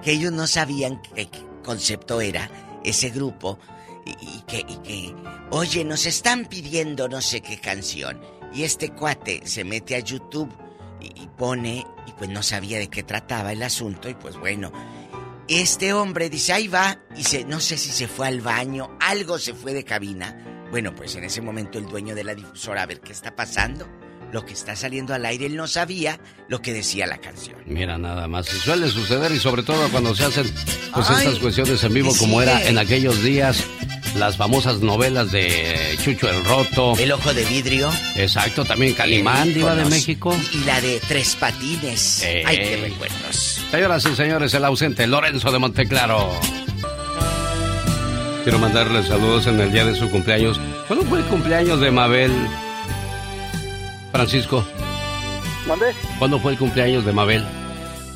[0.02, 1.28] Que ellos no sabían qué
[1.62, 2.48] concepto era
[2.84, 3.58] ese grupo
[4.04, 5.14] y, que, y que,
[5.50, 8.20] oye, nos están pidiendo no sé qué canción.
[8.54, 10.52] Y este cuate se mete a YouTube
[11.00, 14.72] y, pone, y pues no sabía de qué trataba el asunto, y pues bueno,
[15.48, 19.38] este hombre dice, ahí va, y se, no sé si se fue al baño, algo
[19.38, 20.66] se fue de cabina.
[20.70, 23.88] Bueno, pues en ese momento el dueño de la difusora, a ver qué está pasando,
[24.32, 26.18] lo que está saliendo al aire, él no sabía
[26.48, 27.56] lo que decía la canción.
[27.66, 30.52] Mira, nada más, y suele suceder, y sobre todo cuando se hacen
[30.92, 33.64] pues estas cuestiones en vivo como era en aquellos días
[34.16, 36.94] las famosas novelas de Chucho el Roto.
[36.98, 37.90] El Ojo de Vidrio.
[38.16, 40.36] Exacto, también Calimán, Diva de México.
[40.52, 42.24] Y la de Tres Patines.
[42.44, 43.60] Ay, qué recuerdos.
[43.70, 46.30] Señoras y señores, el ausente Lorenzo de Monteclaro.
[48.42, 50.60] Quiero mandarle saludos en el día de su cumpleaños.
[50.88, 52.32] ¿Cuándo fue el cumpleaños de Mabel?
[54.12, 54.64] Francisco.
[55.66, 55.86] ¿Mande?
[56.18, 57.44] ¿Cuándo fue el cumpleaños de Mabel?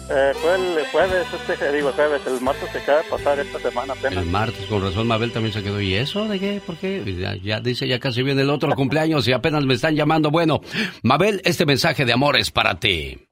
[0.08, 3.92] Eh, fue el jueves, este, digo jueves, el martes se acaba de pasar esta semana
[3.92, 4.24] apenas.
[4.24, 5.80] El martes, con razón Mabel también se quedó.
[5.80, 6.62] ¿Y eso de qué?
[6.64, 7.40] ¿Por qué?
[7.42, 10.30] Ya, dice, ya casi viene el otro cumpleaños y apenas me están llamando.
[10.30, 10.60] Bueno,
[11.02, 13.26] Mabel, este mensaje de amor es para ti.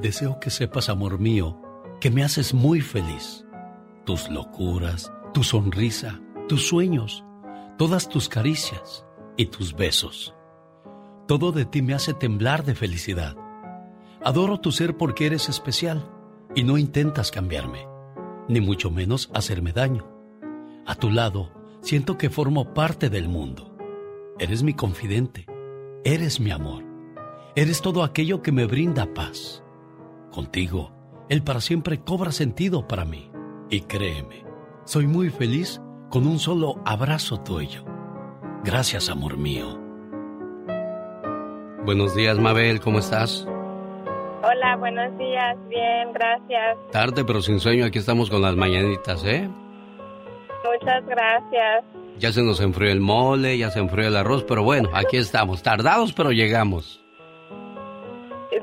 [0.00, 1.60] Deseo que sepas, amor mío,
[2.00, 3.44] que me haces muy feliz.
[4.04, 7.24] Tus locuras, tu sonrisa, tus sueños,
[7.78, 9.04] todas tus caricias
[9.36, 10.34] y tus besos.
[11.28, 13.36] Todo de ti me hace temblar de felicidad
[14.24, 16.10] Adoro tu ser porque eres especial
[16.54, 17.86] y no intentas cambiarme,
[18.48, 20.06] ni mucho menos hacerme daño.
[20.86, 21.52] A tu lado,
[21.82, 23.76] siento que formo parte del mundo.
[24.40, 25.46] Eres mi confidente,
[26.04, 26.84] eres mi amor,
[27.54, 29.62] eres todo aquello que me brinda paz.
[30.32, 30.92] Contigo,
[31.28, 33.30] el para siempre cobra sentido para mí.
[33.70, 34.44] Y créeme,
[34.84, 35.80] soy muy feliz
[36.10, 37.84] con un solo abrazo tuyo.
[38.64, 39.77] Gracias, amor mío.
[41.88, 43.46] Buenos días, Mabel, ¿cómo estás?
[44.42, 46.76] Hola, buenos días, bien, gracias.
[46.92, 49.48] Tarde pero sin sueño, aquí estamos con las mañanitas, ¿eh?
[50.66, 51.84] Muchas gracias.
[52.18, 55.62] Ya se nos enfrió el mole, ya se enfrió el arroz, pero bueno, aquí estamos,
[55.62, 57.02] tardados pero llegamos.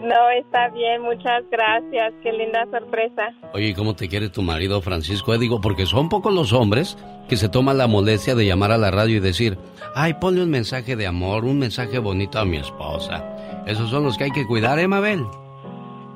[0.01, 3.29] No, está bien, muchas gracias, qué linda sorpresa.
[3.53, 5.33] Oye, ¿cómo te quiere tu marido Francisco?
[5.33, 6.97] Eh, digo, porque son pocos los hombres
[7.29, 9.57] que se toman la molestia de llamar a la radio y decir,
[9.93, 13.23] ay, ponle un mensaje de amor, un mensaje bonito a mi esposa.
[13.67, 15.23] Esos son los que hay que cuidar, ¿eh, Mabel?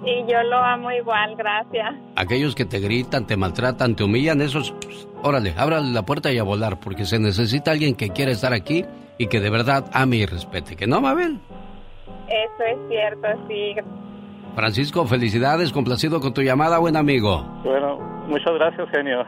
[0.04, 1.94] Y yo lo amo igual, gracias.
[2.16, 4.74] Aquellos que te gritan, te maltratan, te humillan, esos,
[5.22, 8.86] órale, ábrale la puerta y a volar, porque se necesita alguien que quiera estar aquí
[9.18, 10.76] y que de verdad ame y respete.
[10.76, 11.40] ¿Que no, Mabel?
[12.30, 13.76] Eso es cierto, sí.
[14.56, 17.42] Francisco, felicidades, complacido con tu llamada, buen amigo.
[17.64, 17.98] Bueno,
[18.28, 19.26] muchas gracias, genio.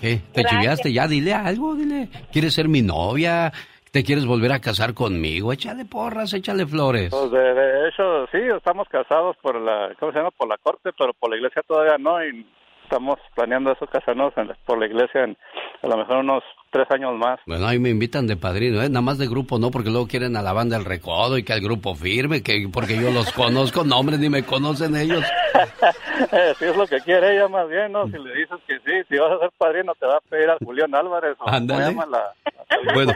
[0.00, 0.20] ¿Qué?
[0.32, 0.92] ¿Te chiviaste?
[0.92, 2.08] Ya, dile algo, dile.
[2.32, 3.52] ¿Quieres ser mi novia?
[3.90, 5.52] ¿Te quieres volver a casar conmigo?
[5.52, 7.10] Échale porras, échale flores.
[7.10, 10.30] Pues de, hecho, sí, estamos casados por la, ¿cómo se llama?
[10.32, 12.24] Por la corte, pero por la iglesia todavía no.
[12.24, 12.44] Y
[12.82, 14.32] estamos planeando eso, casarnos
[14.66, 15.36] por la iglesia en
[15.82, 16.42] a lo mejor unos
[16.74, 17.38] tres años más.
[17.46, 18.88] Bueno, ahí me invitan de padrino, ¿eh?
[18.88, 21.52] Nada más de grupo no, porque luego quieren a la banda El Recodo y que
[21.52, 25.24] al grupo firme, que porque yo los conozco, no, hombre, ni me conocen ellos.
[26.58, 28.06] si es lo que quiere ella más bien, ¿no?
[28.06, 30.56] Si le dices que sí, si vas a ser padrino te va a pedir a
[30.64, 31.94] Julián Álvarez o Ándale.
[32.92, 33.12] bueno,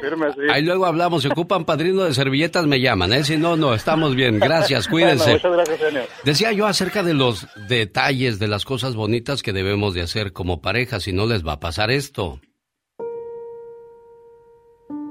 [0.53, 3.25] ahí luego hablamos, si ocupan padrino de servilletas me llaman, ¿eh?
[3.25, 5.33] Si no, no, estamos bien, gracias, cuídense.
[5.33, 6.05] muchas gracias, señor.
[6.23, 10.61] Decía yo acerca de los detalles, de las cosas bonitas que debemos de hacer como
[10.63, 12.41] pareja, si no les va a pasar esto.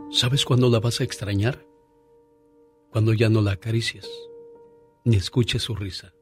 [0.09, 1.65] ¿Sabes cuándo la vas a extrañar?
[2.91, 4.09] Cuando ya no la acaricies,
[5.03, 6.13] ni escuches su risa.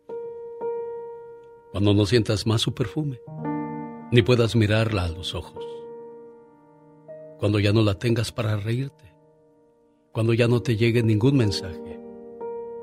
[1.71, 3.21] Cuando no sientas más su perfume,
[4.11, 5.63] ni puedas mirarla a los ojos.
[7.37, 9.13] Cuando ya no la tengas para reírte.
[10.11, 11.99] Cuando ya no te llegue ningún mensaje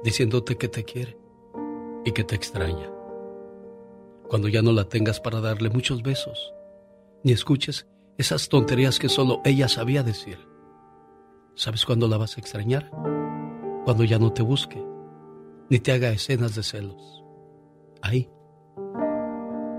[0.04, 1.18] diciéndote que te quiere
[2.04, 2.92] y que te extraña.
[4.28, 6.52] Cuando ya no la tengas para darle muchos besos,
[7.24, 7.88] ni escuches
[8.18, 10.51] esas tonterías que solo ella sabía decir
[11.54, 12.90] ¿Sabes cuándo la vas a extrañar?
[13.84, 14.82] Cuando ya no te busque,
[15.68, 17.24] ni te haga escenas de celos.
[18.00, 18.30] Ahí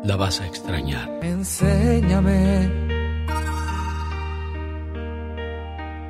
[0.04, 1.10] la vas a extrañar.
[1.24, 2.70] Enséñame.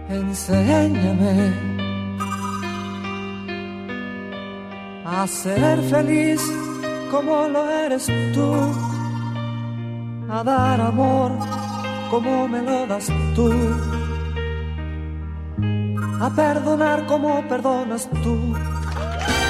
[0.10, 1.54] Enséñame
[5.06, 6.42] a ser feliz
[7.10, 8.54] como lo eres tú,
[10.30, 11.32] a dar amor
[12.12, 13.50] como me lo das tú
[16.24, 18.56] a perdonar como perdonas tú.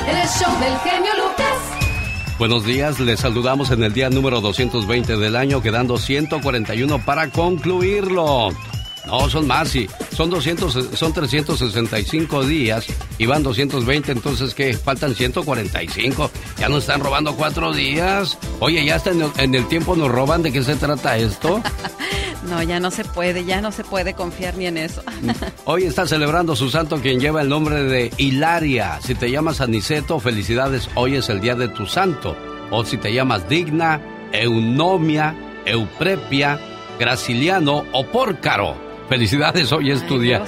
[0.07, 2.37] El show del genio Lucas.
[2.39, 8.49] Buenos días, les saludamos en el día número 220 del año, quedando 141 para concluirlo.
[9.05, 9.87] No, son más, sí.
[10.15, 12.85] Son 200, son 365 días
[13.17, 14.73] y van 220, entonces ¿qué?
[14.73, 16.31] Faltan 145.
[16.57, 18.37] Ya nos están robando cuatro días.
[18.59, 20.41] Oye, ya está en el, en el tiempo nos roban.
[20.41, 21.61] ¿De qué se trata esto?
[22.43, 25.01] No, ya no se puede, ya no se puede confiar ni en eso.
[25.65, 28.99] Hoy está celebrando su santo quien lleva el nombre de Hilaria.
[29.01, 32.35] Si te llamas Aniceto, felicidades, hoy es el día de tu santo.
[32.69, 34.01] O si te llamas Digna,
[34.33, 35.35] Eunomia,
[35.65, 36.59] Euprepia,
[36.99, 38.82] Graciliano o Pórcaro.
[39.09, 40.43] Felicidades, hoy es tu día.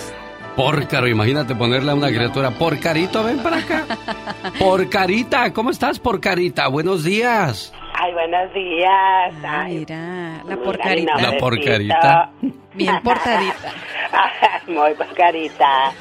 [0.55, 2.51] Pórcaro, imagínate ponerle a una criatura.
[2.51, 3.85] Porcarito, ven para acá.
[4.59, 6.67] Porcarita, ¿cómo estás, Porcarita?
[6.69, 7.73] Buenos días.
[7.93, 9.33] Ay, buenos días.
[9.45, 11.21] Ay, mira, la porcarita.
[11.21, 12.31] La porcarita.
[12.73, 13.71] Bien portadita.
[14.67, 15.93] Muy porcarita.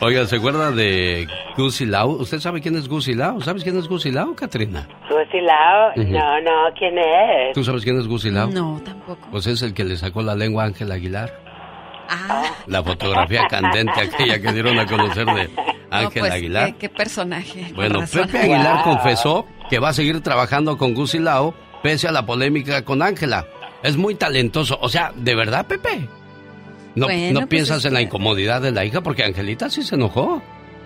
[0.00, 1.26] Oiga, ¿se acuerda de
[1.56, 2.12] Gusi Lau?
[2.12, 3.42] ¿Usted sabe quién es Gusi Lau?
[3.42, 4.88] ¿Sabes quién es Gusi Lau, Katrina?
[5.10, 7.52] Gusi Lau, no, no, ¿quién es?
[7.52, 8.50] ¿Tú sabes quién es Gusi Lau?
[8.50, 9.28] No, tampoco.
[9.30, 11.41] Pues es el que le sacó la lengua a Ángel Aguilar.
[12.12, 12.44] Ah.
[12.66, 15.50] La fotografía candente aquella que dieron a conocer de
[15.90, 16.74] Ángel pues, Aguilar.
[16.76, 17.72] ¿qué, personaje.
[17.74, 22.26] Bueno, Pepe Aguilar confesó que va a seguir trabajando con Gusi Lau pese a la
[22.26, 23.46] polémica con Ángela.
[23.82, 24.78] Es muy talentoso.
[24.80, 26.08] O sea, ¿de verdad, Pepe?
[26.94, 30.42] No, no pues piensas en la incomodidad de la hija porque Angelita sí se enojó.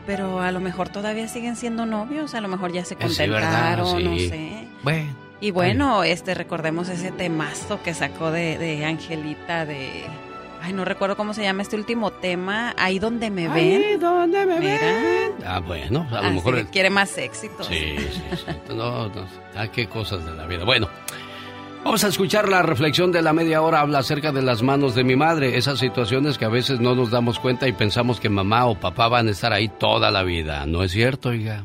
[0.07, 4.05] Pero a lo mejor todavía siguen siendo novios, a lo mejor ya se contentaron, sí,
[4.05, 4.69] no sé.
[4.85, 5.27] Bueno.
[5.41, 10.05] Y bueno, este recordemos ese temazo que sacó de, de Angelita de
[10.67, 12.75] Ay, no recuerdo cómo se llama este último tema.
[12.77, 13.85] Ahí donde me ven.
[13.85, 15.33] Ahí donde me ven.
[15.47, 16.67] Ah, bueno, a lo mejor.
[16.67, 17.63] Quiere más éxito.
[17.63, 18.75] Sí, sí, sí.
[18.75, 19.27] No, no.
[19.55, 20.65] Ah, qué cosas de la vida.
[20.65, 20.89] Bueno.
[21.85, 23.79] Vamos a escuchar la reflexión de la media hora.
[23.79, 25.57] Habla acerca de las manos de mi madre.
[25.57, 29.07] Esas situaciones que a veces no nos damos cuenta y pensamos que mamá o papá
[29.07, 30.67] van a estar ahí toda la vida.
[30.67, 31.65] ¿No es cierto, oiga?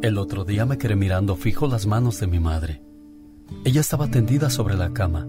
[0.00, 2.82] El otro día me quedé mirando fijo las manos de mi madre
[3.64, 5.26] Ella estaba tendida sobre la cama,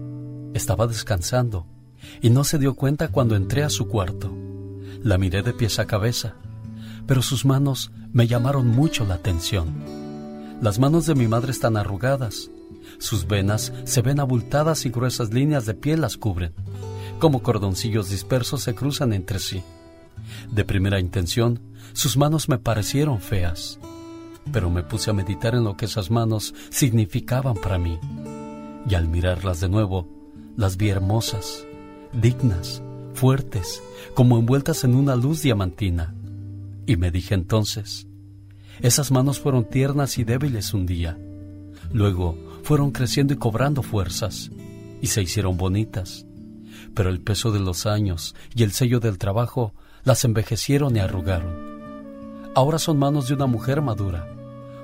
[0.54, 1.66] estaba descansando
[2.20, 4.32] y no se dio cuenta cuando entré a su cuarto.
[5.02, 6.34] La miré de pies a cabeza,
[7.06, 9.74] pero sus manos me llamaron mucho la atención.
[10.60, 12.50] Las manos de mi madre están arrugadas,
[12.98, 16.52] sus venas se ven abultadas y gruesas líneas de piel las cubren,
[17.18, 19.62] como cordoncillos dispersos se cruzan entre sí.
[20.50, 21.60] De primera intención,
[21.94, 23.78] sus manos me parecieron feas,
[24.52, 27.98] pero me puse a meditar en lo que esas manos significaban para mí.
[28.88, 30.21] Y al mirarlas de nuevo,
[30.56, 31.66] las vi hermosas,
[32.12, 32.82] dignas,
[33.14, 33.82] fuertes,
[34.14, 36.14] como envueltas en una luz diamantina.
[36.86, 38.06] Y me dije entonces,
[38.80, 41.18] esas manos fueron tiernas y débiles un día.
[41.92, 44.50] Luego fueron creciendo y cobrando fuerzas,
[45.00, 46.26] y se hicieron bonitas.
[46.94, 49.74] Pero el peso de los años y el sello del trabajo
[50.04, 51.72] las envejecieron y arrugaron.
[52.54, 54.28] Ahora son manos de una mujer madura,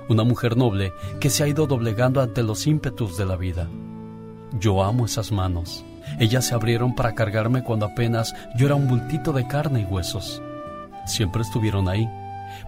[0.07, 3.69] una mujer noble que se ha ido doblegando ante los ímpetus de la vida.
[4.53, 5.85] Yo amo esas manos.
[6.19, 10.41] Ellas se abrieron para cargarme cuando apenas yo era un bultito de carne y huesos.
[11.05, 12.09] Siempre estuvieron ahí,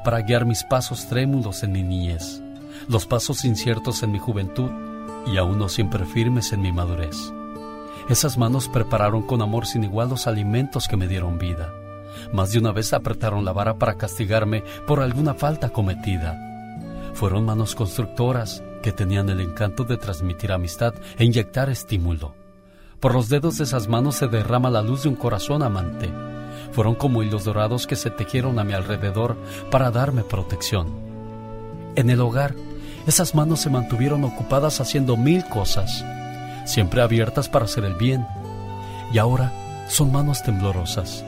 [0.04, 2.42] para guiar mis pasos trémulos en mi niñez,
[2.88, 4.70] los pasos inciertos en mi juventud
[5.32, 7.18] y aún no siempre firmes en mi madurez.
[8.10, 11.74] Esas manos prepararon con amor sin igual los alimentos que me dieron vida.
[12.34, 16.38] Más de una vez apretaron la vara para castigarme por alguna falta cometida.
[17.14, 22.34] Fueron manos constructoras que tenían el encanto de transmitir amistad e inyectar estímulo.
[23.00, 26.10] Por los dedos de esas manos se derrama la luz de un corazón amante.
[26.72, 29.36] Fueron como hilos dorados que se tejieron a mi alrededor
[29.72, 30.88] para darme protección.
[31.96, 32.56] En el hogar,
[33.08, 36.06] esas manos se mantuvieron ocupadas haciendo mil cosas,
[36.66, 38.26] siempre abiertas para hacer el bien.
[39.12, 39.52] Y ahora
[39.90, 41.26] son manos temblorosas,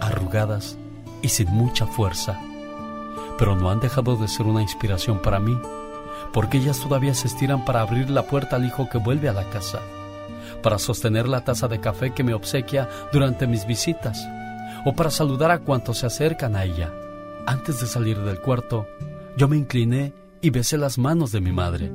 [0.00, 0.78] arrugadas
[1.20, 2.40] y sin mucha fuerza.
[3.38, 5.56] Pero no han dejado de ser una inspiración para mí,
[6.32, 9.48] porque ellas todavía se estiran para abrir la puerta al hijo que vuelve a la
[9.50, 9.80] casa,
[10.62, 14.26] para sostener la taza de café que me obsequia durante mis visitas,
[14.84, 16.92] o para saludar a cuantos se acercan a ella.
[17.46, 18.86] Antes de salir del cuarto,
[19.36, 21.92] yo me incliné y besé las manos de mi madre.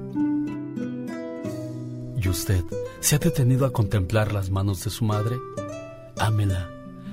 [2.16, 2.64] ¿Y usted
[3.00, 5.38] se ha detenido a contemplar las manos de su madre?
[6.18, 6.70] Ámela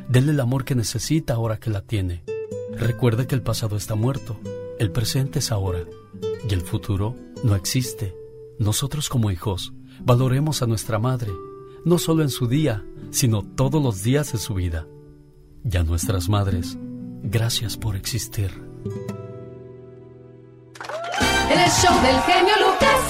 [0.09, 2.23] Denle el amor que necesita ahora que la tiene.
[2.77, 4.39] Recuerde que el pasado está muerto,
[4.85, 5.81] el presente es ahora
[6.49, 8.15] y el futuro no existe.
[8.59, 11.33] Nosotros como hijos valoremos a nuestra madre,
[11.85, 14.87] no solo en su día, sino todos los días de su vida.
[15.65, 16.77] Y a nuestras madres,
[17.23, 18.51] gracias por existir.
[21.51, 23.01] El show del genio Lucas.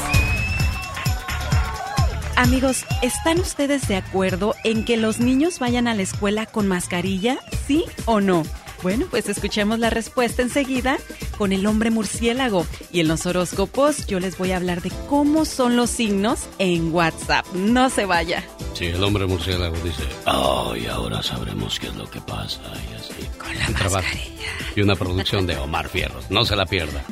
[2.36, 7.38] Amigos, ¿están ustedes de acuerdo en que los niños vayan a la escuela con mascarilla?
[7.66, 8.44] ¿Sí o no?
[8.84, 10.98] Bueno, pues escuchemos la respuesta enseguida
[11.38, 12.66] con el hombre murciélago.
[12.92, 16.92] Y en los horóscopos yo les voy a hablar de cómo son los signos en
[16.92, 17.46] WhatsApp.
[17.54, 18.44] No se vaya.
[18.74, 22.60] Sí, el hombre murciélago dice, oh, y ahora sabremos qué es lo que pasa.
[22.90, 23.26] Y así.
[23.38, 24.52] Con la mascarilla.
[24.76, 26.30] Y una producción de Omar Fierros.
[26.30, 27.02] No se la pierda.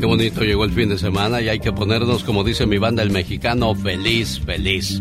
[0.00, 3.04] Qué bonito llegó el fin de semana y hay que ponernos, como dice mi banda,
[3.04, 5.00] el mexicano, feliz, feliz.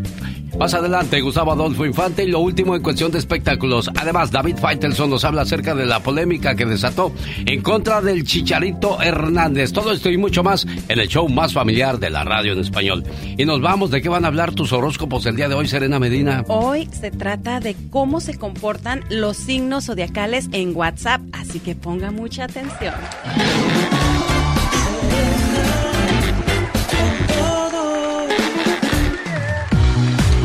[0.57, 3.89] Más adelante, Gustavo Adolfo Infante y lo último en cuestión de espectáculos.
[3.99, 7.11] Además, David Faitelson nos habla acerca de la polémica que desató
[7.45, 9.71] en contra del Chicharito Hernández.
[9.71, 13.03] Todo esto y mucho más en el show más familiar de la radio en español.
[13.37, 15.99] Y nos vamos, ¿de qué van a hablar tus horóscopos el día de hoy, Serena
[15.99, 16.43] Medina?
[16.47, 22.11] Hoy se trata de cómo se comportan los signos zodiacales en WhatsApp, así que ponga
[22.11, 22.93] mucha atención.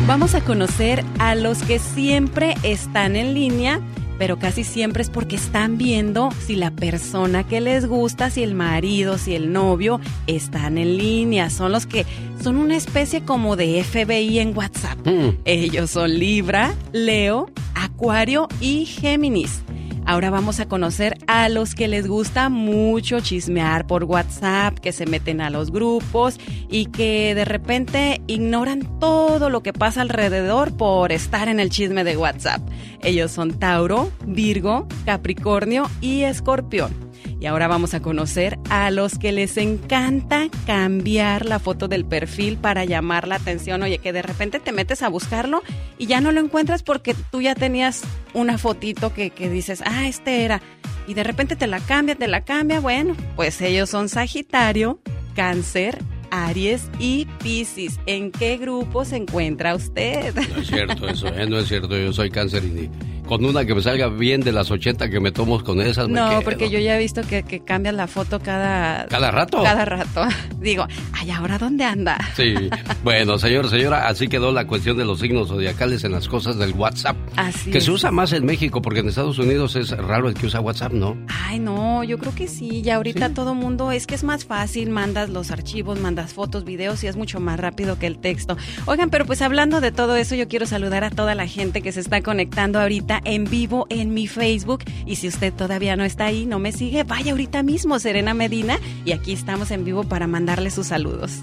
[0.07, 3.81] Vamos a conocer a los que siempre están en línea,
[4.17, 8.55] pero casi siempre es porque están viendo si la persona que les gusta, si el
[8.55, 11.49] marido, si el novio están en línea.
[11.49, 12.05] Son los que
[12.41, 14.97] son una especie como de FBI en WhatsApp.
[15.05, 15.39] Mm.
[15.43, 19.61] Ellos son Libra, Leo, Acuario y Géminis.
[20.07, 25.05] Ahora vamos a conocer a los que les gusta mucho chismear por WhatsApp, que se
[25.05, 26.39] meten a los grupos
[26.69, 32.05] y que de repente ignoran todo lo que pasa alrededor por estar en el chisme
[32.05, 32.61] de WhatsApp.
[33.03, 37.06] Ellos son Tauro, Virgo, Capricornio y Escorpión.
[37.39, 42.57] Y ahora vamos a conocer a los que les encanta cambiar la foto del perfil
[42.57, 43.83] para llamar la atención.
[43.83, 45.61] Oye, que de repente te metes a buscarlo
[45.99, 48.01] y ya no lo encuentras porque tú ya tenías
[48.33, 50.61] una fotito que, que dices, ah, este era.
[51.07, 52.79] Y de repente te la cambia, te la cambia.
[52.79, 54.99] Bueno, pues ellos son Sagitario,
[55.35, 55.99] Cáncer,
[56.31, 57.99] Aries y Piscis.
[58.05, 60.35] ¿En qué grupo se encuentra usted?
[60.35, 61.47] No es cierto eso, ¿eh?
[61.47, 61.97] no es cierto.
[61.97, 62.89] Yo soy cáncer y
[63.27, 66.09] con una que me salga bien de las 80 que me tomo con esas.
[66.09, 69.05] No, porque yo ya he visto que, que cambian la foto cada...
[69.05, 69.61] ¿Cada rato?
[69.61, 70.25] Cada rato.
[70.59, 72.17] Digo, ay, ¿ahora dónde anda?
[72.35, 72.55] Sí.
[73.03, 76.73] Bueno, señor, señora, así quedó la cuestión de los signos zodiacales en las cosas del
[76.73, 77.15] WhatsApp.
[77.35, 80.47] Así Que se usa más en México, porque en Estados Unidos es raro el que
[80.47, 81.17] usa WhatsApp, ¿no?
[81.27, 82.81] Ay, no, yo creo que sí.
[82.81, 87.03] Ya ahorita todo mundo es que es más fácil, mandas los archivos, mandas fotos, videos
[87.03, 88.57] y es mucho más rápido que el texto.
[88.85, 91.91] Oigan, pero pues hablando de todo eso, yo quiero saludar a toda la gente que
[91.91, 94.83] se está conectando ahorita en vivo en mi Facebook.
[95.05, 98.79] Y si usted todavía no está ahí, no me sigue, vaya ahorita mismo, Serena Medina.
[99.05, 101.33] Y aquí estamos en vivo para mandarle sus saludos.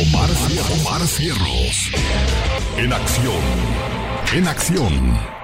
[0.00, 0.30] Omar,
[0.80, 1.90] Omar Cierros.
[2.76, 3.42] En acción.
[4.34, 5.36] En acción.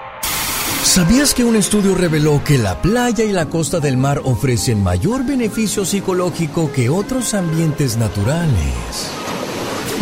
[0.82, 5.24] ¿Sabías que un estudio reveló que la playa y la costa del mar ofrecen mayor
[5.24, 9.21] beneficio psicológico que otros ambientes naturales?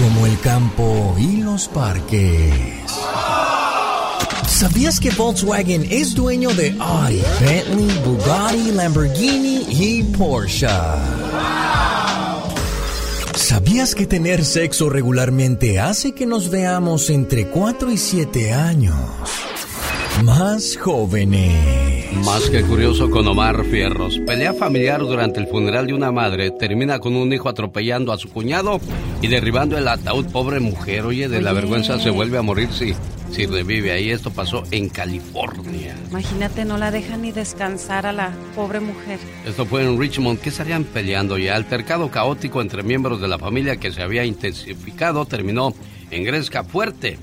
[0.00, 2.54] Como el campo y los parques.
[4.48, 10.68] ¿Sabías que Volkswagen es dueño de Audi, Bentley, Bugatti, Lamborghini y Porsche?
[13.34, 18.96] ¿Sabías que tener sexo regularmente hace que nos veamos entre 4 y 7 años?
[20.22, 22.12] Más jóvenes.
[22.24, 24.18] Más que curioso con Omar Fierros.
[24.26, 28.28] Pelea familiar durante el funeral de una madre termina con un hijo atropellando a su
[28.28, 28.80] cuñado
[29.22, 30.26] y derribando el ataúd.
[30.26, 32.94] Pobre mujer, oye, de la vergüenza se vuelve a morir si,
[33.30, 33.92] si revive.
[33.92, 35.96] Ahí esto pasó en California.
[36.10, 39.18] Imagínate, no la dejan ni descansar a la pobre mujer.
[39.46, 40.38] Esto fue en Richmond.
[40.40, 41.56] ¿Qué estarían peleando ya?
[41.56, 45.72] Altercado caótico entre miembros de la familia que se había intensificado terminó
[46.10, 47.18] en gresca fuerte.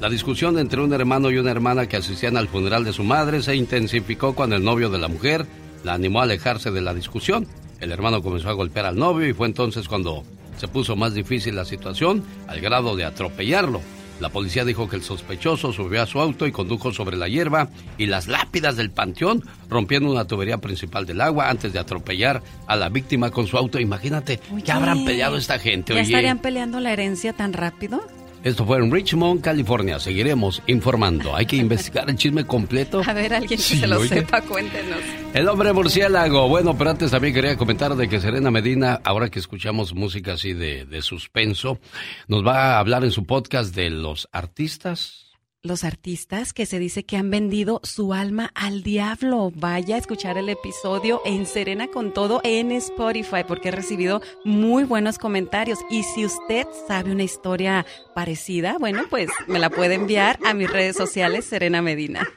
[0.00, 3.42] La discusión entre un hermano y una hermana que asistían al funeral de su madre
[3.42, 5.46] se intensificó cuando el novio de la mujer
[5.82, 7.46] la animó a alejarse de la discusión.
[7.80, 10.24] El hermano comenzó a golpear al novio y fue entonces cuando
[10.56, 13.80] se puso más difícil la situación al grado de atropellarlo.
[14.20, 17.68] La policía dijo que el sospechoso subió a su auto y condujo sobre la hierba
[17.98, 22.76] y las lápidas del panteón, rompiendo una tubería principal del agua antes de atropellar a
[22.76, 23.80] la víctima con su auto.
[23.80, 25.94] Imagínate, ¿qué habrán peleado esta gente?
[25.94, 28.02] ¿Ya Oye, estarían peleando la herencia tan rápido?
[28.44, 29.98] Esto fue en Richmond, California.
[29.98, 31.34] Seguiremos informando.
[31.34, 33.02] Hay que investigar el chisme completo.
[33.04, 34.08] A ver, alguien que Sí, se lo oye.
[34.08, 34.98] sepa, cuéntenos.
[35.34, 36.46] El hombre murciélago.
[36.48, 40.52] Bueno, pero antes también quería comentar de que Serena Medina, ahora que escuchamos música así
[40.52, 41.80] de, de suspenso,
[42.28, 45.23] nos va a hablar en su podcast de los artistas.
[45.64, 49.50] Los artistas que se dice que han vendido su alma al diablo.
[49.54, 54.84] Vaya a escuchar el episodio en Serena con todo en Spotify porque he recibido muy
[54.84, 55.78] buenos comentarios.
[55.88, 60.70] Y si usted sabe una historia parecida, bueno, pues me la puede enviar a mis
[60.70, 62.28] redes sociales Serena Medina.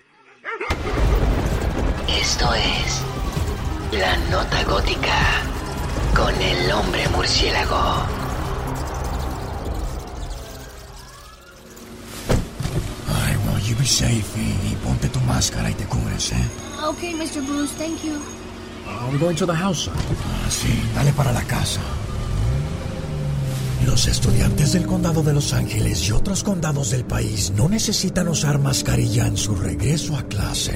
[2.08, 3.02] Esto es
[3.91, 5.44] La Nota Gótica
[6.16, 8.27] con el hombre murciélago.
[13.68, 16.35] You be safe y, y ponte tu máscara y te cubres, ¿eh?
[16.84, 17.45] Okay, Mr.
[17.45, 18.15] Bruce, thank you.
[18.85, 19.89] Uh, we're going to the house.
[19.89, 21.81] Ah, sí, dale para la casa.
[23.85, 28.60] Los estudiantes del condado de Los Ángeles y otros condados del país no necesitan usar
[28.60, 30.76] mascarilla en su regreso a clases,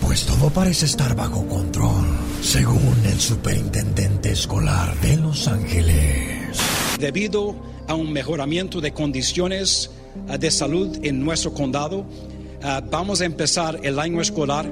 [0.00, 2.04] pues todo parece estar bajo control,
[2.42, 6.58] según el superintendente escolar de Los Ángeles.
[6.98, 7.56] Debido
[7.88, 9.90] a un mejoramiento de condiciones
[10.38, 12.04] de salud en nuestro condado,
[12.62, 14.66] ah, vamos a empezar el año escolar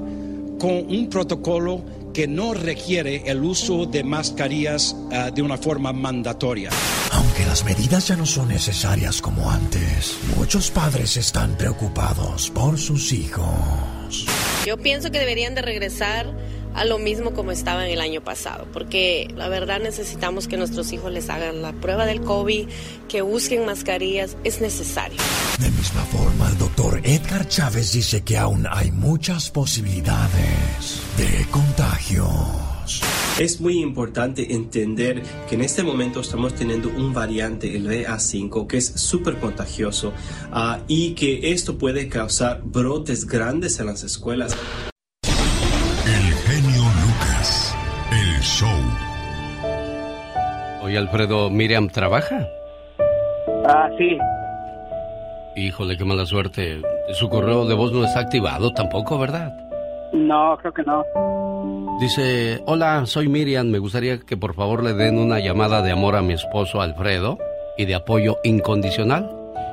[0.59, 6.69] con un protocolo que no requiere el uso de mascarillas ah, de una forma mandatoria.
[7.11, 13.11] Aunque las medidas ya no son necesarias como antes, muchos padres están preocupados por sus
[13.13, 14.25] hijos.
[14.65, 16.33] Yo pienso que deberían de regresar
[16.73, 21.11] a lo mismo como estaban el año pasado, porque la verdad necesitamos que nuestros hijos
[21.11, 22.67] les hagan la prueba del COVID,
[23.07, 25.19] que busquen mascarillas, es necesario.
[25.59, 32.71] De misma forma, el doctor Edgar Chávez dice que aún hay muchas posibilidades de contagios.
[33.39, 38.77] Es muy importante entender que en este momento estamos teniendo un variante, el BA5, que
[38.77, 40.13] es súper contagioso
[40.51, 44.55] ah, y que esto puede causar brotes grandes en las escuelas.
[50.91, 52.49] Oye, Alfredo, Miriam trabaja.
[53.65, 54.17] Ah, sí.
[55.55, 56.81] Híjole, qué mala suerte.
[57.13, 59.53] Su correo de voz no está activado tampoco, ¿verdad?
[60.11, 61.05] No, creo que no.
[62.01, 66.17] Dice, hola, soy Miriam, me gustaría que por favor le den una llamada de amor
[66.17, 67.37] a mi esposo Alfredo
[67.77, 69.31] y de apoyo incondicional.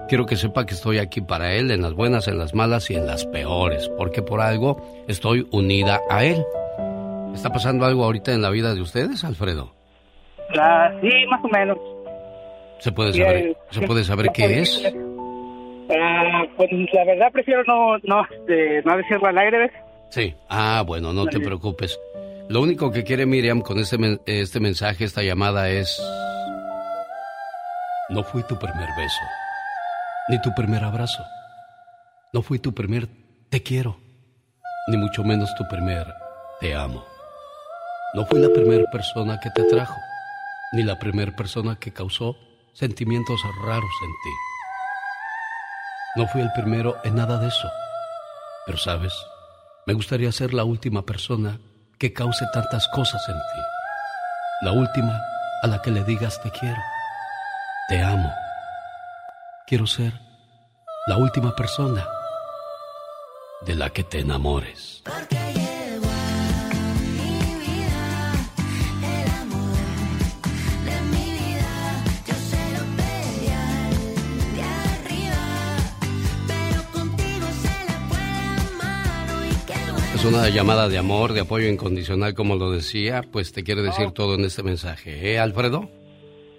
[0.09, 2.95] Quiero que sepa que estoy aquí para él en las buenas, en las malas y
[2.95, 6.45] en las peores, porque por algo estoy unida a él.
[7.35, 9.78] ¿Está pasando algo ahorita en la vida de ustedes, Alfredo?
[10.59, 11.79] Ah, sí, más o menos.
[12.79, 14.83] ¿Se puede saber, ¿se puede saber qué es?
[15.91, 19.73] Ah, pues la verdad prefiero no, no, este, no decirlo al aire, ¿ves?
[20.11, 20.35] Sí.
[20.49, 21.99] Ah, bueno, no te preocupes.
[22.49, 26.01] Lo único que quiere Miriam con este, men- este mensaje, esta llamada es...
[28.11, 29.20] No fui tu primer beso,
[30.29, 31.23] ni tu primer abrazo.
[32.33, 33.07] No fui tu primer
[33.51, 33.99] te quiero,
[34.89, 36.07] ni mucho menos tu primer
[36.61, 37.05] te amo.
[38.15, 39.95] No fui la primera persona que te trajo,
[40.73, 42.36] ni la primera persona que causó
[42.73, 44.31] sentimientos raros en ti.
[46.16, 47.70] No fui el primero en nada de eso.
[48.66, 49.15] Pero sabes,
[49.86, 51.59] me gustaría ser la última persona
[51.99, 53.62] que cause tantas cosas en ti.
[54.61, 55.20] La última
[55.62, 56.81] a la que le digas te quiero,
[57.89, 58.32] te amo.
[59.66, 60.12] Quiero ser
[61.07, 62.07] la última persona
[63.62, 65.03] de la que te enamores.
[80.29, 84.35] Una llamada de amor, de apoyo incondicional, como lo decía, pues te quiere decir todo
[84.35, 85.33] en este mensaje.
[85.33, 85.91] ¿Eh, Alfredo?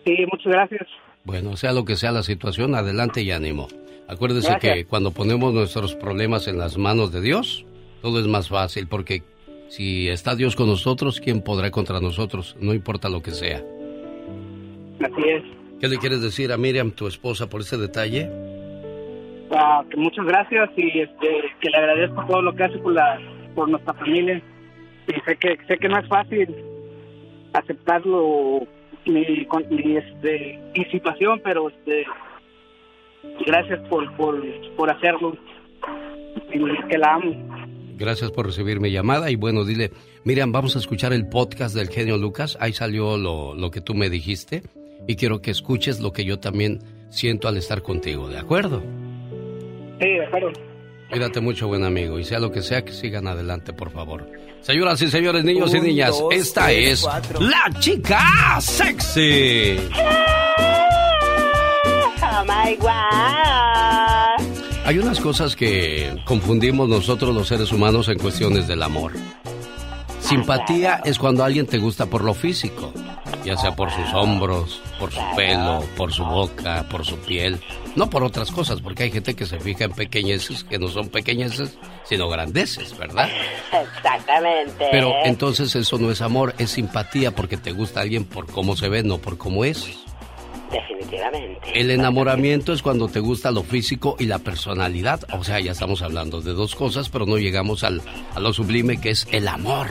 [0.05, 0.87] Sí, muchas gracias.
[1.23, 3.67] Bueno, sea lo que sea la situación, adelante y ánimo.
[4.07, 4.73] Acuérdese Gracias.
[4.73, 7.65] que cuando ponemos nuestros problemas en las manos de Dios,
[8.01, 9.21] todo es más fácil, porque
[9.67, 12.57] si está Dios con nosotros, ¿quién podrá contra nosotros?
[12.59, 13.63] No importa lo que sea.
[14.99, 15.43] Así es.
[15.79, 18.29] ¿Qué le quieres decir a Miriam, tu esposa, por ese detalle?
[19.51, 21.27] Ah, que muchas gracias y este,
[21.61, 23.19] que le agradezco todo lo que hace por la
[23.55, 24.41] por nuestra familia.
[25.07, 26.55] Y sé que sé que no es fácil
[27.53, 28.67] aceptarlo
[29.05, 32.05] mi, con- mi, este mi situación, pero este
[33.45, 34.41] gracias por por,
[34.75, 35.35] por hacerlo
[36.53, 37.33] y que la amo.
[37.97, 39.91] Gracias por recibir mi llamada y bueno, dile,
[40.23, 42.57] Miriam, vamos a escuchar el podcast del genio Lucas.
[42.61, 44.61] Ahí salió lo, lo que tú me dijiste
[45.07, 48.81] y quiero que escuches lo que yo también siento al estar contigo, ¿de acuerdo?
[49.99, 50.51] Sí, de acuerdo.
[51.09, 54.29] Cuídate mucho, buen amigo, y sea lo que sea, que sigan adelante, por favor.
[54.61, 57.39] Señoras y señores, niños y niñas, dos, esta tres, es cuatro.
[57.39, 59.77] la chica sexy.
[62.21, 62.89] Oh my God.
[64.85, 69.13] Hay unas cosas que confundimos nosotros los seres humanos en cuestiones del amor.
[70.29, 72.93] Simpatía es cuando alguien te gusta por lo físico,
[73.43, 77.59] ya sea por sus hombros, por su pelo, por su boca, por su piel,
[77.95, 81.09] no por otras cosas, porque hay gente que se fija en pequeñeces que no son
[81.09, 83.27] pequeñeces, sino grandeces, ¿verdad?
[83.73, 84.89] Exactamente.
[84.91, 88.87] Pero entonces eso no es amor, es simpatía porque te gusta alguien por cómo se
[88.87, 89.97] ve, no por cómo es.
[90.71, 91.59] Definitivamente.
[91.73, 95.21] El enamoramiento es cuando te gusta lo físico y la personalidad.
[95.33, 98.03] O sea, ya estamos hablando de dos cosas, pero no llegamos al,
[98.35, 99.87] a lo sublime que es el amor.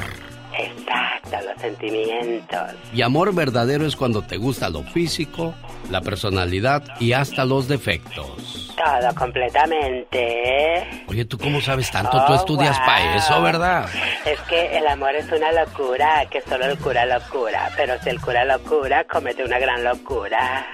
[0.59, 2.61] Exacto, los sentimientos.
[2.93, 5.55] Y amor verdadero es cuando te gusta lo físico,
[5.91, 8.75] la personalidad y hasta los defectos.
[8.77, 10.87] Todo completamente.
[11.09, 12.11] Oye, ¿tú cómo sabes tanto?
[12.27, 12.87] Tú Oh, estudias wow.
[12.87, 13.89] para eso, ¿verdad?
[14.25, 17.71] Es que el amor es una locura, que solo el cura lo cura.
[17.77, 20.67] Pero si el cura lo cura, comete una gran locura.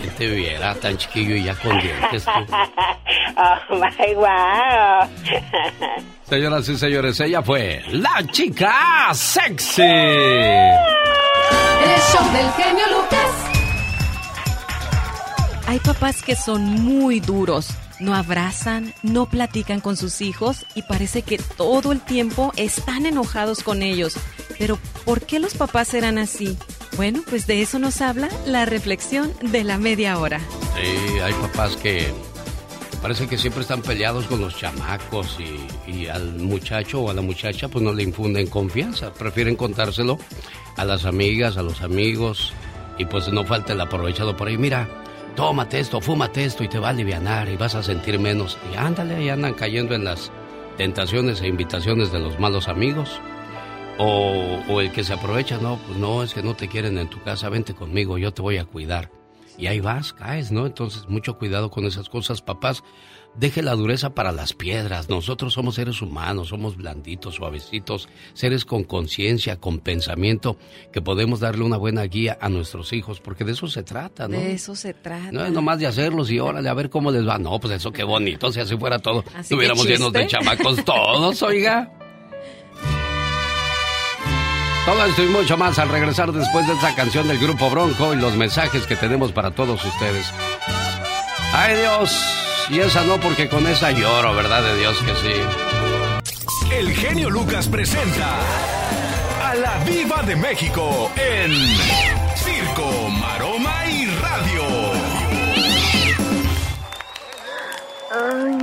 [0.00, 2.30] ¿Quién te viera tan chiquillo y ya con dientes tú?
[3.36, 5.08] oh my wow.
[6.28, 9.82] Señoras y señores, ella fue la chica sexy.
[9.82, 10.76] El
[12.12, 13.30] show del genio Lucas.
[15.66, 17.68] Hay papás que son muy duros,
[18.00, 23.62] no abrazan, no platican con sus hijos y parece que todo el tiempo están enojados
[23.62, 24.16] con ellos.
[24.58, 26.56] Pero, ¿por qué los papás serán así?
[26.96, 30.40] Bueno, pues de eso nos habla la reflexión de la media hora.
[30.74, 32.12] Sí, hay papás que
[33.00, 37.22] parece que siempre están peleados con los chamacos y, y al muchacho o a la
[37.22, 39.12] muchacha pues no le infunden confianza.
[39.12, 40.18] Prefieren contárselo
[40.76, 42.52] a las amigas, a los amigos
[42.98, 44.58] y pues no falta el aprovechado por ahí.
[44.58, 44.88] Mira,
[45.38, 48.58] tómate esto, fúmate esto y te va a alivianar y vas a sentir menos.
[48.72, 50.32] Y ándale, ahí andan cayendo en las
[50.76, 53.20] tentaciones e invitaciones de los malos amigos.
[53.98, 57.08] O, o el que se aprovecha, no, pues no, es que no te quieren en
[57.08, 59.12] tu casa, vente conmigo, yo te voy a cuidar.
[59.56, 60.66] Y ahí vas, caes, ¿no?
[60.66, 62.82] Entonces, mucho cuidado con esas cosas, papás.
[63.38, 65.08] Deje la dureza para las piedras.
[65.08, 70.56] Nosotros somos seres humanos, somos blanditos, suavecitos, seres con conciencia, con pensamiento,
[70.92, 74.36] que podemos darle una buena guía a nuestros hijos, porque de eso se trata, ¿no?
[74.36, 75.30] De eso se trata.
[75.30, 77.38] No es nomás de hacerlos y órale a ver cómo les va.
[77.38, 79.22] No, pues eso qué bonito, si así fuera todo.
[79.38, 81.92] Estuviéramos llenos de chamacos todos, oiga.
[84.84, 88.16] Todo esto y mucho más al regresar después de esta canción del grupo Bronco y
[88.16, 90.32] los mensajes que tenemos para todos ustedes.
[91.52, 92.10] Ay Dios,
[92.70, 96.74] y esa no porque con esa lloro, ¿verdad de Dios que sí?
[96.74, 98.38] El genio Lucas presenta
[99.42, 101.50] a la Viva de México en
[102.36, 104.62] Circo, Maroma y Radio.
[108.10, 108.58] Ay,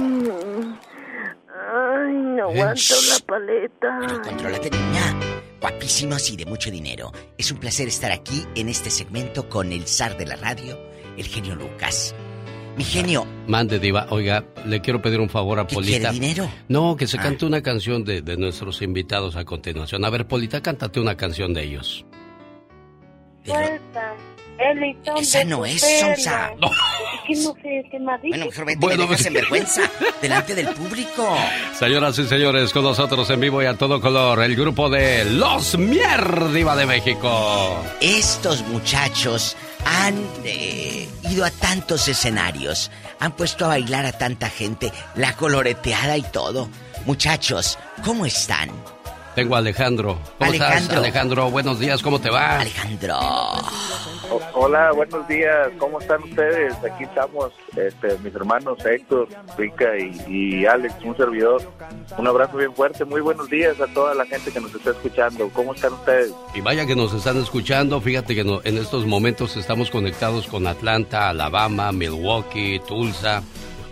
[1.49, 3.99] ay, no aguanto la paleta.
[4.02, 5.19] Pero contrólate, niña.
[5.60, 7.11] Guapísimos y de mucho dinero.
[7.40, 10.77] Es un placer estar aquí en este segmento con el zar de la radio,
[11.18, 12.14] el genio Lucas.
[12.77, 13.26] Mi genio.
[13.47, 14.07] Mande, Diva.
[14.10, 16.10] Oiga, le quiero pedir un favor a ¿Qué Polita.
[16.10, 16.49] quiere, dinero?
[16.68, 17.22] No, que se Ah.
[17.22, 20.03] cante una canción de, de nuestros invitados a continuación.
[20.03, 22.06] A ver, Polita, cántate una canción de ellos.
[23.45, 24.35] Listón
[25.18, 26.15] Esa no es, perla.
[26.15, 26.52] Sonsa.
[26.53, 28.45] Es que no sé qué más Bueno, dice.
[28.49, 29.82] mejor vete, Bueno, me pues- en vergüenza
[30.22, 31.38] delante del público.
[31.77, 35.77] Señoras y señores, con nosotros en vivo y a todo color, el grupo de Los
[35.77, 37.84] Mier Diva de México.
[38.02, 40.15] Estos muchachos han
[40.45, 46.23] eh, ido a tantos escenarios, han puesto a bailar a tanta gente, la coloreteada y
[46.23, 46.69] todo.
[47.06, 48.69] Muchachos, ¿cómo están?
[49.36, 50.18] Tengo a Alejandro.
[50.40, 50.98] ¿Cómo estás, Alejandro.
[50.99, 51.52] Alejandro?
[51.52, 52.60] Buenos días, ¿cómo te va?
[52.62, 53.18] Alejandro.
[54.32, 55.70] O- Hola, buenos días.
[55.78, 56.74] ¿Cómo están ustedes?
[56.78, 61.62] Aquí estamos, este, mis hermanos Héctor, Rica y, y Alex, un servidor.
[62.18, 63.03] Un abrazo bien fuerte.
[63.03, 65.49] Muy buenos días a toda la gente que nos está escuchando.
[65.53, 66.34] ¿Cómo están ustedes?
[66.53, 67.99] Y vaya que nos están escuchando.
[67.99, 73.44] Fíjate que no- en estos momentos estamos conectados con Atlanta, Alabama, Milwaukee, Tulsa,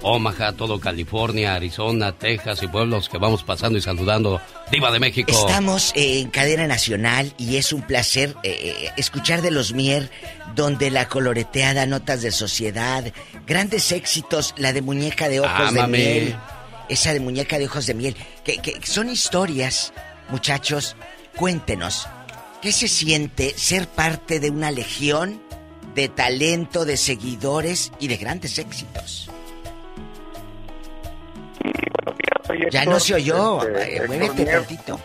[0.04, 4.42] Omaha, todo California, Arizona, Texas y pueblos que vamos pasando y saludando.
[4.70, 5.32] Diva de México.
[5.32, 8.52] Estamos eh, en cadena nacional y es un placer eh,
[8.84, 10.12] eh, escuchar de los Mier,
[10.56, 13.06] donde la coloreteada, notas de sociedad,
[13.48, 15.98] grandes éxitos, la de muñeca de ojos Ámame.
[15.98, 16.36] de miel,
[16.90, 19.94] esa de muñeca de ojos de miel, que, que son historias,
[20.30, 20.96] muchachos,
[21.38, 22.08] cuéntenos,
[22.62, 25.42] ¿qué se siente ser parte de una legión
[25.96, 29.30] de talento, de seguidores y de grandes éxitos?
[32.72, 35.00] Ya no se oyó, Este, eh, muévete tantito.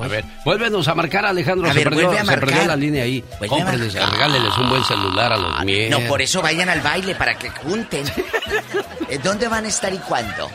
[0.00, 1.68] A ver, vuélvenos a marcar, Alejandro.
[1.68, 2.66] A se, ver, perdió, vuelve a se perdió marcar.
[2.68, 3.22] la línea ahí.
[3.48, 5.90] Cómprenles, regálenles un buen celular a los Mier.
[5.90, 8.04] No, por eso vayan al baile, para que junten.
[9.10, 10.48] Eh, ¿Dónde van a estar y cuándo?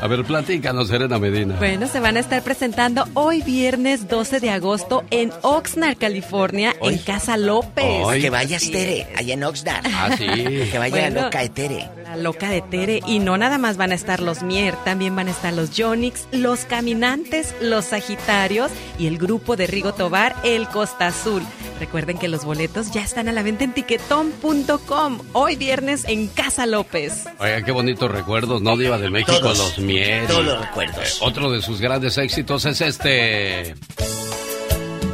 [0.00, 1.56] A ver, platícanos, Serena Medina.
[1.58, 6.98] Bueno, se van a estar presentando hoy viernes 12 de agosto en Oxnard, California, en
[6.98, 8.06] Casa López.
[8.20, 9.84] que vayas, Tere, allá en Oxnard.
[9.86, 10.26] Ah, sí.
[10.70, 11.88] Que vaya la Bueno, loca de Tere.
[12.04, 13.00] La loca de Tere.
[13.06, 16.26] Y no nada más van a estar los Mier, también van a estar los Yonix,
[16.32, 21.42] los Caminantes, los Sagitarios y el grupo de Rigo Tobar, el Costa Azul.
[21.80, 25.18] Recuerden que los boletos ya están a la venta en tiquetón.com.
[25.32, 27.24] Hoy viernes en Casa López.
[27.38, 28.76] Oiga, qué bonitos recuerdos, ¿no?
[28.76, 30.26] Diva de México, Todos, los Mier.
[30.26, 30.98] todos los recuerdos.
[30.98, 33.74] eh, otro de sus grandes éxitos es este.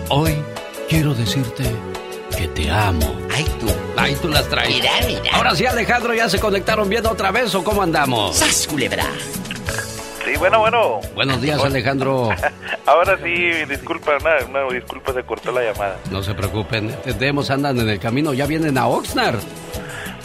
[0.08, 0.34] Hoy
[0.88, 1.64] quiero decirte
[2.36, 3.14] que te amo.
[3.34, 3.66] Ay, tú.
[3.96, 4.68] Ay, tú las traes.
[4.70, 5.22] Mira, mira.
[5.32, 8.36] Ahora sí, Alejandro, ¿ya se conectaron bien otra vez o cómo andamos?
[8.36, 9.04] ¡Sas, culebra!
[10.24, 11.00] Sí, bueno, bueno.
[11.14, 12.30] Buenos días, Alejandro.
[12.86, 15.98] Ahora sí, disculpa, una, una disculpa, se cortó la llamada.
[16.10, 19.40] No se preocupen, entendemos, andan en el camino, ya vienen a Oxnard.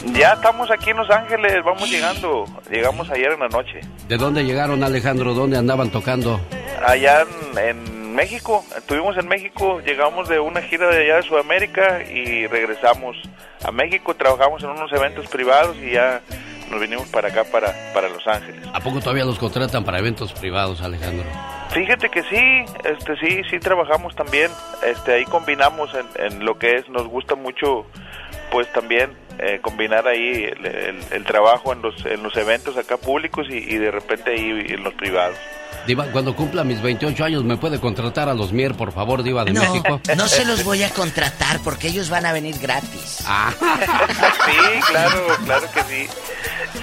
[0.06, 2.44] Ya estamos aquí en Los Ángeles, vamos llegando.
[2.70, 3.80] Llegamos ayer en la noche.
[4.08, 5.34] ¿De dónde llegaron, Alejandro?
[5.34, 6.40] ¿Dónde andaban tocando?
[6.86, 12.02] Allá en, en México, estuvimos en México, llegamos de una gira de allá de Sudamérica
[12.02, 13.16] y regresamos
[13.64, 16.20] a México, trabajamos en unos eventos privados y ya
[16.70, 18.66] nos vinimos para acá, para, para Los Ángeles.
[18.72, 21.24] ¿A poco todavía los contratan para eventos privados, Alejandro?
[21.70, 24.50] Fíjate que sí, este sí, sí trabajamos también,
[24.84, 27.86] este ahí combinamos en, en lo que es, nos gusta mucho,
[28.50, 32.96] pues también eh, combinar ahí el, el- el trabajo en los, en los eventos acá
[32.96, 35.36] públicos y, y de repente ahí en los privados.
[35.86, 39.44] Diva, cuando cumpla mis 28 años, ¿me puede contratar a los Mier, por favor, Diva
[39.44, 40.00] de No, México?
[40.16, 43.24] no se los voy a contratar porque ellos van a venir gratis.
[43.26, 43.52] Ah.
[44.46, 46.08] sí, claro, claro que sí.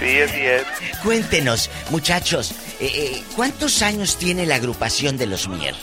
[0.00, 0.64] Sí, así es.
[1.02, 5.74] Cuéntenos, muchachos, eh, eh, ¿cuántos años tiene la agrupación de los Mier?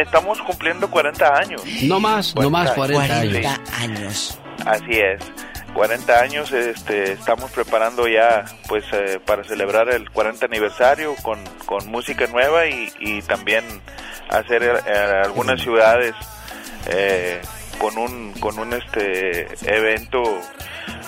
[0.00, 1.62] Estamos cumpliendo 40 años.
[1.82, 3.32] No más, no más 40 años.
[3.42, 4.38] 40 años.
[4.66, 5.20] Así es.
[5.74, 11.86] 40 años, este, estamos preparando ya, pues, eh, para celebrar el 40 aniversario con, con
[11.88, 13.64] música nueva y, y también
[14.30, 14.92] hacer eh,
[15.24, 16.14] algunas ciudades
[16.86, 17.40] eh,
[17.78, 20.22] con un, con un, este, evento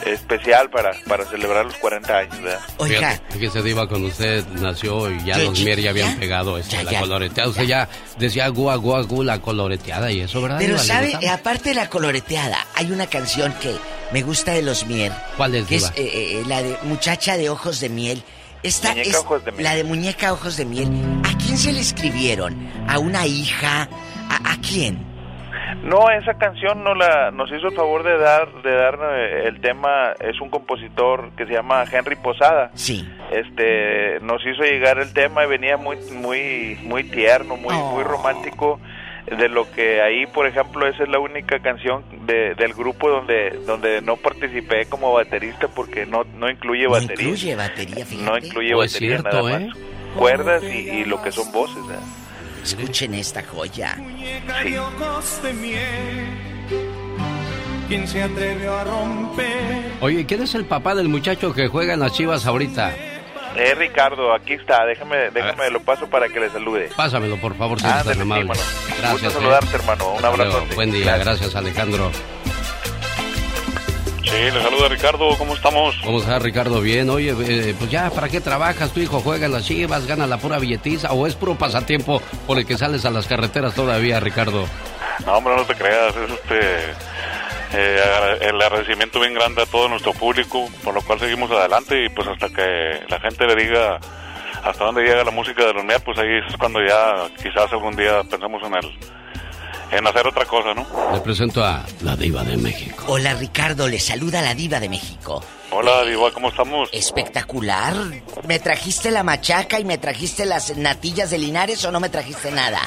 [0.05, 2.61] especial para, para celebrar los 40 años, ¿verdad?
[2.85, 6.21] Fíjate, fíjese, Diva, cuando usted nació y ya los Mier ya habían ya.
[6.21, 7.01] pegado este, Ya, la ya.
[7.01, 7.51] coloreteada.
[7.51, 7.89] Usted ya
[8.19, 10.59] decía gua, gua, gu, la coloreteada y eso, ¿verdad?
[10.59, 10.83] Pero Diva?
[10.83, 11.27] ¿Le sabe?
[11.27, 13.75] Eh, aparte de la coloreteada, hay una canción que
[14.13, 15.13] me gusta de los Mier.
[15.37, 15.95] ¿Cuál es, Que es Diva?
[15.97, 18.23] eh, eh, la de Muchacha de Ojos de Miel.
[18.63, 19.65] Esta Muñeca es Ojos de Miel.
[19.65, 20.89] la de Muñeca Ojos de Miel.
[21.25, 22.57] ¿A quién se le escribieron?
[22.89, 23.89] ¿A una hija?
[24.29, 25.05] ¿A, a quién?
[25.87, 29.61] No, esa canción no la, nos hizo el favor de dar, de dar eh, el
[29.61, 32.71] tema, es un compositor que se llama Henry Posada.
[32.75, 33.09] Sí.
[33.31, 37.93] Este, nos hizo llegar el tema y venía muy, muy, muy tierno, muy, Oh.
[37.95, 38.81] muy romántico.
[39.27, 43.59] de lo que ahí, por ejemplo, esa es la única canción de, del grupo donde
[43.67, 47.25] donde no participé como baterista porque no no incluye No batería.
[47.25, 48.31] incluye batería, fíjate.
[48.31, 49.67] No incluye Oh, es batería cierto, nada ¿eh?
[49.67, 49.77] más.
[50.17, 51.83] Cuerdas y, y lo que son voces.
[51.91, 52.26] ¿eh?
[52.67, 53.95] Escuchen esta joya.
[53.95, 54.77] Sí.
[54.77, 56.27] ojos de miel.
[57.87, 59.93] ¿Quién se atrevió a romper?
[60.01, 62.93] Oye, ¿quién es el papá del muchacho que juega en las chivas ahorita?
[63.55, 66.91] Eh, Ricardo, aquí está, déjame, déjame lo paso para que le salude.
[66.97, 68.47] Pásamelo, por favor, si eres tan amable.
[68.47, 68.61] mano.
[68.99, 69.13] Gracias.
[69.13, 69.31] Gusto ¿eh?
[69.31, 70.15] saludarte, hermano.
[70.15, 70.67] Un abrazo.
[70.75, 72.11] Buen día, gracias Alejandro.
[74.27, 75.95] Sí, le saluda Ricardo, ¿cómo estamos?
[76.05, 76.81] ¿Cómo está Ricardo?
[76.81, 78.93] Bien, oye, eh, pues ya, ¿para qué trabajas?
[78.93, 82.59] Tu hijo juega en las chivas, gana la pura billetiza o es puro pasatiempo por
[82.59, 84.67] el que sales a las carreteras todavía, Ricardo?
[85.25, 86.61] No, hombre, no te creas, es este
[87.75, 92.09] eh, el agradecimiento bien grande a todo nuestro público, por lo cual seguimos adelante y
[92.09, 93.99] pues hasta que la gente le diga
[94.65, 97.95] hasta dónde llega la música de los Mier, pues ahí es cuando ya quizás algún
[97.95, 98.99] día pensemos en el
[99.91, 100.87] en hacer otra cosa, ¿no?
[101.13, 103.05] Le presento a la diva de México.
[103.09, 105.43] Hola Ricardo, le saluda la diva de México.
[105.79, 106.89] Hola, Diva, ¿cómo estamos?
[106.91, 107.95] Espectacular.
[108.49, 112.51] ¿Me trajiste la machaca y me trajiste las natillas de Linares o no me trajiste
[112.51, 112.81] nada?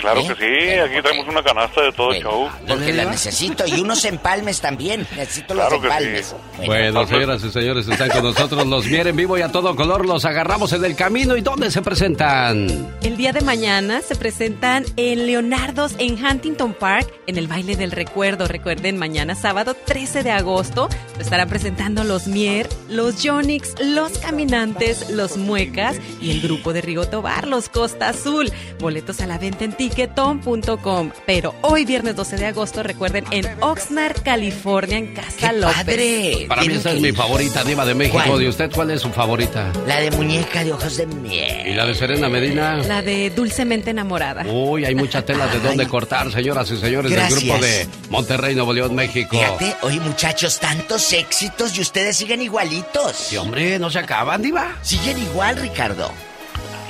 [0.00, 0.26] Claro ¿Eh?
[0.28, 2.48] que sí, aquí tenemos una canasta de todo el show.
[2.68, 5.06] Porque la necesito y unos empalmes también.
[5.16, 6.34] Necesito los Claro empalmes.
[6.60, 6.66] sí.
[6.66, 10.04] Bueno, señoras y señores, están con nosotros los Mier en vivo y a todo color.
[10.06, 11.34] Los agarramos en el camino.
[11.36, 12.94] ¿Y dónde se presentan?
[13.02, 17.90] El día de mañana se presentan en Leonardo's en Huntington Park en el baile del
[17.90, 18.46] recuerdo.
[18.48, 25.08] Recuerden, mañana sábado 13 de agosto lo estarán presentando los Mier, los Jonix, los Caminantes,
[25.08, 28.52] los Muecas y el grupo de Rigo Tobar, los Costa Azul.
[28.78, 31.12] Boletos a la venta en ticketon.com.
[31.24, 35.76] Pero hoy viernes 12 de agosto, recuerden, en Oxnard, California, en Casa López.
[35.76, 36.44] padre!
[36.46, 38.20] Para mí esta es mi favorita diva de México.
[38.22, 38.38] ¿Cuál?
[38.38, 39.72] ¿De usted cuál es su favorita?
[39.86, 41.68] La de muñeca de ojos de miel.
[41.68, 42.76] ¿Y la de Serena Medina?
[42.86, 44.44] La de Dulcemente Enamorada.
[44.46, 47.40] Uy, hay mucha tela de dónde cortar, señoras y señores Gracias.
[47.40, 49.30] del grupo de Monterrey, Nuevo León, México.
[49.38, 53.14] Fíjate, oye muchachos, tantos éxitos y ustedes siguen igualitos.
[53.16, 54.68] Sí, hombre, no se acaban, diva.
[54.82, 56.10] Siguen igual, Ricardo.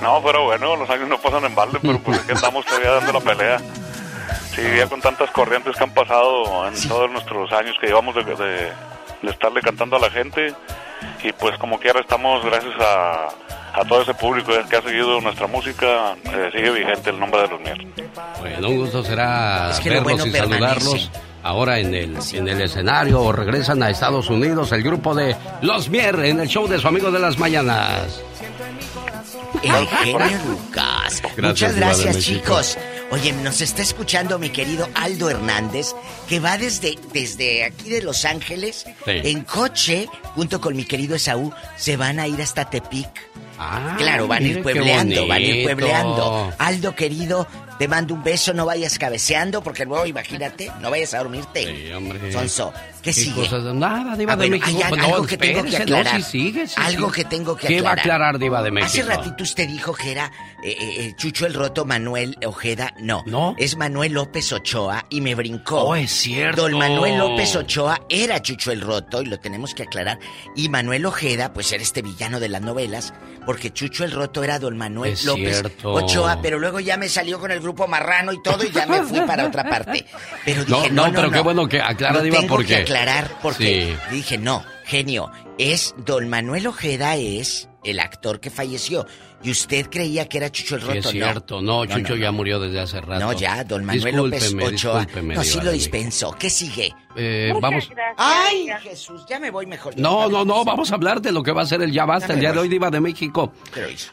[0.00, 3.12] No, pero bueno, los años no pasan en balde, pero pues aquí andamos todavía dando
[3.14, 3.58] la pelea.
[4.54, 8.24] Sí, ya con tantas corrientes que han pasado en todos nuestros años que llevamos de,
[8.24, 8.72] de-
[9.22, 10.54] de estarle cantando a la gente
[11.22, 13.28] y pues como quiera estamos gracias a,
[13.80, 17.48] a todo ese público que ha seguido nuestra música, eh, sigue vigente el nombre de
[17.48, 17.86] los Mier.
[18.40, 21.10] Bueno, un gusto será Es que lo verlos bueno y permanece.
[21.46, 25.88] Ahora en el, en el escenario o regresan a Estados Unidos el grupo de Los
[25.88, 28.20] Mier en el show de su amigo de las mañanas.
[29.62, 31.22] El genio Lucas.
[31.40, 32.76] Muchas gracias, chicos.
[33.12, 35.94] Oye, nos está escuchando mi querido Aldo Hernández,
[36.28, 39.12] que va desde, desde aquí de Los Ángeles, Sí.
[39.22, 43.08] en coche, junto con mi querido Esaú, se van a ir hasta Tepic.
[43.96, 46.52] claro, van a ir Ah, puebleando, van a ir puebleando.
[46.58, 47.46] Aldo, querido,
[47.78, 51.64] te mando un beso, no vayas cabeceando, porque luego, imagínate, no vayas a dormirte.
[51.64, 52.32] Sí, hombre.
[52.32, 52.72] Sonso,
[53.06, 53.34] ¿qué, sigue?
[53.34, 53.74] cosas?
[53.74, 54.68] Nada, Diva de México.
[54.68, 56.22] hay algo no, que tengo que no, aclarar.
[56.22, 57.22] sí sigue, sí algo sigue.
[57.24, 58.16] que tengo que ¿Qué va a aclarar.
[58.20, 58.90] aclarar Diva de México?
[58.90, 60.30] Hace ratito usted dijo que era
[60.62, 62.94] eh, eh, eh, Chucho el Roto Manuel Ojeda.
[62.98, 63.22] No.
[63.26, 63.54] No.
[63.58, 65.82] Es Manuel López Ochoa y me brincó.
[65.82, 66.62] Oh, es cierto.
[66.62, 70.18] Don Manuel López Ochoa era Chucho el Roto y lo tenemos que aclarar.
[70.54, 73.14] Y Manuel Ojeda, pues era este villano de las novelas,
[73.44, 75.92] porque Chucho el Roto era Don Manuel Es López cierto.
[75.92, 79.02] Ochoa, pero luego ya me salió con el grupo Marrano y todo y ya me
[79.02, 80.04] fui para otra parte.
[80.44, 82.76] Pero dije, no, no, no, pero qué bueno que aclara, Diva, porque...
[82.96, 84.14] aclarar porque Sí.
[84.14, 89.06] dije, no, genio, es Don Manuel Ojeda es el actor que falleció.
[89.42, 92.20] Y usted creía que era Chucho el Sí, Roto, es cierto, no, No, Chucho no,
[92.20, 93.24] ya murió desde hace rato.
[93.24, 95.00] No, ya, don Manuel Discúlpeme, López Ochoa.
[95.00, 96.34] discúlpeme, no, sí lo dispenso.
[96.38, 96.94] ¿Qué sigue?
[97.18, 97.88] Eh, vamos.
[98.16, 99.98] Ay, Jesús, ya me voy mejor.
[99.98, 102.28] No, no, no, vamos a hablar de lo que va a ser el Ya Basta
[102.28, 103.52] Ya el día de hoy, Diva de México.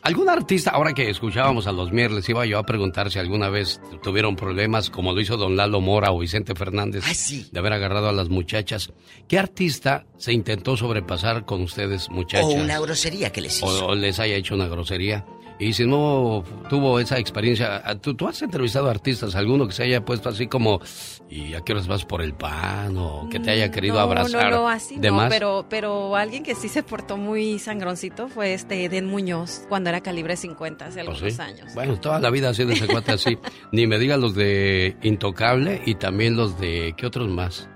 [0.03, 3.49] ¿Algún artista, ahora que escuchábamos a los Mier, les iba yo a preguntar si alguna
[3.49, 7.03] vez tuvieron problemas como lo hizo don Lalo Mora o Vicente Fernández
[7.51, 8.91] de haber agarrado a las muchachas?
[9.27, 12.45] ¿Qué artista se intentó sobrepasar con ustedes, muchachas?
[12.45, 13.65] O una grosería que les hizo.
[13.65, 15.22] o, o les haya hecho una grosería.
[15.59, 19.83] Y si no tuvo esa experiencia, ¿tú, tú has entrevistado a artistas, alguno que se
[19.83, 20.81] haya puesto así como,
[21.29, 22.97] ¿y a qué horas vas por el pan?
[22.97, 24.51] O que te haya querido no, abrazar.
[24.51, 25.29] No, no, así de no, más?
[25.29, 30.01] pero, pero alguien que sí se portó muy sangroncito fue este Eden Muñoz cuando era
[30.01, 31.41] calibre 50 hace ¿O algunos ¿Oh, sí?
[31.41, 31.73] años.
[31.75, 33.37] Bueno, toda la vida ha sido ese cuate así.
[33.71, 37.69] Ni me digan los de Intocable y también los de, ¿qué otros más?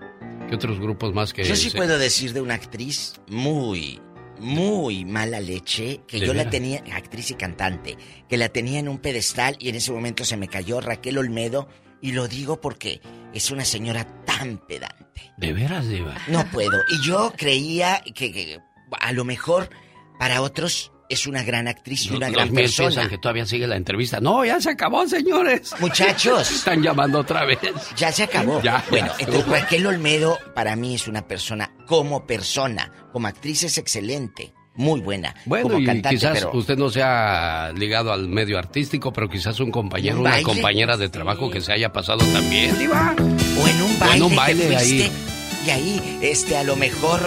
[0.50, 4.00] ¿Qué otros grupos más que Yo sí se- puedo decir de una actriz muy,
[4.40, 7.98] muy mala leche, que ¿De yo la tenía, actriz y cantante,
[8.30, 11.68] que la tenía en un pedestal y en ese momento se me cayó Raquel Olmedo,
[12.02, 13.02] y lo digo porque
[13.34, 15.34] es una señora tan pedante.
[15.38, 16.16] ¿De veras, Diva?
[16.28, 16.80] No puedo.
[16.90, 18.60] Y yo creía que, que
[19.00, 19.70] a lo mejor
[20.20, 23.08] para otros es una gran actriz y una Los gran persona.
[23.10, 24.20] que todavía sigue la entrevista.
[24.20, 25.74] No, ya se acabó, señores.
[25.80, 26.52] Muchachos.
[26.58, 27.60] Están llamando otra vez.
[27.96, 28.62] Ya se acabó.
[28.62, 29.26] Ya, bueno, ya.
[29.26, 35.00] entonces Raquel Olmedo para mí es una persona, como persona, como actriz es excelente, muy
[35.02, 35.34] buena.
[35.46, 39.60] Bueno, como y cantante, quizás pero usted no sea ligado al medio artístico, pero quizás
[39.60, 43.16] un compañero, ¿Un una compañera de trabajo que se haya pasado también, Diva.
[43.18, 45.12] o en un O baile, en un que baile fuiste, ahí.
[45.66, 47.22] y ahí, este, a lo mejor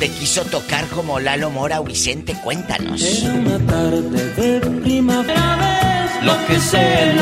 [0.00, 3.02] te quiso tocar como Lalo Mora o Vicente, cuéntanos.
[3.22, 7.18] Una tarde de primavera ves Lo que es el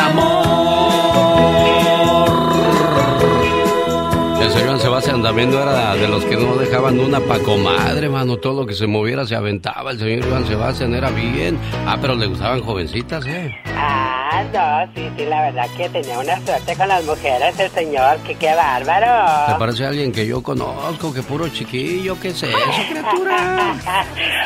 [4.40, 8.36] El señor Sebastián también no era de los que no dejaban una pa' comadre, mano.
[8.36, 9.90] Todo lo que se moviera se aventaba.
[9.90, 11.58] El señor Iván Sebastián era bien.
[11.86, 13.54] Ah, pero le gustaban jovencitas, ¿eh?
[13.66, 18.18] Ah, no, sí, sí, la verdad que tenía una suerte con las mujeres el señor,
[18.18, 19.52] que qué bárbaro.
[19.52, 22.56] Se parece a alguien que yo conozco, que puro chiquillo, ¿qué es eso,
[22.90, 23.74] criatura?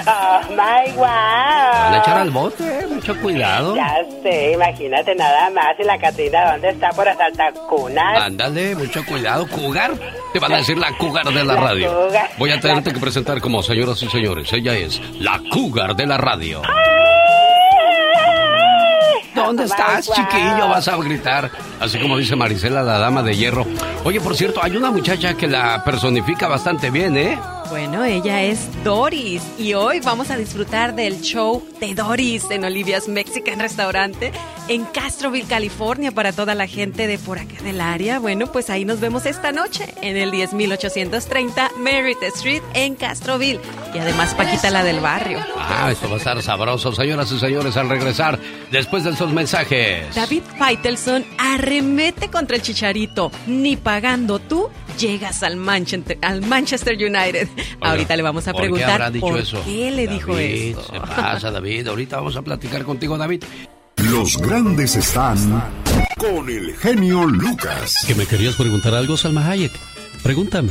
[0.07, 2.43] oh, my Van a echar al wow.
[2.45, 3.75] bote, eh, mucho cuidado.
[3.75, 5.75] Ya sé, imagínate nada más.
[5.79, 8.23] Y la Catrina, ¿dónde está por asaltar cunas?
[8.23, 9.47] Ándale, mucho cuidado,
[9.89, 10.13] Cougar.
[10.33, 11.93] Te van a decir la Cougar de la La radio.
[11.93, 12.31] Cougar.
[12.39, 14.53] Voy a tenerte que presentar como señoras y señores.
[14.53, 16.63] Ella es la Cougar de la radio.
[19.47, 20.69] ¿Dónde estás, chiquillo?
[20.69, 21.51] Vas a gritar.
[21.81, 23.67] Así como dice Marisela, la dama de hierro.
[24.05, 27.39] Oye, por cierto, hay una muchacha que la personifica bastante bien, ¿eh?
[27.73, 33.09] Bueno, ella es Doris y hoy vamos a disfrutar del show de Doris en Olivia's
[33.09, 34.31] Mexican Restaurante
[34.69, 38.19] en Castroville, California, para toda la gente de por acá del área.
[38.19, 43.61] Bueno, pues ahí nos vemos esta noche en el 10830 Merritt Street en Castroville.
[43.95, 45.39] Y además Paquita la del barrio.
[45.57, 48.39] Ah, esto va a estar sabroso, señoras y señores, al regresar
[48.71, 50.15] después de mensajes.
[50.15, 53.31] David Faitelson arremete contra el Chicharito.
[53.47, 54.69] Ni pagando tú
[54.99, 57.49] llegas al Manchester, al Manchester United.
[57.81, 59.63] Ahorita le vamos a ¿Por qué preguntar habrá dicho por eso?
[59.65, 60.83] qué le dijo eso.
[60.85, 61.89] Se pasa, David.
[61.89, 63.45] Ahorita vamos a platicar contigo, David.
[63.97, 65.37] Los grandes están
[66.19, 68.05] con el genio Lucas.
[68.07, 69.73] ¿Que me querías preguntar algo, Salma Hayek?
[70.23, 70.71] Pregúntame.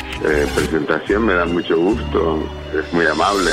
[0.23, 2.43] eh, presentación, me da mucho gusto,
[2.73, 3.51] es muy amable.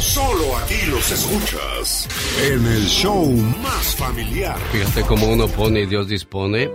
[0.00, 2.08] Solo aquí los escuchas
[2.42, 3.24] en el show
[3.62, 4.58] más familiar.
[4.72, 6.70] Fíjate cómo uno pone y Dios dispone.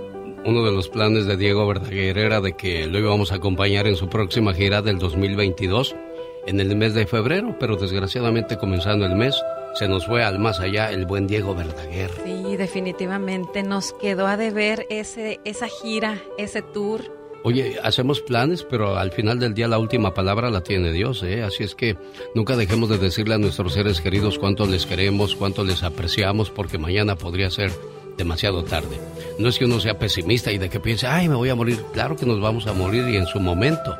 [0.46, 3.98] Uno de los planes de Diego Verdaguer era de que lo íbamos a acompañar en
[3.98, 5.94] su próxima gira del 2022
[6.48, 9.36] en el mes de febrero, pero desgraciadamente comenzando el mes
[9.76, 12.10] se nos fue al más allá el buen Diego Verdaguer.
[12.24, 17.17] Sí, definitivamente nos quedó a deber ese, esa gira, ese tour.
[17.48, 21.44] Oye, hacemos planes, pero al final del día la última palabra la tiene Dios, ¿eh?
[21.44, 21.96] Así es que
[22.36, 26.78] nunca dejemos de decirle a nuestros seres queridos cuánto les queremos, cuánto les apreciamos, porque
[26.78, 27.72] mañana podría ser
[28.18, 29.00] demasiado tarde.
[29.40, 31.82] No es que uno sea pesimista y de que piense, ay, me voy a morir.
[31.94, 33.96] Claro que nos vamos a morir y en su momento.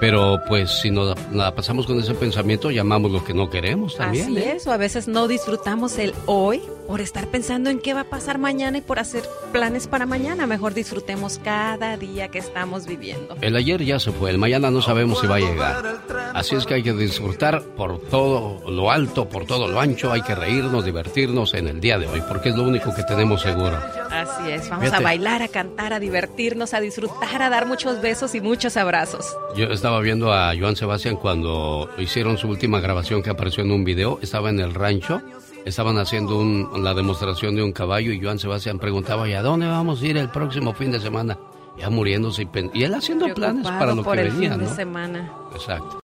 [0.00, 4.26] Pero pues si nos la pasamos con ese pensamiento, llamamos lo que no queremos también.
[4.26, 4.52] Así ¿eh?
[4.56, 8.04] es, o a veces no disfrutamos el hoy por estar pensando en qué va a
[8.04, 10.46] pasar mañana y por hacer planes para mañana.
[10.46, 13.36] Mejor disfrutemos cada día que estamos viviendo.
[13.40, 16.02] El ayer ya se fue, el mañana no sabemos si va a llegar.
[16.34, 20.22] Así es que hay que disfrutar por todo lo alto, por todo lo ancho, hay
[20.22, 23.78] que reírnos, divertirnos en el día de hoy, porque es lo único que tenemos seguro.
[24.10, 25.02] Así es, vamos Fíjate.
[25.02, 29.36] a bailar, a cantar, a divertirnos, a disfrutar, a dar muchos besos y muchos abrazos.
[29.56, 33.84] Yo estaba viendo a Joan Sebastián cuando hicieron su última grabación que apareció en un
[33.84, 35.20] video, estaba en el rancho,
[35.66, 39.66] estaban haciendo un- la demostración de un caballo y Joan Sebastián preguntaba, ¿y a dónde
[39.66, 41.36] vamos a ir el próximo fin de semana?
[41.78, 44.58] Ya muriéndose y, pen- y él haciendo planes para lo por que el venía, fin
[44.60, 44.74] de ¿no?
[44.74, 45.30] semana.
[45.54, 46.00] Exacto.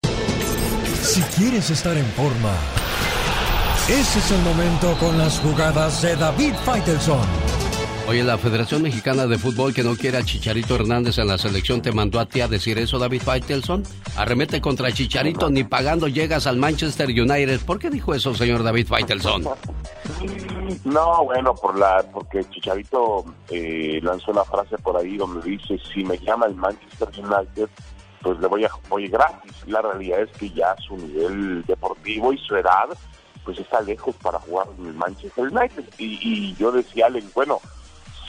[1.00, 2.52] Si quieres estar en forma,
[3.88, 7.20] ese es el momento con las jugadas de David Faitelson.
[8.10, 11.80] Oye, la Federación Mexicana de Fútbol que no quiere a Chicharito Hernández en la selección
[11.80, 13.84] te mandó a ti a decir eso, David Faitelson.
[14.16, 17.60] Arremete contra Chicharito, ni pagando llegas al Manchester United.
[17.60, 19.44] ¿Por qué dijo eso, señor David Faitelson?
[20.86, 26.02] No, bueno, por la, porque Chicharito eh, lanzó una frase por ahí donde dice, si
[26.02, 27.68] me llama el Manchester United,
[28.22, 29.52] pues le voy a voy gratis.
[29.68, 32.88] La realidad es que ya su nivel deportivo y su edad,
[33.44, 35.84] pues está lejos para jugar en el Manchester United.
[35.96, 37.60] Y, y yo decía, Alex, bueno,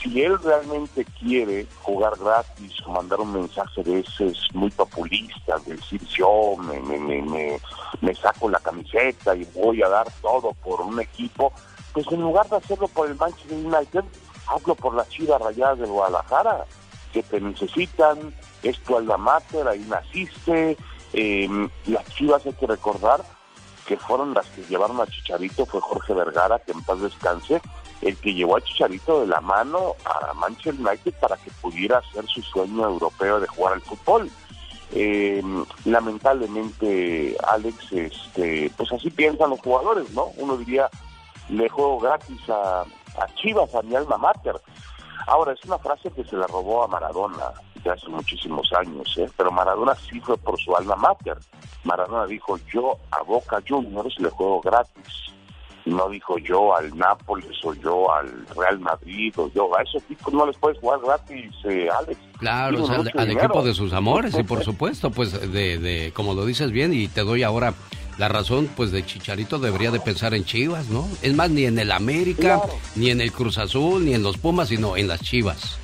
[0.02, 5.76] si él realmente quiere jugar gratis o mandar un mensaje de ese muy populista, de
[5.76, 7.60] decir yo me, me, me,
[8.00, 11.52] me, saco la camiseta y voy a dar todo por un equipo,
[11.92, 14.04] pues en lugar de hacerlo por el Manchester United,
[14.48, 16.64] hazlo por las Chivas Rayadas del Guadalajara,
[17.12, 20.76] que te necesitan, es tu alma mater, ahí naciste,
[21.12, 23.22] eh, las Chivas hay que recordar
[23.86, 27.60] que fueron las que llevaron a Chicharito, fue Jorge Vergara, que en paz descanse,
[28.02, 32.26] el que llevó a Chicharito de la mano a Manchester United para que pudiera hacer
[32.26, 34.30] su sueño europeo de jugar al fútbol.
[34.94, 35.42] Eh,
[35.84, 40.26] lamentablemente, Alex, este, pues así piensan los jugadores, ¿no?
[40.36, 40.90] Uno diría,
[41.48, 44.60] le juego gratis a, a Chivas, a mi alma mater.
[45.26, 47.52] Ahora, es una frase que se la robó a Maradona
[47.82, 49.28] de hace muchísimos años, ¿eh?
[49.36, 51.38] pero Maradona sí fue por su alma mater.
[51.84, 55.32] Maradona dijo, yo a Boca Juniors le juego gratis.
[55.84, 60.32] No dijo yo al Nápoles o yo al Real Madrid o yo a esos tipos
[60.32, 62.18] no les puedes jugar gratis, eh, Alex.
[62.38, 66.12] Claro, Tienen o sea, al, equipo de sus amores y por supuesto, pues de, de,
[66.14, 67.74] como lo dices bien y te doy ahora
[68.18, 71.08] la razón, pues de Chicharito debería de pensar en Chivas, ¿no?
[71.22, 72.78] Es más, ni en el América, Claro.
[72.94, 75.78] ni en el Cruz Azul, ni en los Pumas, sino en las Chivas.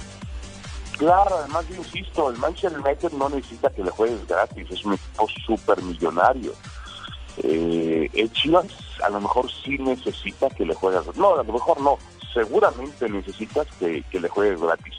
[0.98, 4.94] Claro, además yo insisto, el Manchester United no necesita que le juegues gratis, es un
[4.94, 6.52] equipo súper millonario.
[7.42, 8.66] Eh, el Chivas
[9.04, 11.98] a lo mejor sí necesita que le juegues, no, a lo mejor no,
[12.32, 14.94] seguramente necesitas que, le juegues gratis.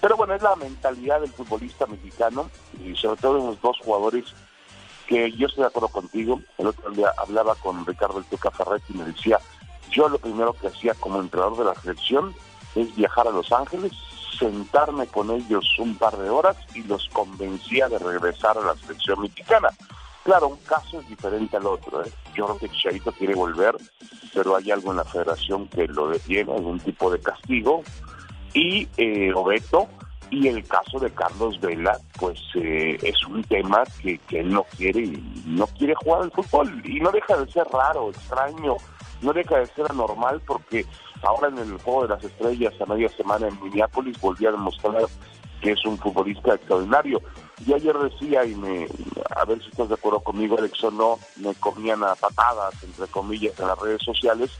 [0.00, 2.50] Pero bueno, es la mentalidad del futbolista mexicano
[2.84, 4.24] y sobre todo de los dos jugadores
[5.06, 6.40] que yo estoy de acuerdo contigo.
[6.58, 9.38] El otro día hablaba con Ricardo El Tuca Ferretti y me decía,
[9.90, 12.34] yo lo primero que hacía como entrenador de la selección
[12.74, 13.92] es viajar a Los Ángeles,
[14.38, 19.20] sentarme con ellos un par de horas y los convencía de regresar a la selección
[19.20, 19.68] mexicana.
[20.24, 22.04] Claro, un caso es diferente al otro.
[22.04, 22.10] ¿eh?
[22.34, 23.76] Yo creo que Chicharito quiere volver,
[24.32, 27.82] pero hay algo en la federación que lo detiene, algún tipo de castigo.
[28.54, 29.88] Y eh, Obeto,
[30.30, 34.64] y el caso de Carlos Vela, pues eh, es un tema que, que él no
[34.76, 35.06] quiere
[35.46, 36.82] no quiere jugar al fútbol.
[36.84, 38.76] Y no deja de ser raro, extraño,
[39.22, 40.86] no deja de ser anormal porque
[41.22, 45.06] ahora en el Juego de las Estrellas a media semana en Minneapolis volvió a demostrar
[45.62, 47.22] que es un futbolista extraordinario.
[47.64, 48.88] Y ayer decía, y me,
[49.36, 53.06] a ver si estás de acuerdo conmigo, Alex, o no, me comían a patadas, entre
[53.06, 54.50] comillas, en las redes sociales,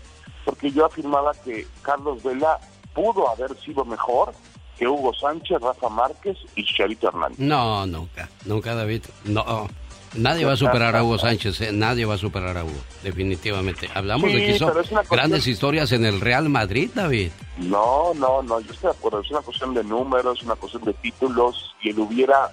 [0.44, 2.60] porque yo afirmaba que Carlos Vela
[2.94, 4.32] pudo haber sido mejor
[4.78, 7.38] que Hugo Sánchez, Rafa Márquez y Chicharito Hernández.
[7.38, 9.04] No, nunca, nunca, David.
[9.24, 9.68] No,
[10.14, 11.72] nadie va a superar a Hugo Sánchez, ¿eh?
[11.72, 13.88] nadie va a superar a Hugo, definitivamente.
[13.94, 17.30] Hablamos Sí, de que hizo cuestión- grandes historias en el Real Madrid, David.
[17.58, 20.92] No, no, no, yo estoy de acuerdo, es una cuestión de números, una cuestión de
[20.94, 22.52] títulos, y el hubiera,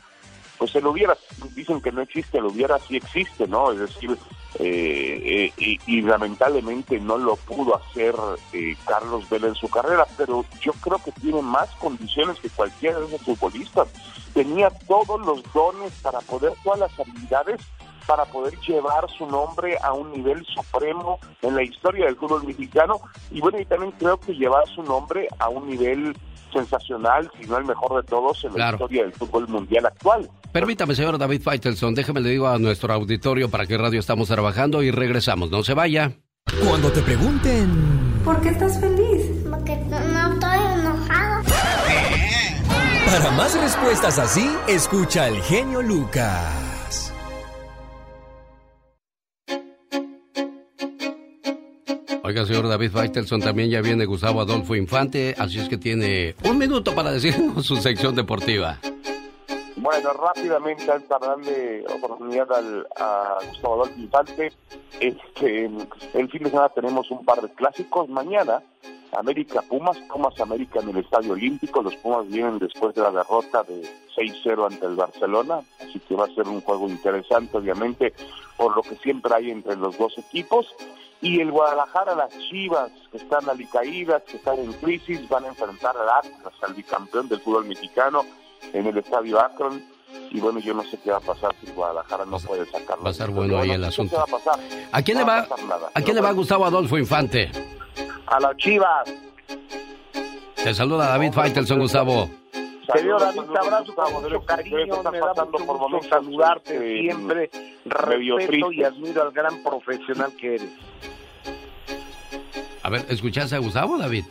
[0.57, 1.17] pues el hubiera,
[1.55, 3.71] dicen que no existe, el hubiera sí existe, ¿no?
[3.71, 4.17] Es decir,
[4.55, 8.15] eh, eh, y, y lamentablemente no lo pudo hacer
[8.51, 12.99] eh, Carlos Vela en su carrera, pero yo creo que tiene más condiciones que cualquiera
[12.99, 13.87] de esos futbolistas.
[14.33, 17.61] Tenía todos los dones para poder, todas las habilidades
[18.09, 22.99] para poder llevar su nombre a un nivel supremo en la historia del fútbol mexicano
[23.29, 26.17] y bueno, y también creo que llevar su nombre a un nivel
[26.51, 30.27] sensacional, si no el mejor de todos en la historia del fútbol mundial actual.
[30.51, 34.81] Permítame, señor David Faitelson, déjeme le digo a nuestro auditorio para qué radio estamos trabajando
[34.81, 35.51] y regresamos.
[35.51, 36.11] No se vaya.
[36.65, 37.69] Cuando te pregunten
[38.25, 39.29] ¿Por qué estás feliz?
[39.47, 41.43] Porque no, no estoy enojado.
[43.05, 46.68] para más respuestas así, escucha al genio Lucas.
[52.29, 56.59] Oiga, señor David Faitelson, también ya viene Gustavo Adolfo Infante, así es que tiene un
[56.59, 58.77] minuto para decirnos su sección deportiva.
[59.77, 64.51] Bueno, rápidamente antes de darle oportunidad al, a Gustavo Adolfo Infante,
[64.99, 68.07] este, el fin de semana tenemos un par de clásicos.
[68.09, 68.61] Mañana,
[69.13, 71.81] América Pumas, Pumas América en el Estadio Olímpico.
[71.81, 73.81] Los Pumas vienen después de la derrota de
[74.15, 78.13] 6-0 ante el Barcelona, así que va a ser un juego interesante, obviamente,
[78.57, 80.67] por lo que siempre hay entre los dos equipos.
[81.21, 85.95] Y el Guadalajara, las Chivas, que están alicaídas, que están en crisis, van a enfrentar
[85.97, 88.23] al Atlas, al bicampeón del fútbol mexicano,
[88.73, 89.83] en el Estadio Akron.
[90.31, 93.03] Y bueno, yo no sé qué va a pasar si Guadalajara no puede sacarlo.
[93.03, 94.11] Va a estar bueno ahí el asunto.
[94.11, 94.59] ¿Qué va a pasar?
[94.91, 95.89] ¿A quién No le va, nada.
[95.93, 97.51] ¿a quién le va Gustavo Adolfo Infante?
[98.27, 99.09] A las Chivas.
[100.63, 102.29] Te saluda David Faitelson, Gustavo.
[102.93, 107.49] Querido David, te abrazo con mucho cariño, me da mucho gusto saludarte siempre,
[107.85, 110.69] respeto y admiro al gran profesional que eres.
[112.81, 114.25] A ver, ¿escuchaste a Gustavo, David?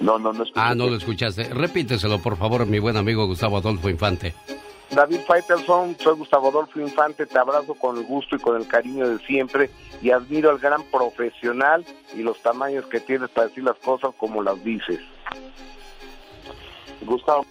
[0.00, 0.60] No, no, no escuché.
[0.60, 1.44] Ah, no lo escuchaste.
[1.52, 4.34] Repíteselo, por favor, mi buen amigo Gustavo Adolfo Infante.
[4.94, 9.08] David Faitelson, soy Gustavo Adolfo Infante, te abrazo con el gusto y con el cariño
[9.08, 9.68] de siempre
[10.00, 11.84] y admiro al gran profesional
[12.14, 15.00] y los tamaños que tienes para decir las cosas como las dices.
[17.04, 17.44] Gustavo,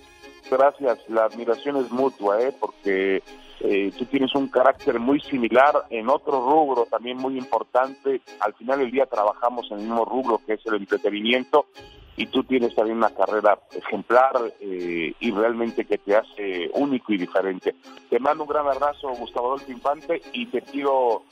[0.50, 1.00] gracias.
[1.10, 2.56] La admiración es mutua, ¿eh?
[2.58, 3.22] Porque
[3.60, 8.22] eh, tú tienes un carácter muy similar en otro rubro también muy importante.
[8.40, 11.68] Al final del día trabajamos en el mismo rubro que es el entretenimiento
[12.16, 17.18] y tú tienes también una carrera ejemplar eh, y realmente que te hace único y
[17.18, 17.76] diferente.
[18.10, 21.24] Te mando un gran abrazo, Gustavo Adolfo Infante, y te pido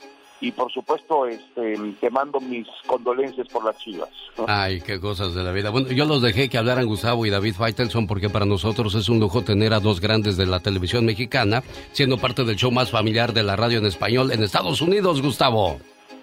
[0.42, 4.08] y por supuesto este, te mando mis condolencias por las chivas.
[4.48, 5.70] Ay, qué cosas de la vida.
[5.70, 9.20] Bueno, yo los dejé que hablaran Gustavo y David Faitelson porque para nosotros es un
[9.20, 13.32] lujo tener a dos grandes de la televisión mexicana siendo parte del show más familiar
[13.32, 15.78] de la radio en español en Estados Unidos, Gustavo.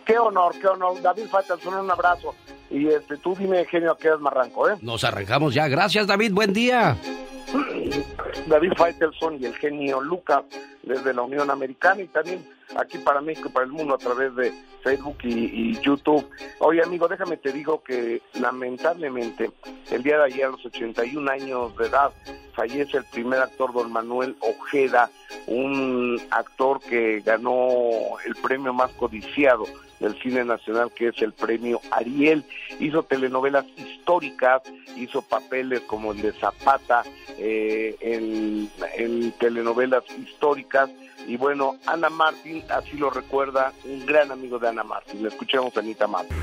[0.10, 0.99] Qué honor, qué honor.
[1.03, 2.34] David Faitelson, un abrazo.
[2.72, 4.73] Y este, tú dime, genio, que es marranco, ¿eh?
[4.81, 5.68] Nos arrancamos ya.
[5.68, 6.34] Gracias, David.
[6.34, 6.98] Buen día.
[8.48, 10.44] David Faitelson y el genio Luca
[10.90, 12.44] desde la Unión Americana y también
[12.76, 14.52] aquí para México y para el mundo a través de
[14.84, 16.28] Facebook y, YouTube.
[16.60, 19.52] Oye, amigo, déjame te digo que lamentablemente
[19.91, 22.11] el día de ayer, a los 81 años de edad,
[22.56, 25.11] fallece el primer actor, don Manuel Ojeda,
[25.45, 27.60] un actor que ganó
[28.26, 29.66] el premio más codiciado
[29.99, 32.44] del cine nacional, que es el premio Ariel.
[32.80, 34.61] Hizo telenovelas históricas,
[34.95, 37.03] hizo papeles como el de Zapata,
[37.38, 40.79] eh, en, en telenovelas históricas.
[41.28, 45.22] Y bueno, Ana Martín, así lo recuerda, un gran amigo de Ana Martín.
[45.22, 46.38] Le escuchamos a Anita Martín.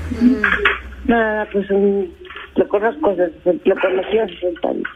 [1.05, 2.07] Nada, pues um,
[2.55, 4.89] lo conozco, desde, lo conocí hace 60 años.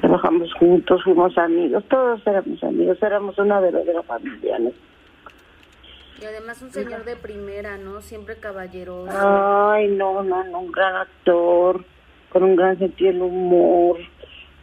[0.00, 4.70] Trabajamos juntos, fuimos amigos, todos éramos amigos, éramos una verdadera familia, ¿no?
[6.20, 8.00] Y además un señor de primera, ¿no?
[8.00, 9.10] Siempre caballeroso.
[9.12, 11.84] Ay, no, no, no, un gran actor,
[12.30, 13.98] con un gran sentido del humor.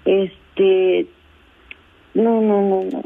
[0.05, 1.07] Este,
[2.13, 3.03] no, no, no, no.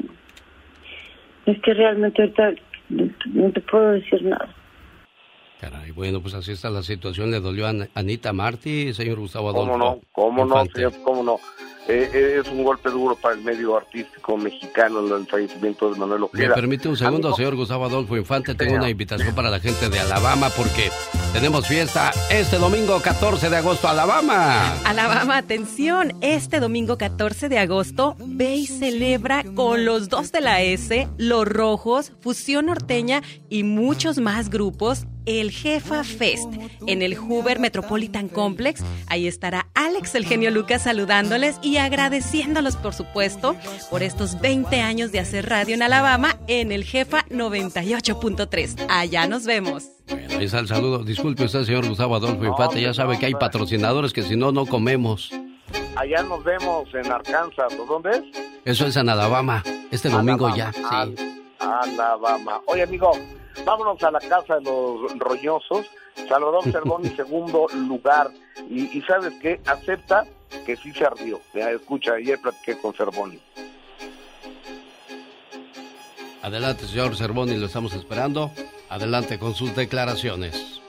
[1.46, 2.54] Es que realmente ahorita
[2.90, 4.54] no te puedo decir nada.
[5.60, 7.32] Caray, bueno, pues así está la situación.
[7.32, 9.72] Le dolió a Anita Martí, señor Gustavo Adolfo.
[9.72, 10.02] ¿Cómo no?
[10.12, 10.94] ¿Cómo no, señor?
[11.04, 11.40] ¿Cómo no?
[11.88, 16.24] Eh, eh, es un golpe duro para el medio artístico mexicano el fallecimiento de Manuel
[16.24, 16.50] Ojeda.
[16.50, 18.56] ¿Me permite un segundo, señor Gustavo Adolfo Infante?
[18.56, 20.90] Tengo una invitación para la gente de Alabama porque
[21.36, 24.72] tenemos fiesta este domingo 14 de agosto, Alabama.
[24.86, 30.62] Alabama, atención, este domingo 14 de agosto, ve y celebra con los dos de la
[30.62, 36.52] S, Los Rojos, Fusión Norteña y muchos más grupos el Jefa Fest
[36.88, 38.84] en el Hoover Metropolitan Complex.
[39.08, 43.56] Ahí estará Alex, el genio Lucas, saludándoles y agradeciéndolos, por supuesto,
[43.90, 48.86] por estos 20 años de hacer radio en Alabama en el Jefa 98.3.
[48.90, 49.86] Allá nos vemos.
[50.10, 51.04] Bueno, ahí está el saludo.
[51.04, 54.66] Disculpe usted, señor Gustavo Adolfo Infante, ya sabe que hay patrocinadores que si no, no
[54.66, 55.32] comemos.
[55.96, 57.74] Allá nos vemos en Arkansas.
[57.80, 58.22] ¿o ¿Dónde es?
[58.66, 59.64] Eso es en Alabama.
[59.92, 60.82] Este domingo ya, sí.
[61.60, 62.62] Alabama.
[62.68, 63.12] Oye, amigo,
[63.64, 65.86] vámonos a la casa de los roñosos.
[66.28, 68.32] Salvador Cervoni, segundo lugar.
[68.70, 69.60] Y, y ¿sabes qué?
[69.66, 70.26] Acepta
[70.66, 71.40] que sí se ardió.
[71.54, 73.40] Ya, escucha, ayer platiqué con Cervoni.
[76.42, 78.52] Adelante, señor Cervoni, lo estamos esperando.
[78.90, 80.82] Adelante con sus declaraciones.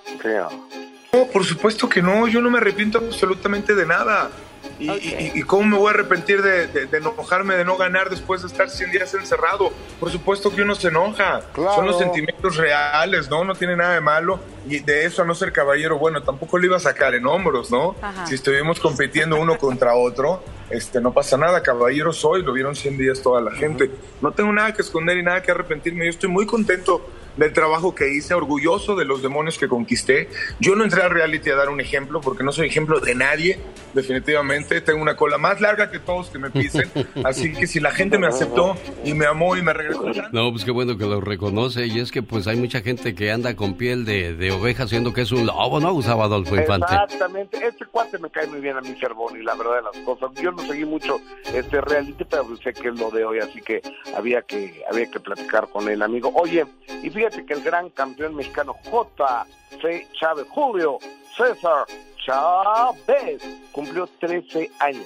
[1.12, 4.30] No, por supuesto que no, yo no me arrepiento absolutamente de nada.
[4.78, 8.10] ¿Y, y, y cómo me voy a arrepentir de, de- de enojarme, de no ganar
[8.10, 9.70] después de estar 100 días encerrado?
[9.98, 11.40] Por supuesto que uno se enoja.
[11.54, 13.42] Son los sentimientos reales, ¿no?
[13.44, 14.38] No tiene nada de malo.
[14.68, 17.70] Y de eso a no ser caballero, bueno, tampoco lo iba a sacar en hombros,
[17.70, 17.96] ¿no?
[18.02, 18.26] Ajá.
[18.26, 21.62] Si estuvimos compitiendo uno contra otro, este, no pasa nada.
[21.62, 23.90] Caballero soy, lo vieron 100 días toda la gente.
[24.20, 26.04] No tengo nada que esconder y nada que arrepentirme.
[26.04, 30.28] Yo estoy muy contento del trabajo que hice, orgulloso de los demonios que conquisté.
[30.60, 33.58] Yo no entré al reality a dar un ejemplo porque no soy ejemplo de nadie,
[33.94, 34.80] definitivamente.
[34.80, 36.90] Tengo una cola más larga que todos que me pisen.
[37.24, 40.64] Así que si la gente me aceptó y me amó y me regresó, No, pues
[40.64, 41.86] qué bueno que lo reconoce.
[41.86, 45.12] Y es que pues hay mucha gente que anda con piel de, de oveja siendo
[45.12, 46.86] que es un lobo, ¿no, Gustavo Adolfo Infante?
[46.92, 47.58] Exactamente.
[47.66, 50.30] Este cuate me cae muy bien a mí, Cervoni, la verdad de las cosas.
[50.40, 51.20] Yo no seguí mucho
[51.52, 53.82] este reality, pero sé que es lo de hoy, así que
[54.16, 56.32] había que había que platicar con él, amigo.
[56.34, 56.64] Oye,
[57.02, 60.08] y fíjate que el gran campeón mexicano J.C.
[60.18, 60.98] Chávez, Julio
[61.36, 61.86] César
[62.24, 63.42] Chávez,
[63.72, 65.04] cumplió 13 años.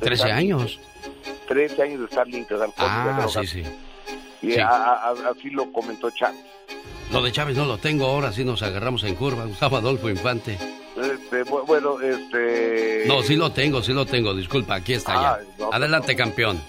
[0.00, 0.80] de 13 estar- años.
[1.48, 3.32] 13 años de estar limpio de alcohol y de Ah, drogas.
[3.48, 3.62] sí, sí.
[4.42, 4.58] Y Sí.
[4.60, 6.40] a- a- a- así lo comentó Chávez.
[7.10, 10.58] Lo de Chávez no lo tengo, ahora sí nos agarramos en curva, Gustavo Adolfo Infante.
[10.96, 13.04] Este, bu- bueno, este...
[13.06, 15.64] No, sí lo tengo, sí lo tengo, disculpa, aquí está Ah, ya.
[15.64, 16.60] no, Adelante, campeón.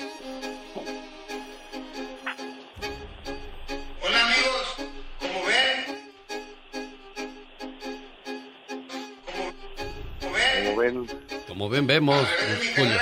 [10.93, 11.17] Como ven,
[11.47, 12.27] Como ven, vemos,
[12.75, 12.99] Julio.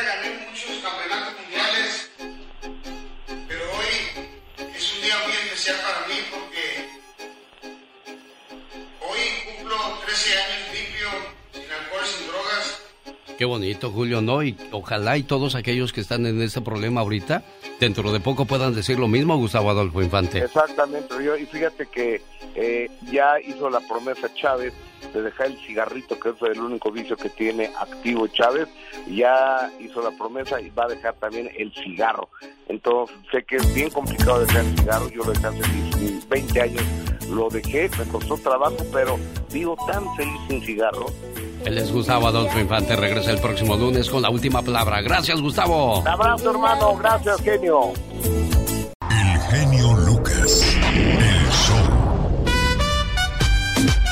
[0.50, 2.10] muchos campeonatos mundiales,
[3.50, 3.94] pero hoy
[4.74, 6.88] es un día muy especial para mí porque
[9.02, 9.20] hoy
[9.58, 10.61] cumplo 13 años
[13.42, 14.44] Qué bonito, Julio, ¿no?
[14.44, 17.42] Y ojalá y todos aquellos que están en este problema ahorita
[17.80, 20.38] dentro de poco puedan decir lo mismo, Gustavo Adolfo Infante.
[20.38, 22.22] Exactamente, yo, y fíjate que
[22.54, 24.76] eh, ya hizo la promesa Chávez
[25.12, 28.68] de dejar el cigarrito, que es el único vicio que tiene activo Chávez,
[29.10, 32.30] ya hizo la promesa y va a dejar también el cigarro.
[32.68, 36.84] Entonces, sé que es bien complicado dejar el cigarro, yo lo dejé hace 20 años,
[37.28, 39.18] lo dejé, me costó trabajo, pero
[39.52, 41.08] vivo tan feliz sin cigarro.
[41.66, 45.02] Él es Gustavo Adolfo Infante, regresa el próximo lunes con la última palabra.
[45.02, 46.00] Gracias, Gustavo.
[46.00, 47.94] Un abrazo, hermano, gracias, genio.
[49.10, 51.78] El genio Lucas, el show.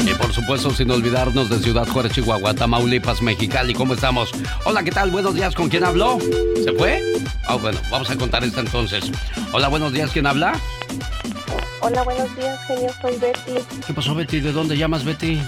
[0.05, 3.73] Y por supuesto, sin olvidarnos de Ciudad Juárez, Chihuahua, Tamaulipas, Mexicali.
[3.73, 4.31] ¿Cómo estamos?
[4.65, 5.09] Hola, ¿qué tal?
[5.09, 5.55] Buenos días.
[5.55, 6.19] ¿Con quién habló?
[6.63, 7.01] ¿Se fue?
[7.47, 9.11] Ah, bueno, vamos a contar esto entonces.
[9.51, 10.11] Hola, buenos días.
[10.11, 10.53] ¿Quién habla?
[11.81, 12.91] Hola, buenos días, genio.
[13.01, 13.53] Soy Betty,
[13.87, 14.39] ¿Qué pasó, Betty?
[14.39, 15.41] ¿De dónde llamas, Betty?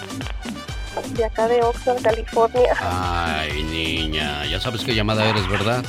[1.14, 2.74] De acá de Oxford, California.
[2.80, 5.84] Ay, niña, ya sabes qué llamada eres, ¿verdad?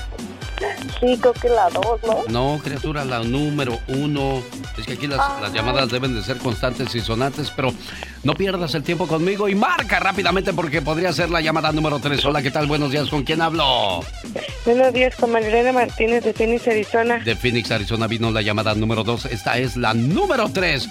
[1.00, 2.24] Sí, creo que la dos, ¿no?
[2.28, 4.42] No, criatura, la número uno.
[4.78, 7.74] Es que aquí las, las llamadas deben de ser constantes y sonantes, pero
[8.22, 12.24] no pierdas el tiempo conmigo y marca rápidamente porque podría ser la llamada número tres.
[12.24, 12.66] Hola, ¿qué tal?
[12.66, 14.04] Buenos días, ¿con quién hablo?
[14.64, 17.18] Buenos días, con Marilena Martínez de Phoenix, Arizona.
[17.18, 19.26] De Phoenix, Arizona vino la llamada número 2.
[19.26, 20.88] Esta es la número 3.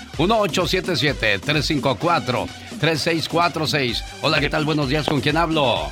[2.82, 4.04] 1877-354-3646.
[4.22, 4.66] Hola, ¿qué tal?
[4.66, 5.08] Buenos días.
[5.08, 5.90] ¿Con quién hablo?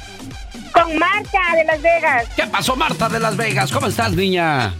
[0.73, 2.27] Con Marta de Las Vegas.
[2.35, 3.71] ¿Qué pasó, Marta de Las Vegas?
[3.71, 4.73] ¿Cómo estás, niña?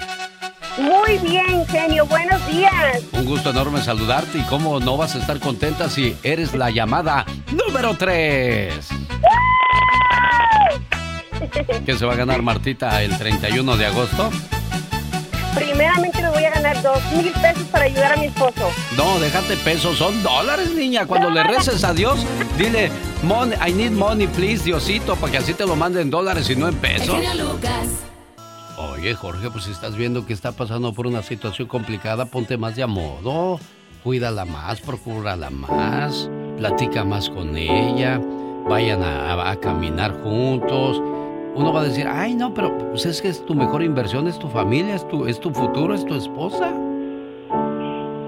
[0.78, 2.06] Muy bien, genio.
[2.06, 3.04] Buenos días.
[3.12, 4.38] Un gusto enorme saludarte.
[4.38, 8.74] ¿Y cómo no vas a estar contenta si eres la llamada número 3?
[11.86, 14.30] ¿Qué se va a ganar Martita el 31 de agosto?
[15.56, 18.70] Primeramente me voy a ganar dos mil pesos para ayudar a mi esposo.
[18.96, 21.06] No, déjate pesos, son dólares, niña.
[21.06, 22.20] Cuando le reces a Dios,
[22.58, 22.92] dile,
[23.24, 26.56] money, I need money, please, Diosito, para que así te lo manden en dólares y
[26.56, 27.18] no en pesos.
[28.78, 32.76] Oye, Jorge, pues si estás viendo que está pasando por una situación complicada, ponte más
[32.76, 33.60] de a modo.
[34.04, 38.22] Cuídala más, procúrala más, platica más con ella,
[38.70, 41.02] vayan a, a- a caminar juntos.
[41.60, 44.40] Uno va a decir, ay, no, pero pues es que es tu mejor inversión, es
[44.40, 46.72] tu familia, es tu, es tu futuro, es tu esposa.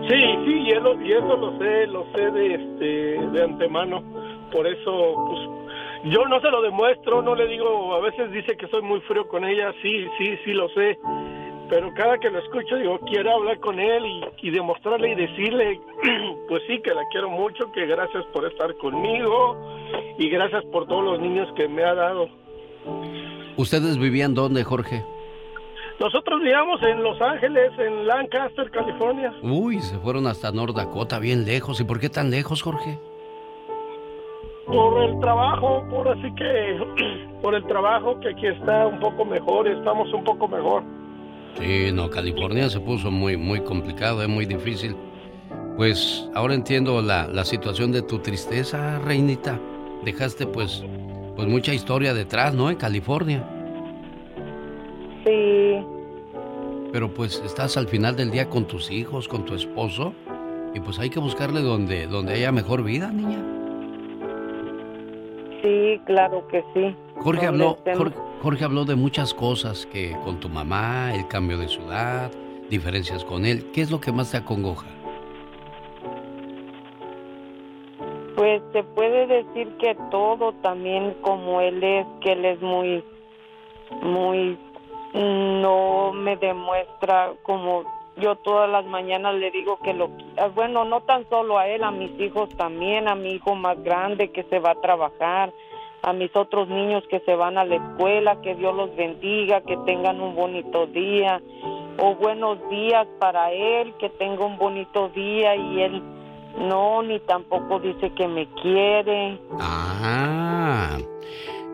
[0.10, 4.03] Sí, sí, y eso, y eso lo sé, lo sé de, este, de antemano.
[4.52, 8.68] Por eso, pues, yo no se lo demuestro, no le digo, a veces dice que
[8.68, 10.99] soy muy frío con ella, sí, sí, sí lo sé.
[11.70, 15.80] Pero cada que lo escucho, digo, quiero hablar con él y, y demostrarle y decirle,
[16.49, 19.56] pues sí, que la quiero mucho, que gracias por estar conmigo
[20.18, 22.40] y gracias por todos los niños que me ha dado.
[23.58, 25.03] ¿Ustedes vivían dónde, Jorge?
[25.99, 29.32] Nosotros vivíamos en Los Ángeles, en Lancaster, California.
[29.44, 31.80] Uy, se fueron hasta North Dakota, bien lejos.
[31.80, 32.98] ¿Y por qué tan lejos, Jorge?
[34.66, 36.80] Por el trabajo, por así que,
[37.44, 40.82] por el trabajo que aquí está un poco mejor, estamos un poco mejor.
[41.60, 44.95] Sí, no, California se puso muy, muy complicado, es muy difícil.
[45.78, 49.60] Pues ahora entiendo la, la situación de tu tristeza, reinita.
[50.03, 50.84] Dejaste pues,
[51.36, 52.70] pues mucha historia detrás, ¿no?
[52.70, 53.44] En California.
[55.26, 55.78] Sí,
[56.91, 60.14] Pero pues estás al final del día con tus hijos, con tu esposo.
[60.74, 63.40] Y pues hay que buscarle donde, donde haya mejor vida, niña.
[65.62, 66.95] sí, claro que sí.
[67.18, 67.78] Jorge habló,
[68.41, 72.32] Jorge habló de muchas cosas, que con tu mamá, el cambio de ciudad,
[72.70, 73.70] diferencias con él.
[73.74, 74.88] ¿Qué es lo que más te acongoja?
[78.36, 83.03] Pues se puede decir que todo también como él es, que él es muy,
[84.02, 84.58] muy,
[85.14, 87.84] no me demuestra como
[88.18, 91.84] yo todas las mañanas le digo que lo, ah, bueno, no tan solo a él,
[91.84, 95.52] a mis hijos también, a mi hijo más grande que se va a trabajar,
[96.03, 99.78] a mis otros niños que se van a la escuela, que Dios los bendiga, que
[99.86, 101.41] tengan un bonito día,
[101.99, 106.03] o buenos días para él, que tenga un bonito día y él
[106.57, 109.40] no, ni tampoco dice que me quiere.
[109.60, 110.98] Ah,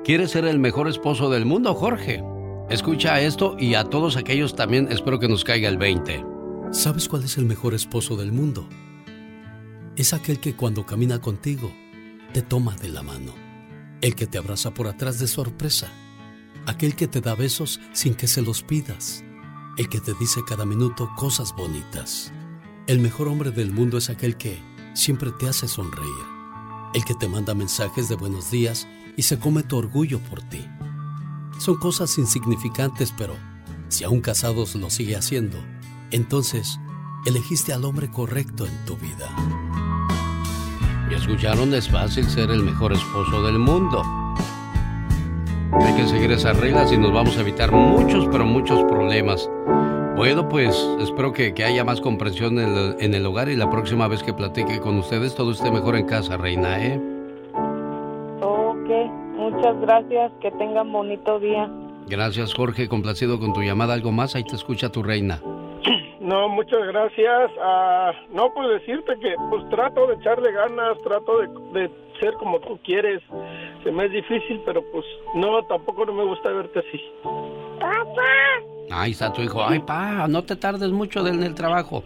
[0.04, 2.24] ¿quieres ser el mejor esposo del mundo, Jorge?
[2.70, 6.24] Escucha esto y a todos aquellos también espero que nos caiga el 20.
[6.72, 8.68] ¿Sabes cuál es el mejor esposo del mundo?
[9.96, 11.72] Es aquel que cuando camina contigo
[12.34, 13.34] te toma de la mano.
[14.02, 15.88] El que te abraza por atrás de sorpresa.
[16.66, 19.24] Aquel que te da besos sin que se los pidas.
[19.78, 22.34] El que te dice cada minuto cosas bonitas.
[22.88, 26.08] El mejor hombre del mundo es aquel que siempre te hace sonreír.
[26.94, 28.88] El que te manda mensajes de buenos días
[29.18, 30.66] y se come tu orgullo por ti.
[31.60, 33.34] Son cosas insignificantes, pero
[33.90, 35.58] si aún casados lo sigue haciendo,
[36.12, 36.80] entonces
[37.26, 39.36] elegiste al hombre correcto en tu vida.
[41.12, 44.02] Y escucharon, es fácil ser el mejor esposo del mundo.
[45.74, 49.50] Hay que seguir esas reglas y nos vamos a evitar muchos, pero muchos problemas.
[50.18, 53.70] Bueno, pues espero que, que haya más comprensión en el, en el hogar y la
[53.70, 57.00] próxima vez que platique con ustedes todo esté mejor en casa, reina, ¿eh?
[58.42, 58.90] Ok,
[59.36, 61.70] muchas gracias, que tengan bonito día.
[62.08, 63.94] Gracias, Jorge, complacido con tu llamada.
[63.94, 64.36] ¿Algo más?
[64.36, 65.40] Ahí te escucha tu reina.
[66.20, 67.52] No, muchas gracias.
[67.62, 71.48] Ah, no, pues decirte que pues trato de echarle ganas, trato de,
[71.80, 73.22] de ser como tú quieres.
[73.86, 77.00] Se me es difícil, pero pues no, tampoco no me gusta verte así.
[78.90, 79.64] Ahí está tu hijo.
[79.64, 82.04] Ay, pa, no te tardes mucho en el trabajo.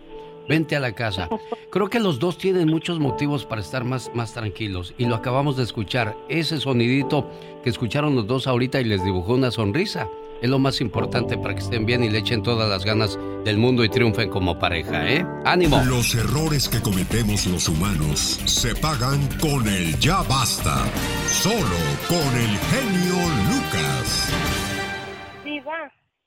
[0.49, 1.29] Vente a la casa.
[1.69, 4.93] Creo que los dos tienen muchos motivos para estar más, más tranquilos.
[4.97, 6.17] Y lo acabamos de escuchar.
[6.29, 7.29] Ese sonidito
[7.63, 10.07] que escucharon los dos ahorita y les dibujó una sonrisa.
[10.41, 13.57] Es lo más importante para que estén bien y le echen todas las ganas del
[13.57, 15.23] mundo y triunfen como pareja, ¿eh?
[15.45, 15.83] ¡Ánimo!
[15.85, 20.83] Los errores que cometemos los humanos se pagan con el ya basta.
[21.27, 21.77] Solo
[22.09, 23.15] con el genio
[23.51, 24.60] Lucas.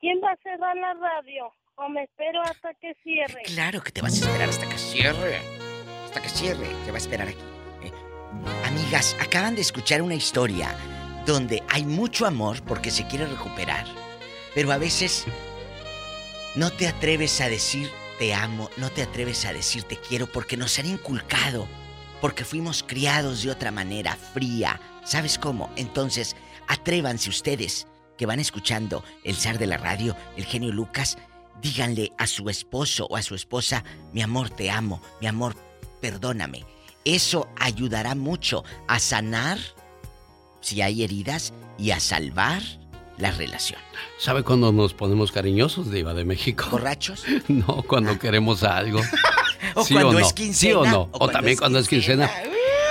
[0.05, 1.51] ¿Quién va a cerrar la radio?
[1.77, 3.41] ¿O me espero hasta que cierre?
[3.47, 5.39] Claro que te vas a esperar hasta que cierre.
[6.05, 7.41] Hasta que cierre, te va a esperar aquí.
[7.83, 7.91] ¿eh?
[8.67, 10.77] Amigas, acaban de escuchar una historia
[11.25, 13.87] donde hay mucho amor porque se quiere recuperar,
[14.55, 15.25] pero a veces
[16.55, 20.59] no te atreves a decir te amo, no te atreves a decir te quiero porque
[20.59, 21.67] nos han inculcado,
[22.21, 24.79] porque fuimos criados de otra manera, fría.
[25.03, 25.71] ¿Sabes cómo?
[25.77, 26.37] Entonces,
[26.69, 27.87] atrévanse ustedes
[28.19, 31.19] que van escuchando el zar de la radio, el genio Lucas,
[31.61, 35.55] díganle a su esposo o a su esposa, mi amor, te amo, mi amor,
[36.01, 36.65] perdóname.
[37.05, 39.59] Eso ayudará mucho a sanar
[40.61, 42.63] si hay heridas y a salvar
[43.19, 43.81] la relación.
[44.19, 46.67] ¿Sabe cuándo nos ponemos cariñosos, Diva de México?
[46.71, 47.25] ¿Borrachos?
[47.49, 49.01] No, cuando queremos algo.
[49.77, 50.19] O ¿Sí cuando o no?
[50.19, 51.01] es quincena, ¿Sí o no?
[51.01, 52.31] o O, cuando también es cuando es quincena.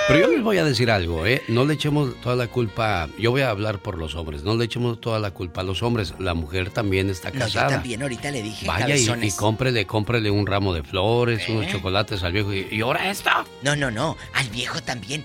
[0.06, 1.42] Pero yo les voy a decir algo, ¿eh?
[1.48, 3.08] No le echemos toda la culpa.
[3.18, 4.42] Yo voy a hablar por los hombres.
[4.42, 6.12] No le echemos toda la culpa a los hombres.
[6.18, 7.68] La mujer también está No, yo casada.
[7.70, 11.68] también ahorita le dije Vaya y, y cómprele, cómprele un ramo de flores, unos ¿Eh?
[11.72, 12.52] chocolates al viejo.
[12.52, 13.30] ¿Y, y ahora esto?
[13.62, 14.18] No, no, no.
[14.34, 15.24] Al viejo también.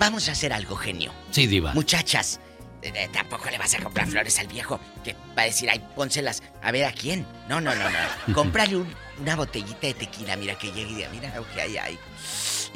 [0.00, 1.12] Vamos a hacer algo, genio.
[1.30, 1.72] Sí, Diva.
[1.74, 2.40] Muchachas,
[2.82, 5.80] eh, eh, tampoco le vas a comprar flores al viejo que va a decir, ay,
[5.94, 6.42] pónselas.
[6.60, 7.24] A ver, ¿a quién?
[7.48, 7.98] No, no, no, no.
[8.34, 11.98] Cómprale un- una botellita de tequila, mira, que llegue y diga, mira que hay ahí.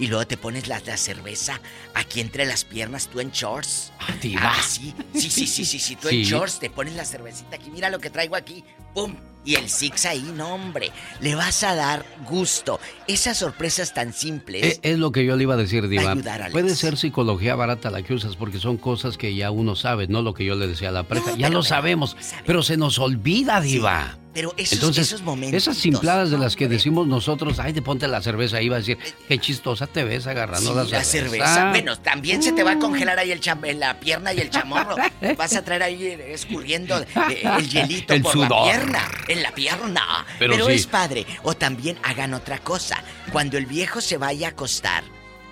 [0.03, 1.61] Y luego te pones la, la cerveza
[1.95, 3.93] aquí entre las piernas, tú en shorts.
[4.21, 4.53] Diva.
[4.53, 7.71] Ah, sí, sí, sí, sí, sí, sí, tú en shorts te pones la cervecita aquí,
[7.71, 8.65] mira lo que traigo aquí,
[8.95, 9.15] ¡pum!
[9.45, 12.81] Y el six ahí, no, hombre, le vas a dar gusto.
[13.07, 14.65] Esas sorpresas tan simples.
[14.65, 16.11] Es, es lo que yo le iba a decir, Diva.
[16.11, 16.51] ayudar.
[16.51, 20.23] Puede ser psicología barata la que usas porque son cosas que ya uno sabe, no
[20.23, 21.37] lo que yo le decía a la pareja.
[21.37, 24.19] ya lo sabemos, pero se nos olvida, Diva.
[24.35, 25.57] Pero esos, Entonces, esos momentos.
[25.63, 28.97] esas simpladas de las que decimos nosotros, ay, te ponte la cerveza va a decir,
[29.29, 31.05] qué chistosa te ves agarrando Sí, la la cerveza.
[31.47, 31.71] cerveza.
[31.71, 34.49] Bueno, también se te va a congelar ahí el cham- en la pierna y el
[34.49, 34.97] chamorro.
[35.37, 39.11] Vas a traer ahí eh, escurriendo eh, el hielito El por la pierna.
[39.29, 40.25] En la pierna.
[40.39, 40.73] Pero Pero, sí.
[40.73, 41.27] es padre.
[41.43, 43.03] O también hagan otra cosa.
[43.33, 45.05] Cuando el viejo se vaya a acostar,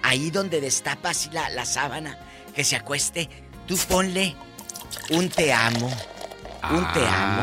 [0.02, 2.18] ahí donde destapa así la, la sábana,
[2.54, 3.28] que se acueste,
[3.66, 4.34] tú ponle
[5.10, 5.94] un te amo.
[6.70, 7.42] Un te amo.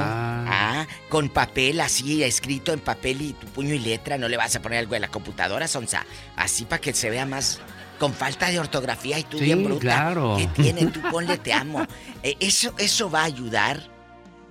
[0.49, 4.17] Ah, con papel así, escrito en papel y tu puño y letra.
[4.17, 6.05] No le vas a poner algo de la computadora, Sonsa.
[6.35, 7.59] Así para que se vea más.
[7.99, 9.79] Con falta de ortografía y tú Sí, bien bruta.
[9.81, 10.35] claro.
[10.37, 10.85] ¿Qué tiene?
[10.85, 11.85] Tú ponle te amo.
[12.21, 13.81] Eh, eso, eso va a ayudar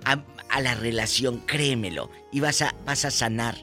[0.03, 0.19] a,
[0.49, 2.11] a la relación, créemelo.
[2.33, 3.55] Y vas a, vas a sanar.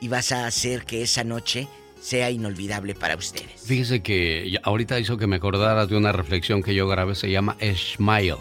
[0.00, 1.68] Y vas a hacer que esa noche
[2.00, 3.60] sea inolvidable para ustedes.
[3.66, 7.56] Fíjese que ahorita hizo que me acordara de una reflexión que yo grabé, se llama
[7.74, 8.36] Smile.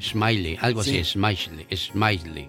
[0.00, 0.98] Smiley, algo Sí.
[0.98, 2.48] así, Smiley, Smiley.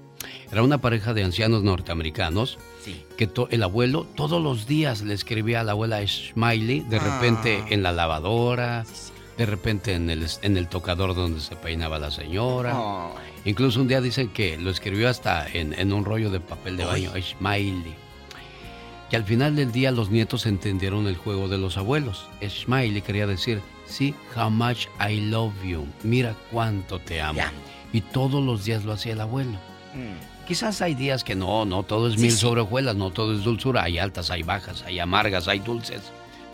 [0.52, 3.04] Era una pareja de ancianos norteamericanos Sí.
[3.18, 7.62] que to- el abuelo todos los días le escribía a la abuela Smiley, de repente
[7.64, 7.68] Ah.
[7.70, 8.86] en la lavadora,
[9.38, 12.74] de repente en el, en el tocador donde se peinaba la señora.
[12.80, 13.16] Oh.
[13.46, 16.84] Incluso un día dicen que lo escribió hasta en, en un rollo de papel de
[16.84, 17.08] Ay.
[17.08, 17.96] baño, Smiley.
[19.10, 22.28] Y al final del día los nietos entendieron el juego de los abuelos.
[22.46, 25.86] Smiley quería decir, sí, how much I love you.
[26.04, 27.40] Mira cuánto te amo.
[27.94, 29.54] Y todos los días lo hacía el abuelo.
[29.94, 30.46] Mm.
[30.48, 32.38] Quizás hay días que no, no todo es Sí, mil sí.
[32.38, 33.84] sobre hojuelas, no todo es dulzura.
[33.84, 36.02] Hay altas, hay bajas, hay amargas, hay dulces.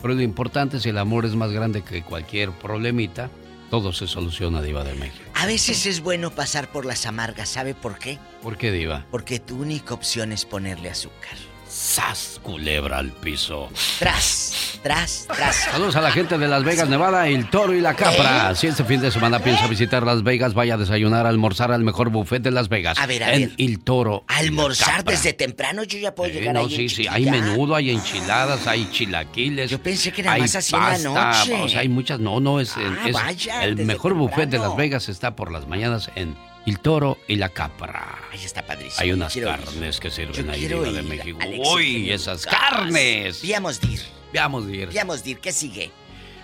[0.02, 3.30] Pero lo importante es el amor es más grande que cualquier problemita.
[3.70, 5.24] Todo se soluciona, Diva de México.
[5.34, 8.18] A veces es bueno pasar por las amargas, ¿sabe por qué?
[8.42, 9.04] ¿Por qué, Diva?
[9.10, 11.36] Porque tu única opción es ponerle azúcar.
[11.74, 13.68] ¡Sas, culebra al piso!
[13.98, 15.56] Tras, tras, tras.
[15.56, 18.54] Saludos a la gente de Las Vegas, Nevada, El Toro y La Capra.
[18.54, 22.10] Si este fin de semana piensa visitar Las Vegas, vaya a desayunar, almorzar al mejor
[22.10, 22.96] buffet de Las Vegas.
[23.00, 23.52] A ver, a en ver.
[23.58, 24.22] El Toro.
[24.28, 26.76] Almorzar desde temprano yo ya puedo Sí, llegar no, ahí.
[26.76, 29.68] sí, sí, hay menudo, hay enchiladas, hay chilaquiles.
[29.68, 31.54] Yo pensé que nada más así en la noche.
[31.60, 34.58] O sea, hay muchas, no, no, es, Ah, es vaya, el mejor buffet de.
[34.58, 36.36] Las Vegas está por las mañanas en
[36.66, 38.18] el toro y la capra.
[38.32, 39.00] Ahí está padrísimo.
[39.00, 39.44] Hay unas ir.
[39.44, 41.38] carnes que sirven ahí de México.
[41.40, 43.42] Alexis Uy, esas carnes.
[43.42, 44.00] Veamos dir.
[44.32, 44.88] Veamos, Dir.
[44.88, 45.38] Veamos dir.
[45.38, 45.90] ¿Qué sigue?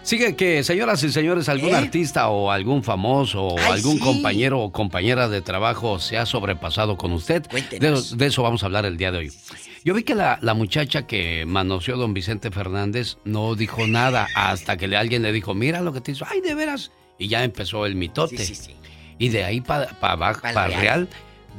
[0.03, 1.75] Sigue que, señoras y señores, algún ¿Eh?
[1.75, 4.01] artista o algún famoso o Ay, algún sí.
[4.01, 7.43] compañero o compañera de trabajo se ha sobrepasado con usted.
[7.43, 8.17] De, Cuéntenos.
[8.17, 9.33] de eso vamos a hablar el día de hoy.
[9.85, 14.77] Yo vi que la, la muchacha que manoseó don Vicente Fernández no dijo nada hasta
[14.77, 16.25] que le- alguien le dijo, mira lo que te hizo.
[16.31, 16.93] Ay, de veras.
[17.19, 18.39] Y ya empezó el mitote.
[18.39, 18.75] Sí, sí, sí.
[19.21, 20.81] Y de ahí para abajo, Pa'l para real.
[20.81, 21.09] real.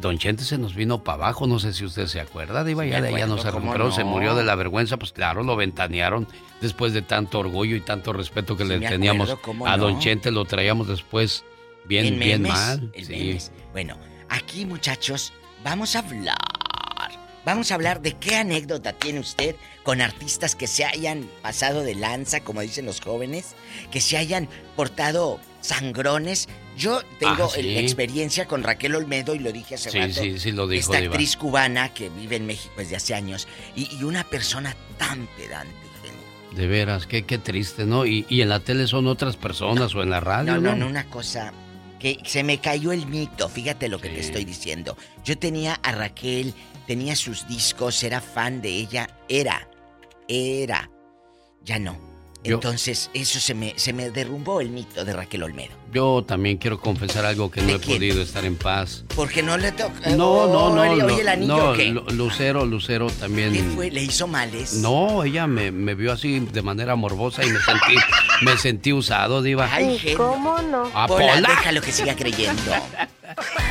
[0.01, 2.89] Don Chente se nos vino para abajo, no sé si usted se acuerda, Diva, Sí,
[2.89, 5.55] ya de allá no se ¿cómo recuperó, se murió de la vergüenza, pues claro, lo
[5.57, 6.27] ventanearon
[6.61, 9.99] después de tanto orgullo y tanto respeto que Sí, le teníamos acuerdo, ¿cómo a Don?
[9.99, 11.43] Chente, lo traíamos después
[11.85, 12.91] bien, En bien memes, mal.
[13.03, 13.37] sí.
[13.73, 13.97] Bueno,
[14.29, 15.33] aquí muchachos,
[15.63, 16.37] vamos a hablar.
[17.45, 21.95] Vamos a hablar de qué anécdota tiene usted con artistas que se hayan pasado de
[21.95, 23.55] lanza, como dicen los jóvenes,
[23.91, 26.47] que se hayan portado sangrones.
[26.77, 27.63] Yo tengo Ah, sí.
[27.63, 30.13] la experiencia con Raquel Olmedo y lo dije hace Sí, rato.
[30.21, 31.13] sí, sí lo dijo, Esta Diva.
[31.13, 35.73] actriz cubana que vive en México desde hace años y, y una persona tan pedante.
[36.55, 38.05] De veras, qué, qué triste, ¿no?
[38.05, 40.69] Y, y en la tele son otras personas o en la radio, No, ¿no?
[40.71, 41.53] no, no, una cosa
[41.97, 44.97] que se me cayó el mito, fíjate lo que te estoy diciendo.
[45.23, 46.53] Yo tenía a Raquel,
[46.87, 49.67] tenía sus discos, era fan de ella, era,
[50.27, 50.89] era,
[51.63, 52.09] ya no.
[52.43, 55.73] Yo- Entonces, eso se me, se me derrumbó el mito de Raquel Olmedo.
[55.93, 59.03] Yo también quiero confesar algo que no he podido estar en paz.
[59.15, 60.09] Porque no le toca.
[60.15, 60.81] No, no, no.
[60.81, 61.89] Oye, no, el anillo, no, ¿o qué?
[61.89, 63.53] Lu- Lucero, Lucero también.
[63.53, 63.91] ¿Qué fue?
[63.91, 64.73] ¿Le hizo males?
[64.73, 67.95] No, ella me, me vio así de manera morbosa y me sentí,
[68.41, 69.69] me sentí usado, Diva.
[69.71, 70.15] Ay.
[70.17, 70.89] ¿Cómo no?
[71.07, 71.41] Pola.
[71.47, 72.71] déjalo que siga creyendo.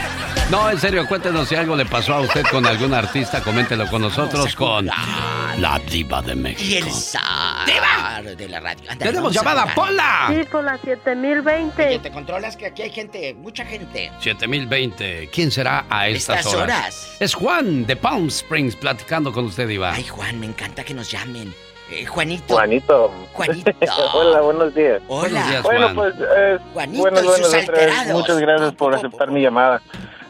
[0.50, 4.02] No, en serio, cuéntenos si algo le pasó a usted con algún artista, coméntelo con
[4.02, 6.86] nosotros con la Diva de Y México.
[6.88, 8.82] el zar de la radio.
[8.98, 9.66] ¡Tenemos llamada.
[9.74, 10.26] Pola!
[10.30, 11.86] Sí, por la 7020.
[11.86, 14.10] Oye, te controlas que aquí hay gente, mucha gente.
[14.18, 15.30] 7020.
[15.32, 16.64] ¿Quién será a estas, Estas horas?
[16.64, 17.16] horas.
[17.20, 19.92] Es Juan de Palm Springs platicando con usted, Diva.
[19.92, 21.54] Ay, Juan, me encanta que nos llamen.
[21.92, 22.54] Eh, Juanito.
[22.54, 23.12] Juanito.
[23.34, 23.70] Juanito.
[24.14, 25.00] Hola, buenos días.
[25.06, 25.28] Hola.
[25.30, 25.94] Buenos días, bueno, Juan.
[25.94, 27.68] pues, eh, Juanito buenas, y sus vez.
[27.68, 28.12] alterados.
[28.20, 29.80] Muchas gracias por aceptar mi llamada.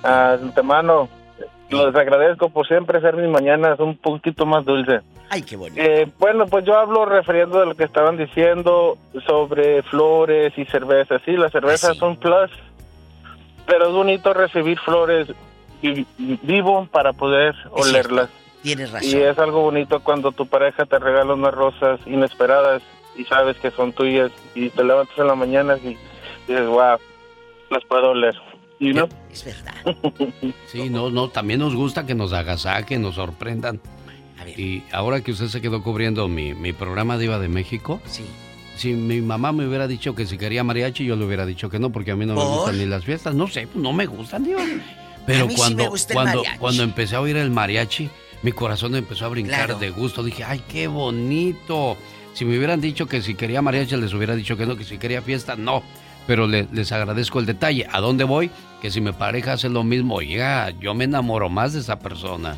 [0.02, 1.08] Ah, de antemano,
[1.68, 5.00] les agradezco por siempre hacer mis mañanas un poquito más dulce.
[5.28, 5.80] Ay, qué bonito.
[5.80, 11.22] Eh, bueno, pues yo hablo refiriendo a lo que estaban diciendo sobre flores y cervezas.
[11.24, 12.50] Sí, las cervezas son plus,
[13.66, 15.28] pero es bonito recibir flores
[15.82, 18.28] vi- vivo para poder olerlas.
[18.62, 19.08] Tienes razón.
[19.08, 22.82] Y es algo bonito cuando tu pareja te regala unas rosas inesperadas
[23.16, 25.96] y sabes que son tuyas y te levantas en la mañana y
[26.48, 26.98] dices, wow,
[27.70, 28.34] las puedo oler.
[28.80, 29.08] ¿Y no?
[29.32, 29.74] Es verdad.
[30.66, 33.80] Sí, no, no, también nos gusta que nos agasaquen, nos sorprendan.
[34.56, 38.24] Y ahora que usted se quedó cubriendo mi, mi programa Diva de México, sí.
[38.76, 41.78] si mi mamá me hubiera dicho que si quería mariachi, yo le hubiera dicho que
[41.78, 43.34] no, porque a mí no me gustan ni las fiestas.
[43.34, 44.62] No sé, pues no me gustan, Diva.
[45.26, 48.08] Pero A mí sí cuando, me gusta el cuando, cuando empecé a oír el mariachi,
[48.42, 49.78] mi corazón empezó a brincar Claro.
[49.78, 50.22] de gusto.
[50.24, 51.96] Dije, ay, qué bonito.
[52.32, 54.96] Si me hubieran dicho que si quería mariachi, les hubiera dicho que no, que si
[54.98, 55.82] quería fiesta, no.
[56.26, 57.86] Pero le- les agradezco el detalle.
[57.90, 58.50] ¿A dónde voy?
[58.80, 62.56] Que si mi pareja hace lo mismo, oiga, yo me enamoro más de esa persona.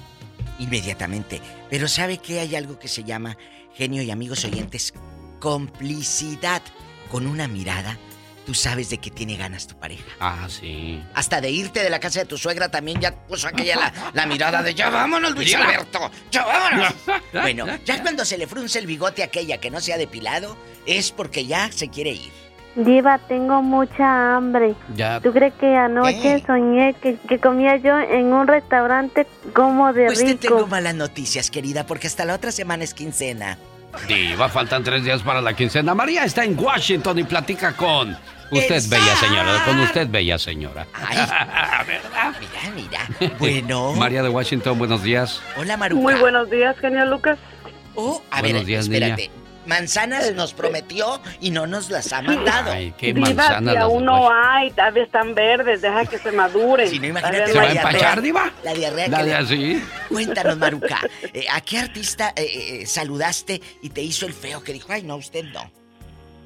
[0.58, 1.40] Inmediatamente.
[1.68, 3.36] Pero ¿sabe que hay algo que se llama,
[3.74, 4.94] genio y amigos oyentes,
[5.40, 6.62] complicidad?
[7.10, 7.98] Con una mirada,
[8.46, 10.04] tú sabes de qué tiene ganas tu pareja.
[10.20, 11.02] Ah, sí.
[11.14, 14.26] Hasta de irte de la casa de tu suegra también ya puso aquella la, la
[14.26, 15.54] mirada de ya vámonos, Luis.
[15.54, 16.94] Alberto, ya vámonos.
[17.32, 20.56] Bueno, ya cuando se le frunce el bigote a aquella que no se ha depilado,
[20.86, 22.30] es porque ya se quiere ir.
[22.74, 24.74] Diva, tengo mucha hambre.
[24.96, 25.20] Ya.
[25.20, 26.42] ¿Tú crees que anoche ¿Eh?
[26.46, 30.40] soñé que, que comía yo en un restaurante como de Pues te rico?
[30.40, 33.58] tengo malas noticias, querida, porque hasta la otra semana es quincena.
[34.08, 35.94] Diva, faltan tres días para la quincena.
[35.94, 38.16] María está en Washington y platica con
[38.50, 39.64] usted, El bella señora.
[39.66, 40.86] Con usted, bella señora.
[42.40, 43.30] Mira, mira.
[43.38, 43.92] Bueno.
[43.96, 45.42] María de Washington, buenos días.
[45.58, 46.00] Hola, Maruca.
[46.00, 47.38] Muy buenos días, genio Lucas.
[47.94, 49.30] Oh, a Buenos ver, días, espérate.
[49.66, 52.72] Manzanas nos prometió y no nos las ha mandado.
[52.72, 56.32] Ay, qué Diva, manzana si las aún no hay, todavía están verdes, deja que se
[56.32, 56.88] maduren.
[56.88, 58.50] Si no, imagínate ¿Se va a empachar, Diva?
[58.64, 59.82] La diarrea La le- así.
[60.08, 61.00] Cuéntanos, Maruca,
[61.32, 65.02] eh, ¿a qué artista eh, eh, saludaste y te hizo el feo que dijo, ay,
[65.02, 65.70] no, usted no?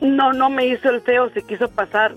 [0.01, 2.14] No, no me hizo el feo, se quiso pasar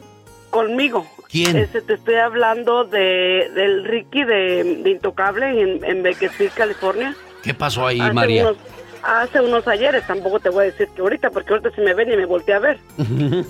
[0.50, 1.08] conmigo.
[1.30, 1.56] ¿Quién?
[1.56, 7.16] Este, te estoy hablando de, del Ricky de, de Intocable en, en Bakersfield, California.
[7.44, 8.44] ¿Qué pasó ahí, hace María?
[8.50, 8.58] Unos,
[9.04, 12.12] hace unos ayeres, tampoco te voy a decir que ahorita, porque ahorita si me ven
[12.12, 12.80] y me volteé a ver.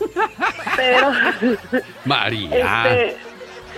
[0.75, 1.11] Pero
[2.05, 2.85] María.
[2.87, 3.17] este,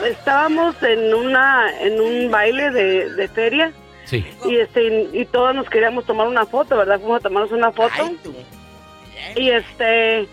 [0.10, 3.72] estábamos en una en un baile de, de feria
[4.06, 4.26] Sí.
[4.46, 4.84] y este
[5.14, 7.00] y, y todos nos queríamos tomar una foto, ¿verdad?
[7.00, 8.12] Fuimos a tomarnos una foto.
[9.38, 10.28] Y este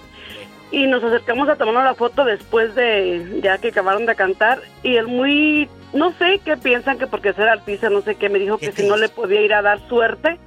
[0.73, 4.97] y nos acercamos a tomarnos la foto después de ya que acabaron de cantar y
[4.97, 8.59] él muy no sé qué piensan que porque ser artista no sé qué me dijo
[8.59, 10.39] que si no le podía ir a dar suerte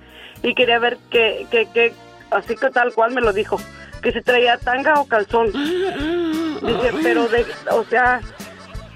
[0.44, 1.94] y quería ver que que, que
[2.32, 3.60] así que tal cual me lo dijo
[4.02, 8.22] que si traía tanga o calzón dice pero de o sea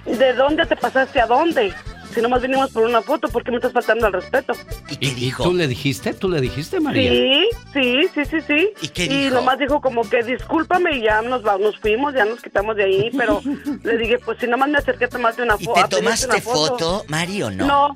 [0.05, 1.73] de dónde te pasaste a dónde
[2.13, 4.53] si nomás vinimos por una foto, ¿por qué me estás faltando al respeto?
[5.01, 6.13] ¿Y, tú le dijiste?
[6.13, 7.11] ¿Tú le dijiste, María?
[7.11, 8.69] Sí, sí, sí, sí, sí.
[8.81, 12.23] ¿Y qué Y nomás dijo como que discúlpame y ya nos, va- nos fuimos, ya
[12.23, 13.41] nos quitamos de ahí, pero
[13.83, 15.81] le dije, pues si nomás me acerqué a tomarte una ¿Y foto.
[15.89, 17.65] te tomaste foto, Mari, o no?
[17.67, 17.95] No,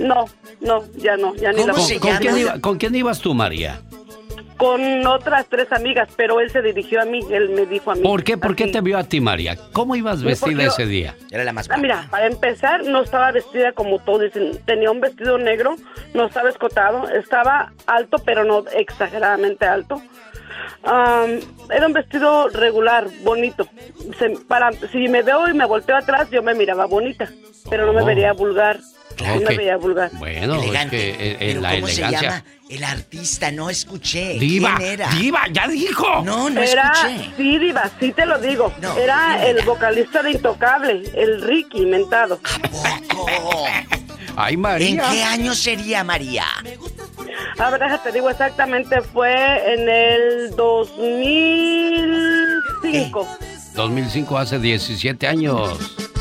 [0.00, 0.24] no,
[0.60, 3.80] no, ya no, ya ni la ¿Con, con quién iba- con quién ibas tú, María?
[4.56, 8.02] Con otras tres amigas, pero él se dirigió a mí, él me dijo a mí.
[8.02, 8.36] ¿Por qué?
[8.36, 9.56] ¿Por qué te vio a ti, María?
[9.72, 11.14] ¿Cómo ibas vestida yo- ese día?
[11.30, 14.60] Era la más Ah, mira, para empezar, no estaba vestida como todos dicen.
[14.66, 15.76] Tenía un vestido negro,
[16.12, 20.02] no estaba escotado, estaba alto, pero no exageradamente alto.
[20.82, 21.40] Am,
[21.70, 23.66] era un vestido regular, bonito.
[24.18, 27.30] Se- para, si me veo y me volteo atrás, yo me miraba bonita,
[27.70, 28.06] pero no me Oh.
[28.06, 28.78] vería vulgar.
[29.56, 30.10] Veía vulgar.
[30.14, 31.10] Bueno, Elegante.
[31.10, 32.20] es que eh, eh, ¿Pero la cómo se elegancia.
[32.22, 32.44] llama?
[32.68, 34.38] El artista, no escuché.
[34.38, 35.08] Diva, ¿Quién era?
[35.10, 36.22] diva, ya dijo.
[36.24, 37.30] No, no era, escuché.
[37.36, 38.72] sí, Diva, sí te lo digo.
[38.80, 42.40] No, era ¿quién el vocalista de Intocable, el Ricky Mentado.
[44.36, 44.88] Ay, María.
[44.88, 46.44] ¿En qué año sería María?
[47.58, 53.28] A ver, déjate digo exactamente, fue en el 2005.
[53.74, 55.78] 2005, hace 17 años.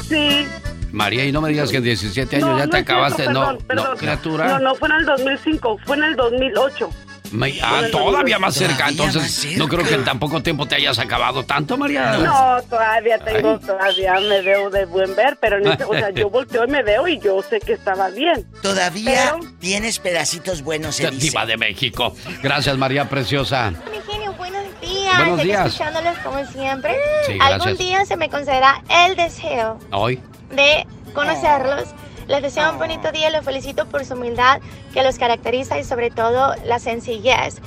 [0.07, 0.45] Sí.
[0.91, 3.23] María, y no me digas que en 17 años No, ya no te cierto, acabaste.
[3.25, 3.87] perdón, no, perdón.
[3.91, 4.47] no, criatura.
[4.47, 6.89] No, no fue en el 2005, fue en el 2008.
[7.31, 8.75] Me- ah, todavía más cerca.
[8.87, 9.57] Todavía Entonces, más cerca.
[9.59, 12.13] no creo que en tan poco tiempo te hayas acabado tanto, María.
[12.17, 16.27] No, todavía tengo, todavía me veo de buen ver, pero en ese- o sea, yo
[16.31, 18.47] volteo y me veo y yo sé que estaba bien.
[18.63, 21.27] Todavía Pero- tienes pedacitos buenos, se dice.
[21.27, 22.15] Diva de México.
[22.41, 23.69] Gracias, María Preciosa.
[23.91, 25.17] Mi genio, buenos días.
[25.19, 25.67] Buenos días.
[25.67, 26.95] escuchándolos como siempre.
[27.27, 30.19] Sí, Algún día se me concederá el deseo Hoy.
[30.49, 31.85] De conocerlos.
[32.27, 34.61] Les deseo un bonito día, los felicito por su humildad
[34.93, 37.59] que los caracteriza y sobre todo la sencillez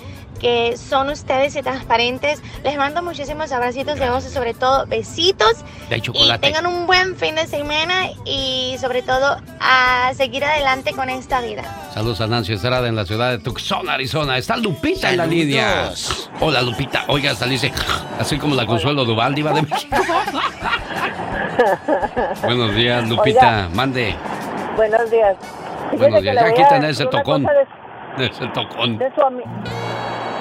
[0.43, 2.43] que son ustedes y transparentes.
[2.65, 5.65] Les mando muchísimos abracitos de oso, sobre todo besitos.
[5.89, 6.47] De Y chocolate.
[6.47, 11.63] tengan un buen fin de semana y sobre todo a seguir adelante con esta vida.
[11.95, 14.37] Saludos a Nancy Estrada en la ciudad de Tucson, Arizona.
[14.37, 15.91] Está Lupita en la línea.
[16.41, 17.05] Hola, Lupita.
[17.09, 17.73] Oiga, hasta dice,
[18.19, 19.97] así como la Consuelo Duval, Diva de México.
[22.43, 23.47] Buenos días, Lupita.
[23.47, 23.69] Oiga.
[23.75, 24.15] Mande.
[24.77, 25.37] Buenos días.
[25.97, 26.35] Buenos días.
[26.37, 27.45] Ya decir ese tocón.
[27.45, 28.99] De, Ese tocón.
[28.99, 29.43] de su ami-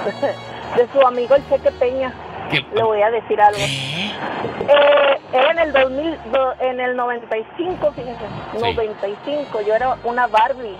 [0.78, 2.14] de su amigo el Cheque Peña.
[2.49, 2.65] ¿Qué?
[2.73, 3.60] Le voy a decir algo.
[3.61, 8.19] Eh, era en el 2000, do- en el 95, fíjese.
[8.60, 9.61] 95.
[9.61, 10.76] Yo era una Barbie.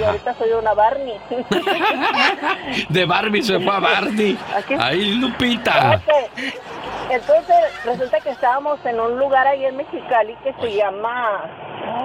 [0.00, 1.16] Y ahorita soy una Barney.
[2.88, 4.36] De Barbie se fue a Barney.
[4.80, 5.96] Ahí, Lupita.
[6.02, 6.42] Ok.
[7.10, 11.42] Entonces, resulta que estábamos en un lugar ahí en Mexicali que se llama.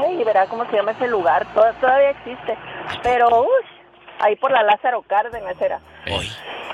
[0.06, 1.46] Ay, verá cómo se llama ese lugar.
[1.54, 2.58] Toda- todavía existe.
[3.02, 3.66] Pero, uy,
[4.20, 5.80] ahí por la Lázaro Cárdenas era.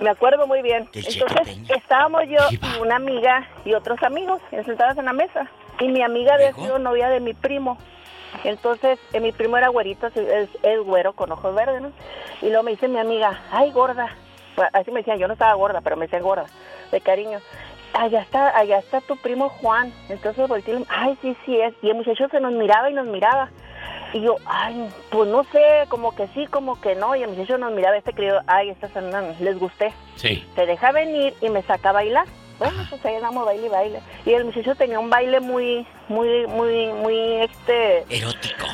[0.02, 0.90] Me acuerdo muy bien.
[0.94, 5.50] Entonces, estábamos yo y una amiga y otros amigos sentados en la mesa.
[5.80, 7.78] Y mi amiga había sido novia de mi primo.
[8.44, 11.92] Entonces, eh, mi primo era güerito, es, es güero con ojos verdes, ¿no?
[12.42, 14.10] Y luego me dice mi amiga, ay, gorda.
[14.56, 16.46] Bueno, Así me decían, yo no estaba gorda, pero me decían gorda,
[16.92, 17.40] de cariño.
[17.94, 19.94] Allá está, allá está tu primo Juan.
[20.10, 21.74] Entonces volteé ay, sí, sí es.
[21.82, 23.50] Y el muchacho se nos miraba y nos miraba.
[24.14, 27.16] Y yo, ay, pues no sé, como que sí, como que no.
[27.16, 29.94] Y el muchacho nos miraba, este creyó, ay, estas andan, les gusté.
[30.16, 30.46] Sí.
[30.56, 32.26] Se deja venir y me saca a bailar.
[32.58, 34.00] Bueno, pues ahí andamos baile y baile.
[34.26, 38.06] Y el muchacho tenía un baile muy, muy, muy, muy, este...
[38.10, 38.66] Erótico.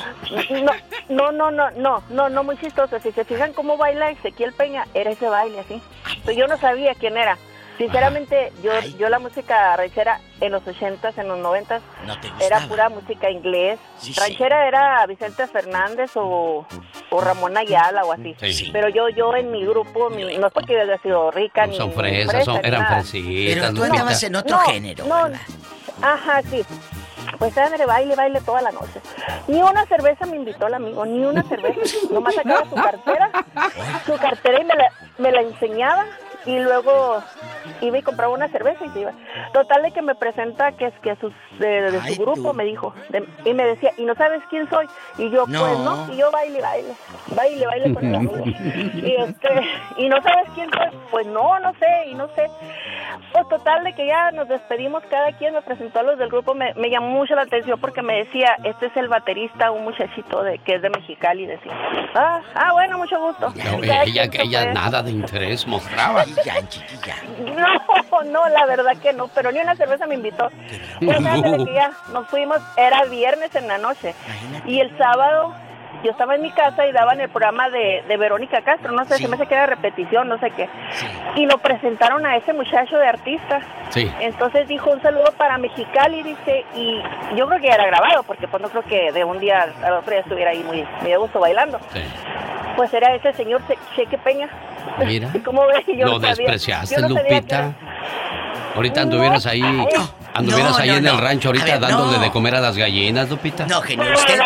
[1.08, 3.00] No, no, no, no, no, no, no muy chistoso.
[3.00, 5.82] Si se fijan cómo baila Ezequiel Peña, era ese baile así.
[6.24, 7.36] Pero yo no sabía quién era.
[7.78, 12.38] Sinceramente, yo, yo la música ranchera en los ochentas, en los noventas, No te era
[12.58, 12.66] gustaba.
[12.68, 13.78] pura música inglés.
[13.98, 14.20] Sí, sí.
[14.20, 16.66] ranchera era Vicente Fernández o,
[17.10, 18.36] o Ramón Ayala o así.
[18.40, 18.70] Sí.
[18.72, 21.76] Pero yo, yo en mi grupo, mi- no es porque yo haya sido rica ni
[21.76, 23.54] Son fresas, son- eran fresitas.
[23.54, 25.04] Pero tú andabas en otro No, género.
[25.06, 25.28] no,
[26.02, 26.64] Ajá, sí.
[27.38, 29.00] Pues de baile, baile toda la noche.
[29.48, 31.80] Ni una cerveza me invitó el amigo, ni una cerveza.
[32.10, 33.30] Nomás sacaba su cartera,
[34.06, 36.04] su cartera y me la, me la enseñaba
[36.46, 37.22] y luego
[37.80, 39.12] iba y compraba una cerveza y se iba.
[39.52, 42.94] Total de que me presenta que es que sus, de, de su grupo me dijo
[43.10, 44.86] de- y me decía, ¿y no sabes quién soy?
[45.18, 45.60] Y yo, No.
[45.60, 46.94] pues no, y yo baile, baile,
[47.36, 48.22] baile, baile con el.
[49.02, 49.48] Y este,
[49.98, 50.88] ¿y no sabes quién soy?
[51.10, 52.46] Pues no, no sé, y no sé.
[53.32, 56.54] Pues total, de que ya nos despedimos, cada quien me presentó a los del grupo,
[56.54, 60.42] me, me llamó mucho la atención porque me decía, este es el baterista, un muchachito
[60.42, 61.72] de que es de Mexicali, decía.
[62.14, 63.50] Ah, ah bueno, mucho gusto.
[63.50, 64.02] No, ella,
[64.34, 64.72] ella fue.
[64.74, 66.24] nada de interés mostraba.
[67.56, 70.50] No, no, la verdad que no, pero ni una cerveza me invitó.
[71.00, 74.14] Pues ándale, que ya nos fuimos, era viernes en la noche.
[74.66, 75.54] Y el sábado
[76.02, 79.18] yo estaba en mi casa y daban el programa de, de Verónica Castro, no sé,
[79.18, 80.68] se me hace que era repetición, no sé qué.
[81.36, 83.60] Y lo presentaron a ese muchacho de artista.
[83.90, 84.10] Sí.
[84.20, 87.00] Entonces dijo un saludo para Mexicali, dice, y
[87.36, 89.92] yo creo que ya era grabado, porque pues no creo que de un día al
[89.94, 91.78] otro día estuviera ahí muy, muy a gusto bailando.
[92.76, 94.48] Pues era ese señor Che- Cheque Peña.
[95.04, 95.28] Mira.
[95.44, 95.84] ¿Cómo ves?
[95.86, 97.72] Yo Lo no despreciaste, no Lupita.
[98.74, 99.60] Ahorita anduvieras ahí,
[100.32, 102.22] anduvieras No, ahí no, en el rancho ahorita ver, dándole no.
[102.22, 103.66] de comer a las gallinas, Lupita.
[103.66, 104.38] No, genio, usted.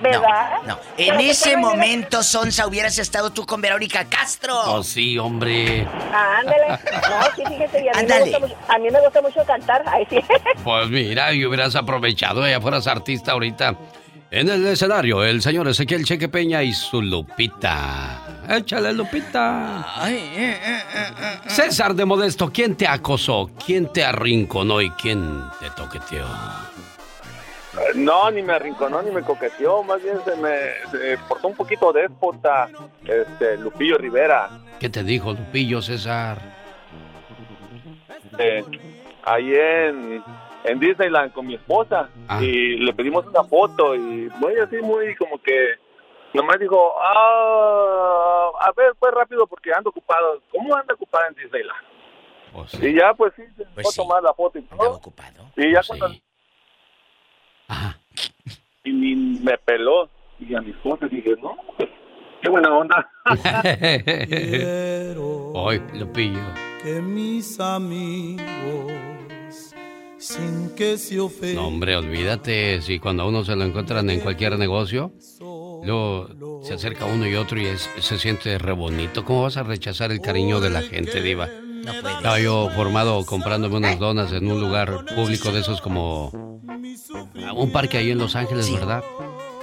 [0.00, 0.50] ¿Verdad?
[0.66, 0.78] No, no.
[0.96, 4.54] En ese momento, Sonsa, hubieras estado tú con Verónica Castro.
[4.66, 5.86] Oh, sí, hombre.
[6.12, 6.78] Ándale.
[7.12, 8.22] No, sí, fíjese, a mí, me Ándale.
[8.24, 9.82] gusta mucho, a mí me gusta mucho cantar.
[9.86, 10.18] Ahí sí.
[10.64, 13.74] Pues mira, y hubieras aprovechado, ya fueras artista ahorita.
[14.30, 18.20] En el escenario, el señor Ezequiel Cheque Peña y su Lupita.
[18.48, 19.84] Échale, Lupita.
[21.46, 23.50] César de Modesto, ¿quién te acosó?
[23.64, 26.24] ¿Quién te arrinconó y quién te toqueteó?
[27.94, 30.56] No, ni me arrinconó ni me coqueteó, más bien se me
[30.90, 32.68] se portó un poquito déspota,
[33.04, 34.50] este, Lupillo Rivera.
[34.78, 36.38] ¿Qué te dijo Lupillo, César?
[38.38, 38.64] eh,
[39.24, 40.22] ahí en,
[40.64, 42.42] en Disneyland con mi esposa Ah.
[42.42, 45.74] y le pedimos una foto y muy así, muy como que
[46.34, 50.40] nomás dijo, ah, a ver, pues rápido porque ando ocupado.
[50.50, 51.80] ¿Cómo anda ocupada en Disneyland?
[52.82, 55.00] Y ya pues sí, se fue a tomar la foto y todo.
[55.56, 56.08] Y ya cuando...
[58.84, 60.08] Y ni me peló.
[60.38, 61.88] Y a mi esposa dije, no, pues,
[62.42, 63.08] qué buena onda.
[65.54, 66.40] Hoy, Lupillo.
[66.82, 68.92] que mis amigos
[70.22, 71.56] sin que se ofendan.
[71.56, 72.80] No, hombre, olvídate.
[72.82, 75.12] Si cuando a uno se lo encuentran en cualquier negocio,
[75.84, 79.24] luego se acerca uno y otro y es- se siente re bonito.
[79.24, 81.46] ¿Cómo vas a rechazar el cariño de la gente, Diva?
[81.48, 82.16] No puedes.
[82.18, 86.30] Estaba yo formado comprándome unas donas en un lugar público de esos como
[87.56, 89.02] un parque ahí en Los Ángeles, ¿verdad?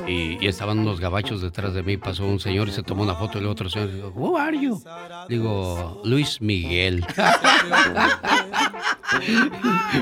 [0.07, 3.15] Y, y estaban unos gabachos detrás de mí, pasó un señor y se tomó una
[3.15, 4.81] foto y el otro señor dijo, Who are you?
[5.27, 7.05] Digo, Luis Miguel.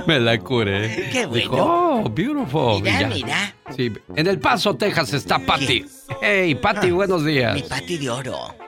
[0.05, 1.09] Me la curé.
[1.11, 1.41] Qué bueno.
[1.41, 2.81] Dijo, oh, beautiful.
[2.81, 3.55] Mira, mira.
[3.75, 5.85] Sí, en El Paso, Texas está Patty.
[6.21, 7.55] Hey, Patty, buenos días.
[7.55, 8.66] Mi Pati de oro.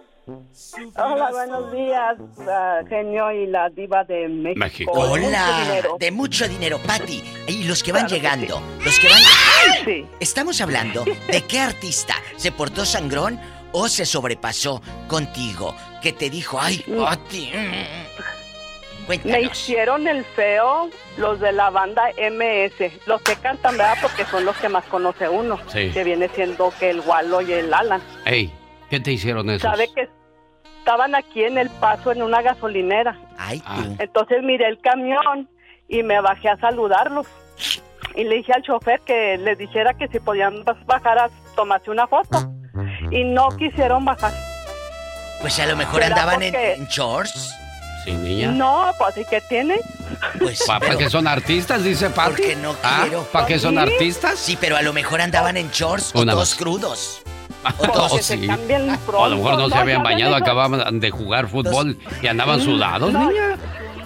[0.95, 2.15] Hola, buenos días,
[2.47, 4.91] ah, genio y la diva de México.
[4.91, 7.23] Hola, de mucho dinero, Pati.
[7.47, 10.07] Y los que van Claro que llegando, los que van...
[10.19, 13.39] Estamos hablando de qué artista se portó sangrón
[13.71, 17.51] o se sobrepasó contigo, que te dijo, ay, Pati.
[19.23, 23.97] Me hicieron el feo los de la banda MS, los que cantan, ¿verdad?
[24.03, 25.89] Porque son los que más conoce uno, Sí.
[25.91, 28.01] que viene siendo que el Wallo y el Alan.
[28.25, 28.53] Hey,
[28.89, 29.63] ¿qué te hicieron esos?
[29.63, 30.07] Sabe que
[30.79, 33.17] estaban aquí en El Paso en una gasolinera.
[33.37, 33.61] Ay,
[33.99, 35.47] Entonces miré el camión
[35.87, 37.27] y me bajé a saludarlos.
[38.15, 42.07] Y le dije al chofer que les dijera que si podían bajar a tomarse una
[42.07, 42.51] foto.
[43.11, 44.33] Y no quisieron bajar.
[45.41, 47.53] Pues a lo mejor ¿Será andaban en, porque- en shorts.
[48.03, 48.47] Sí, niña.
[48.51, 49.75] No, pues ¿y qué tiene?
[50.39, 51.83] Pues, ¿Para pero- qué son artistas?
[51.83, 52.29] Dice Patty.
[52.31, 52.99] Porque no ¿Ah?
[53.03, 53.23] quiero.
[53.25, 54.39] ¿Para qué son artistas?
[54.39, 57.21] Sí, pero a lo mejor andaban en shorts o Una todos crudos.
[57.93, 58.47] Oh, sí.
[58.49, 63.11] a lo mejor no se habían bañado, hecho- acababan de jugar fútbol y andaban sudados,
[63.11, 63.57] No, niña.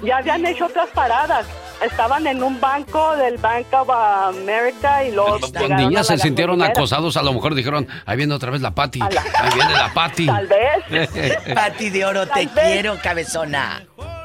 [0.03, 1.45] Ya habían hecho otras paradas.
[1.81, 7.21] Estaban en un banco del Bank of America y Los niñas se sintieron acosados, a
[7.23, 9.01] lo mejor dijeron, ahí viene otra vez la Patty.
[9.01, 9.09] Ahí
[9.53, 10.25] viene la Patty.
[10.27, 11.37] Tal vez.
[11.55, 12.51] Pati de oro, te vez.
[12.53, 13.83] quiero, cabezona.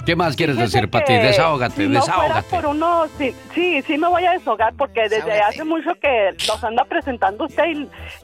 [0.09, 2.49] ¿Qué más quieres Fíjese decir, que Desahógate, si no fuera desahógate.
[2.49, 6.65] por uno, sí, sí, sí me voy a desahogar porque desde hace mucho que los
[6.65, 7.65] anda presentando usted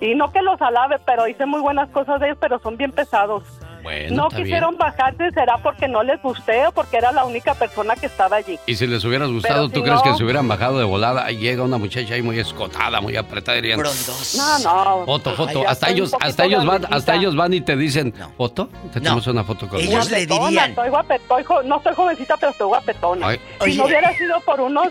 [0.01, 2.79] y, y no que los alabe, pero hice muy buenas cosas de ellos, pero son
[2.79, 3.45] bien pesados.
[3.85, 7.55] Bueno, no está quisieron bajarse, será porque no les gusté o porque era la única
[7.55, 8.59] persona que estaba allí.
[8.67, 10.85] Y si les hubieras gustado, Pero ¿tú si crees no- que se hubieran bajado de
[10.85, 11.25] volada?
[11.27, 15.05] Ahí llega una muchacha ahí muy escotada, muy apretada y dirían, No, no.
[15.05, 15.69] Foto, foto.
[15.69, 18.69] Hasta ellos, hasta ellos van, hasta ellos van y te dicen, ¿foto?
[18.93, 22.67] Te tomamos una foto con Guapetona, Estoy guapetona, estoy jo- no estoy jovencita, pero estoy
[22.67, 23.29] guapetona.
[23.29, 23.39] Ay.
[23.61, 23.77] Si Oye.
[23.77, 24.89] no hubiera sido por unos,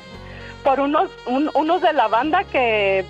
[0.63, 3.03] por unos, un- unos de la banda que,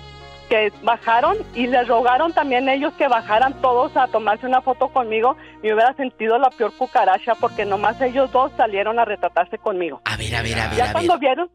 [0.48, 5.36] que bajaron y les rogaron también ellos que bajaran todos a tomarse una foto conmigo,
[5.62, 10.00] me hubiera sentido la peor cucaracha porque nomás ellos dos salieron a retratarse conmigo.
[10.04, 10.92] A ver, a ver, a ver, Ya a ver.
[10.92, 11.50] cuando vieron,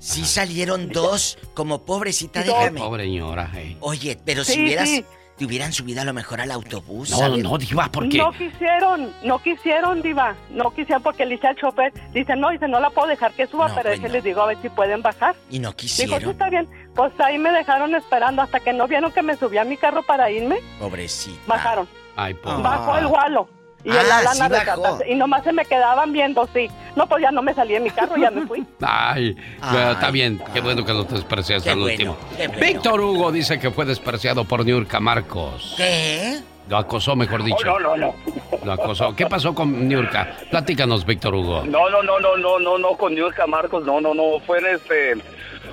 [0.00, 2.56] Sí salieron dos como pobrecita, Dos.
[2.56, 2.78] déjame.
[2.80, 3.76] Pobre señora, eh.
[3.80, 5.04] Oye, pero si Sí, hubieras sí.
[5.38, 7.10] Te hubieran subido a lo mejor al autobús.
[7.10, 8.18] No, no, Diva, ¿por qué?
[8.18, 10.34] No quisieron, no quisieron, Diva.
[10.50, 13.46] No quisieron porque le dice al chofer, dice, no, dice, no la puedo dejar que
[13.46, 15.36] suba, pero pues les digo a ver si pueden bajar.
[15.48, 16.18] Y no quisieron.
[16.18, 16.68] Dijo, está bien.
[16.94, 20.02] Pues ahí me dejaron esperando hasta que no vieron que me subí a mi carro
[20.02, 20.58] para irme.
[20.80, 21.40] Pobrecita.
[21.46, 21.88] Bajaron.
[22.16, 22.62] Ay, pobre.
[22.62, 23.48] Bajó el gualo.
[23.88, 25.08] Y Ah, el Alana sí rescatarse.
[25.10, 26.68] Y nomás se me quedaban viendo, sí.
[26.94, 28.64] No, pues ya no me salí de mi carro, ya me fui.
[28.82, 30.40] Ay, Ay, está bien.
[30.52, 32.16] Qué bueno que lo desprecias Qué al bueno, último.
[32.36, 32.54] bueno.
[32.60, 35.74] Víctor Hugo dice que fue despreciado por Niurka Marcos.
[35.76, 36.40] ¿Qué?
[36.68, 37.64] Lo acosó, mejor dicho.
[37.64, 38.14] No, no, no.
[38.62, 39.16] Lo acosó.
[39.16, 40.36] ¿Qué pasó con Niurka?
[40.50, 41.62] Platícanos, Víctor Hugo.
[41.64, 44.66] No, no, no, no, no, no, no, con Niurka Marcos, no, no, no, fue en
[44.66, 45.14] este,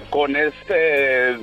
[0.10, 1.38] con este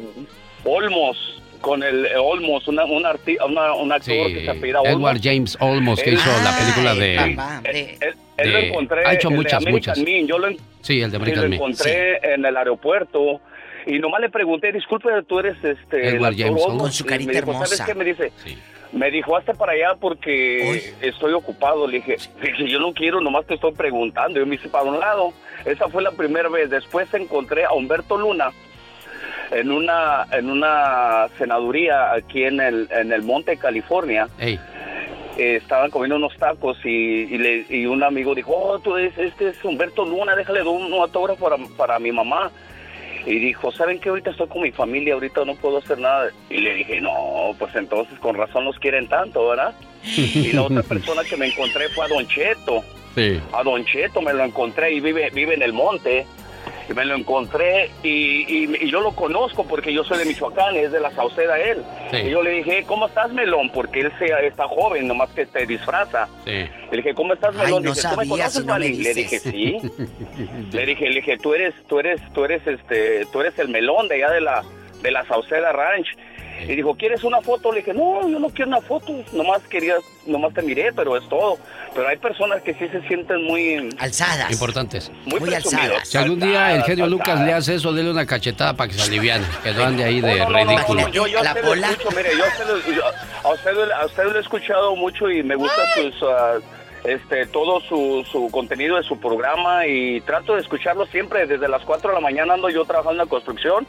[0.64, 4.82] Olmos, con el eh, Olmos, una, un, arti- una, un actor Sí, que se apellida
[4.82, 4.98] Olmos.
[5.00, 7.34] Edward James Olmos, que Él- hizo la película Ay, de...
[7.36, 9.98] papá, de- Él, él lo encontré ha hecho muchas, muchas.
[10.26, 11.56] Yo lo, en- Sí, el de lo American Me.
[11.56, 13.40] encontré en el aeropuerto
[13.86, 16.08] y nomás le pregunté, disculpe, tú eres este...
[16.08, 17.76] Edward James Olmos?" Con su Y carita me dijo, hermosa.
[17.76, 17.94] ¿Sabes qué?
[17.98, 18.32] Me dice,
[18.92, 21.86] me dijo, hasta para allá porque estoy ocupado.
[21.86, 24.38] Le dije, le dije, yo no quiero, nomás te estoy preguntando.
[24.40, 25.32] Yo me hice para un lado.
[25.64, 26.68] Esa fue la primera vez.
[26.70, 28.50] Después encontré a Humberto Luna
[29.52, 34.28] en una en una senaduría aquí en el, en el Monte, California.
[35.38, 39.16] Eh, estaban comiendo unos tacos y, y, le- y un amigo dijo, oh, tú es,
[39.16, 42.50] este es Humberto Luna, déjale un autógrafo para, para mi mamá.
[43.24, 44.08] Y dijo, ¿saben qué?
[44.10, 46.30] Ahorita estoy con mi familia, ahorita no puedo hacer nada.
[46.50, 49.74] Y le dije, no, pues entonces con razón los quieren tanto, ¿verdad?
[50.04, 52.82] Y la otra persona que me encontré fue a Don Cheto.
[53.14, 53.40] sí.
[53.52, 56.26] A Don Cheto me lo encontré y vive, vive en el monte.
[56.88, 58.08] Y me lo encontré y,
[58.64, 61.82] y- y yo lo conozco porque yo soy de Michoacán, es de la Sauceda él.
[62.10, 62.16] Sí.
[62.18, 63.70] Y yo le dije, ¿cómo estás, Melón?
[63.72, 66.28] Porque él se, está joven, nomás que te disfraza.
[66.44, 66.50] Sí.
[66.90, 67.82] Le dije, ¿cómo estás, Ay, Melón?
[67.84, 68.96] no Dice, ¿tú me conoces, si no me Vali?
[68.96, 69.78] Le dije, sí.
[70.72, 74.08] le dije, le dije, tú eres, tú eres, tú eres, este, tú eres el Melón
[74.08, 74.62] de allá de la,
[75.02, 76.08] de la Sauceda Ranch.
[76.68, 77.72] Y dijo, ¿quieres una foto?
[77.72, 79.94] Le dije, no, yo no quiero una foto, nomás quería,
[80.26, 81.58] nomás te miré, pero es todo.
[81.94, 84.50] Pero hay personas que sí se sienten muy, Alzadas.
[84.50, 85.10] Importantes.
[85.26, 86.08] muy, Muy alzadas.
[86.08, 88.98] Si algún día el Alzadas, genio Lucas le hace eso, dele una cachetada para que
[88.98, 89.44] se aliviane.
[89.62, 91.00] Que no ande ahí de No, no, ridículo.
[91.02, 93.02] no, yo, yo La escucho, mire, yo a usted, lo- yo-
[93.44, 96.54] a usted, a usted lo he escuchado mucho y me gusta sus, ah,
[97.04, 101.46] este, todo su, su contenido de su programa y trato de escucharlo siempre.
[101.46, 103.86] Desde las 4 de la mañana ando yo trabajando en la construcción,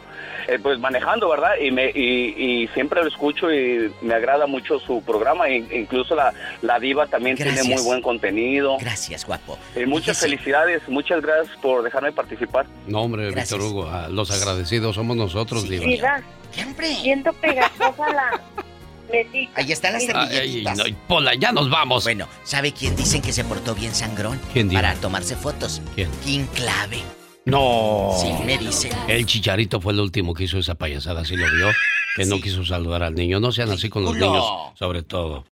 [0.48, 1.52] eh, pues manejando, ¿verdad?
[1.62, 2.34] Y, me, y,
[2.64, 5.48] y siempre lo escucho y me agrada mucho su programa.
[5.50, 7.62] e- incluso la, la diva también Gracias.
[7.62, 8.78] tiene muy buen contenido.
[8.80, 9.58] Gracias, guapo.
[9.76, 12.66] Y muchas Fíjese, felicidades, muchas gracias por dejarme participar.
[12.88, 13.60] No, hombre, Gracias.
[13.60, 15.78] Víctor Hugo, los agradecidos somos nosotros, Sí.
[15.78, 16.88] Diva, Siempre.
[16.88, 18.42] siento pegajosa la
[19.56, 20.78] Ahí están las Ay, ay, servilletitas.
[20.78, 22.04] no, Pola, ya nos vamos.
[22.04, 24.40] Bueno, ¿sabe quién dicen que se portó bien sangrón?
[24.52, 24.82] ¿Quién dijo?
[24.82, 25.82] Para tomarse fotos.
[25.96, 26.10] ¿Quién?
[26.26, 27.02] King Clave.
[27.46, 28.12] No.
[28.20, 28.92] Sí, me dicen.
[29.08, 31.68] El chicharito fue el último que hizo esa payasada, ¿sí lo vio?
[32.16, 33.40] Que no quiso saludar al niño.
[33.40, 35.42] No sean así con los niños, sobre todo.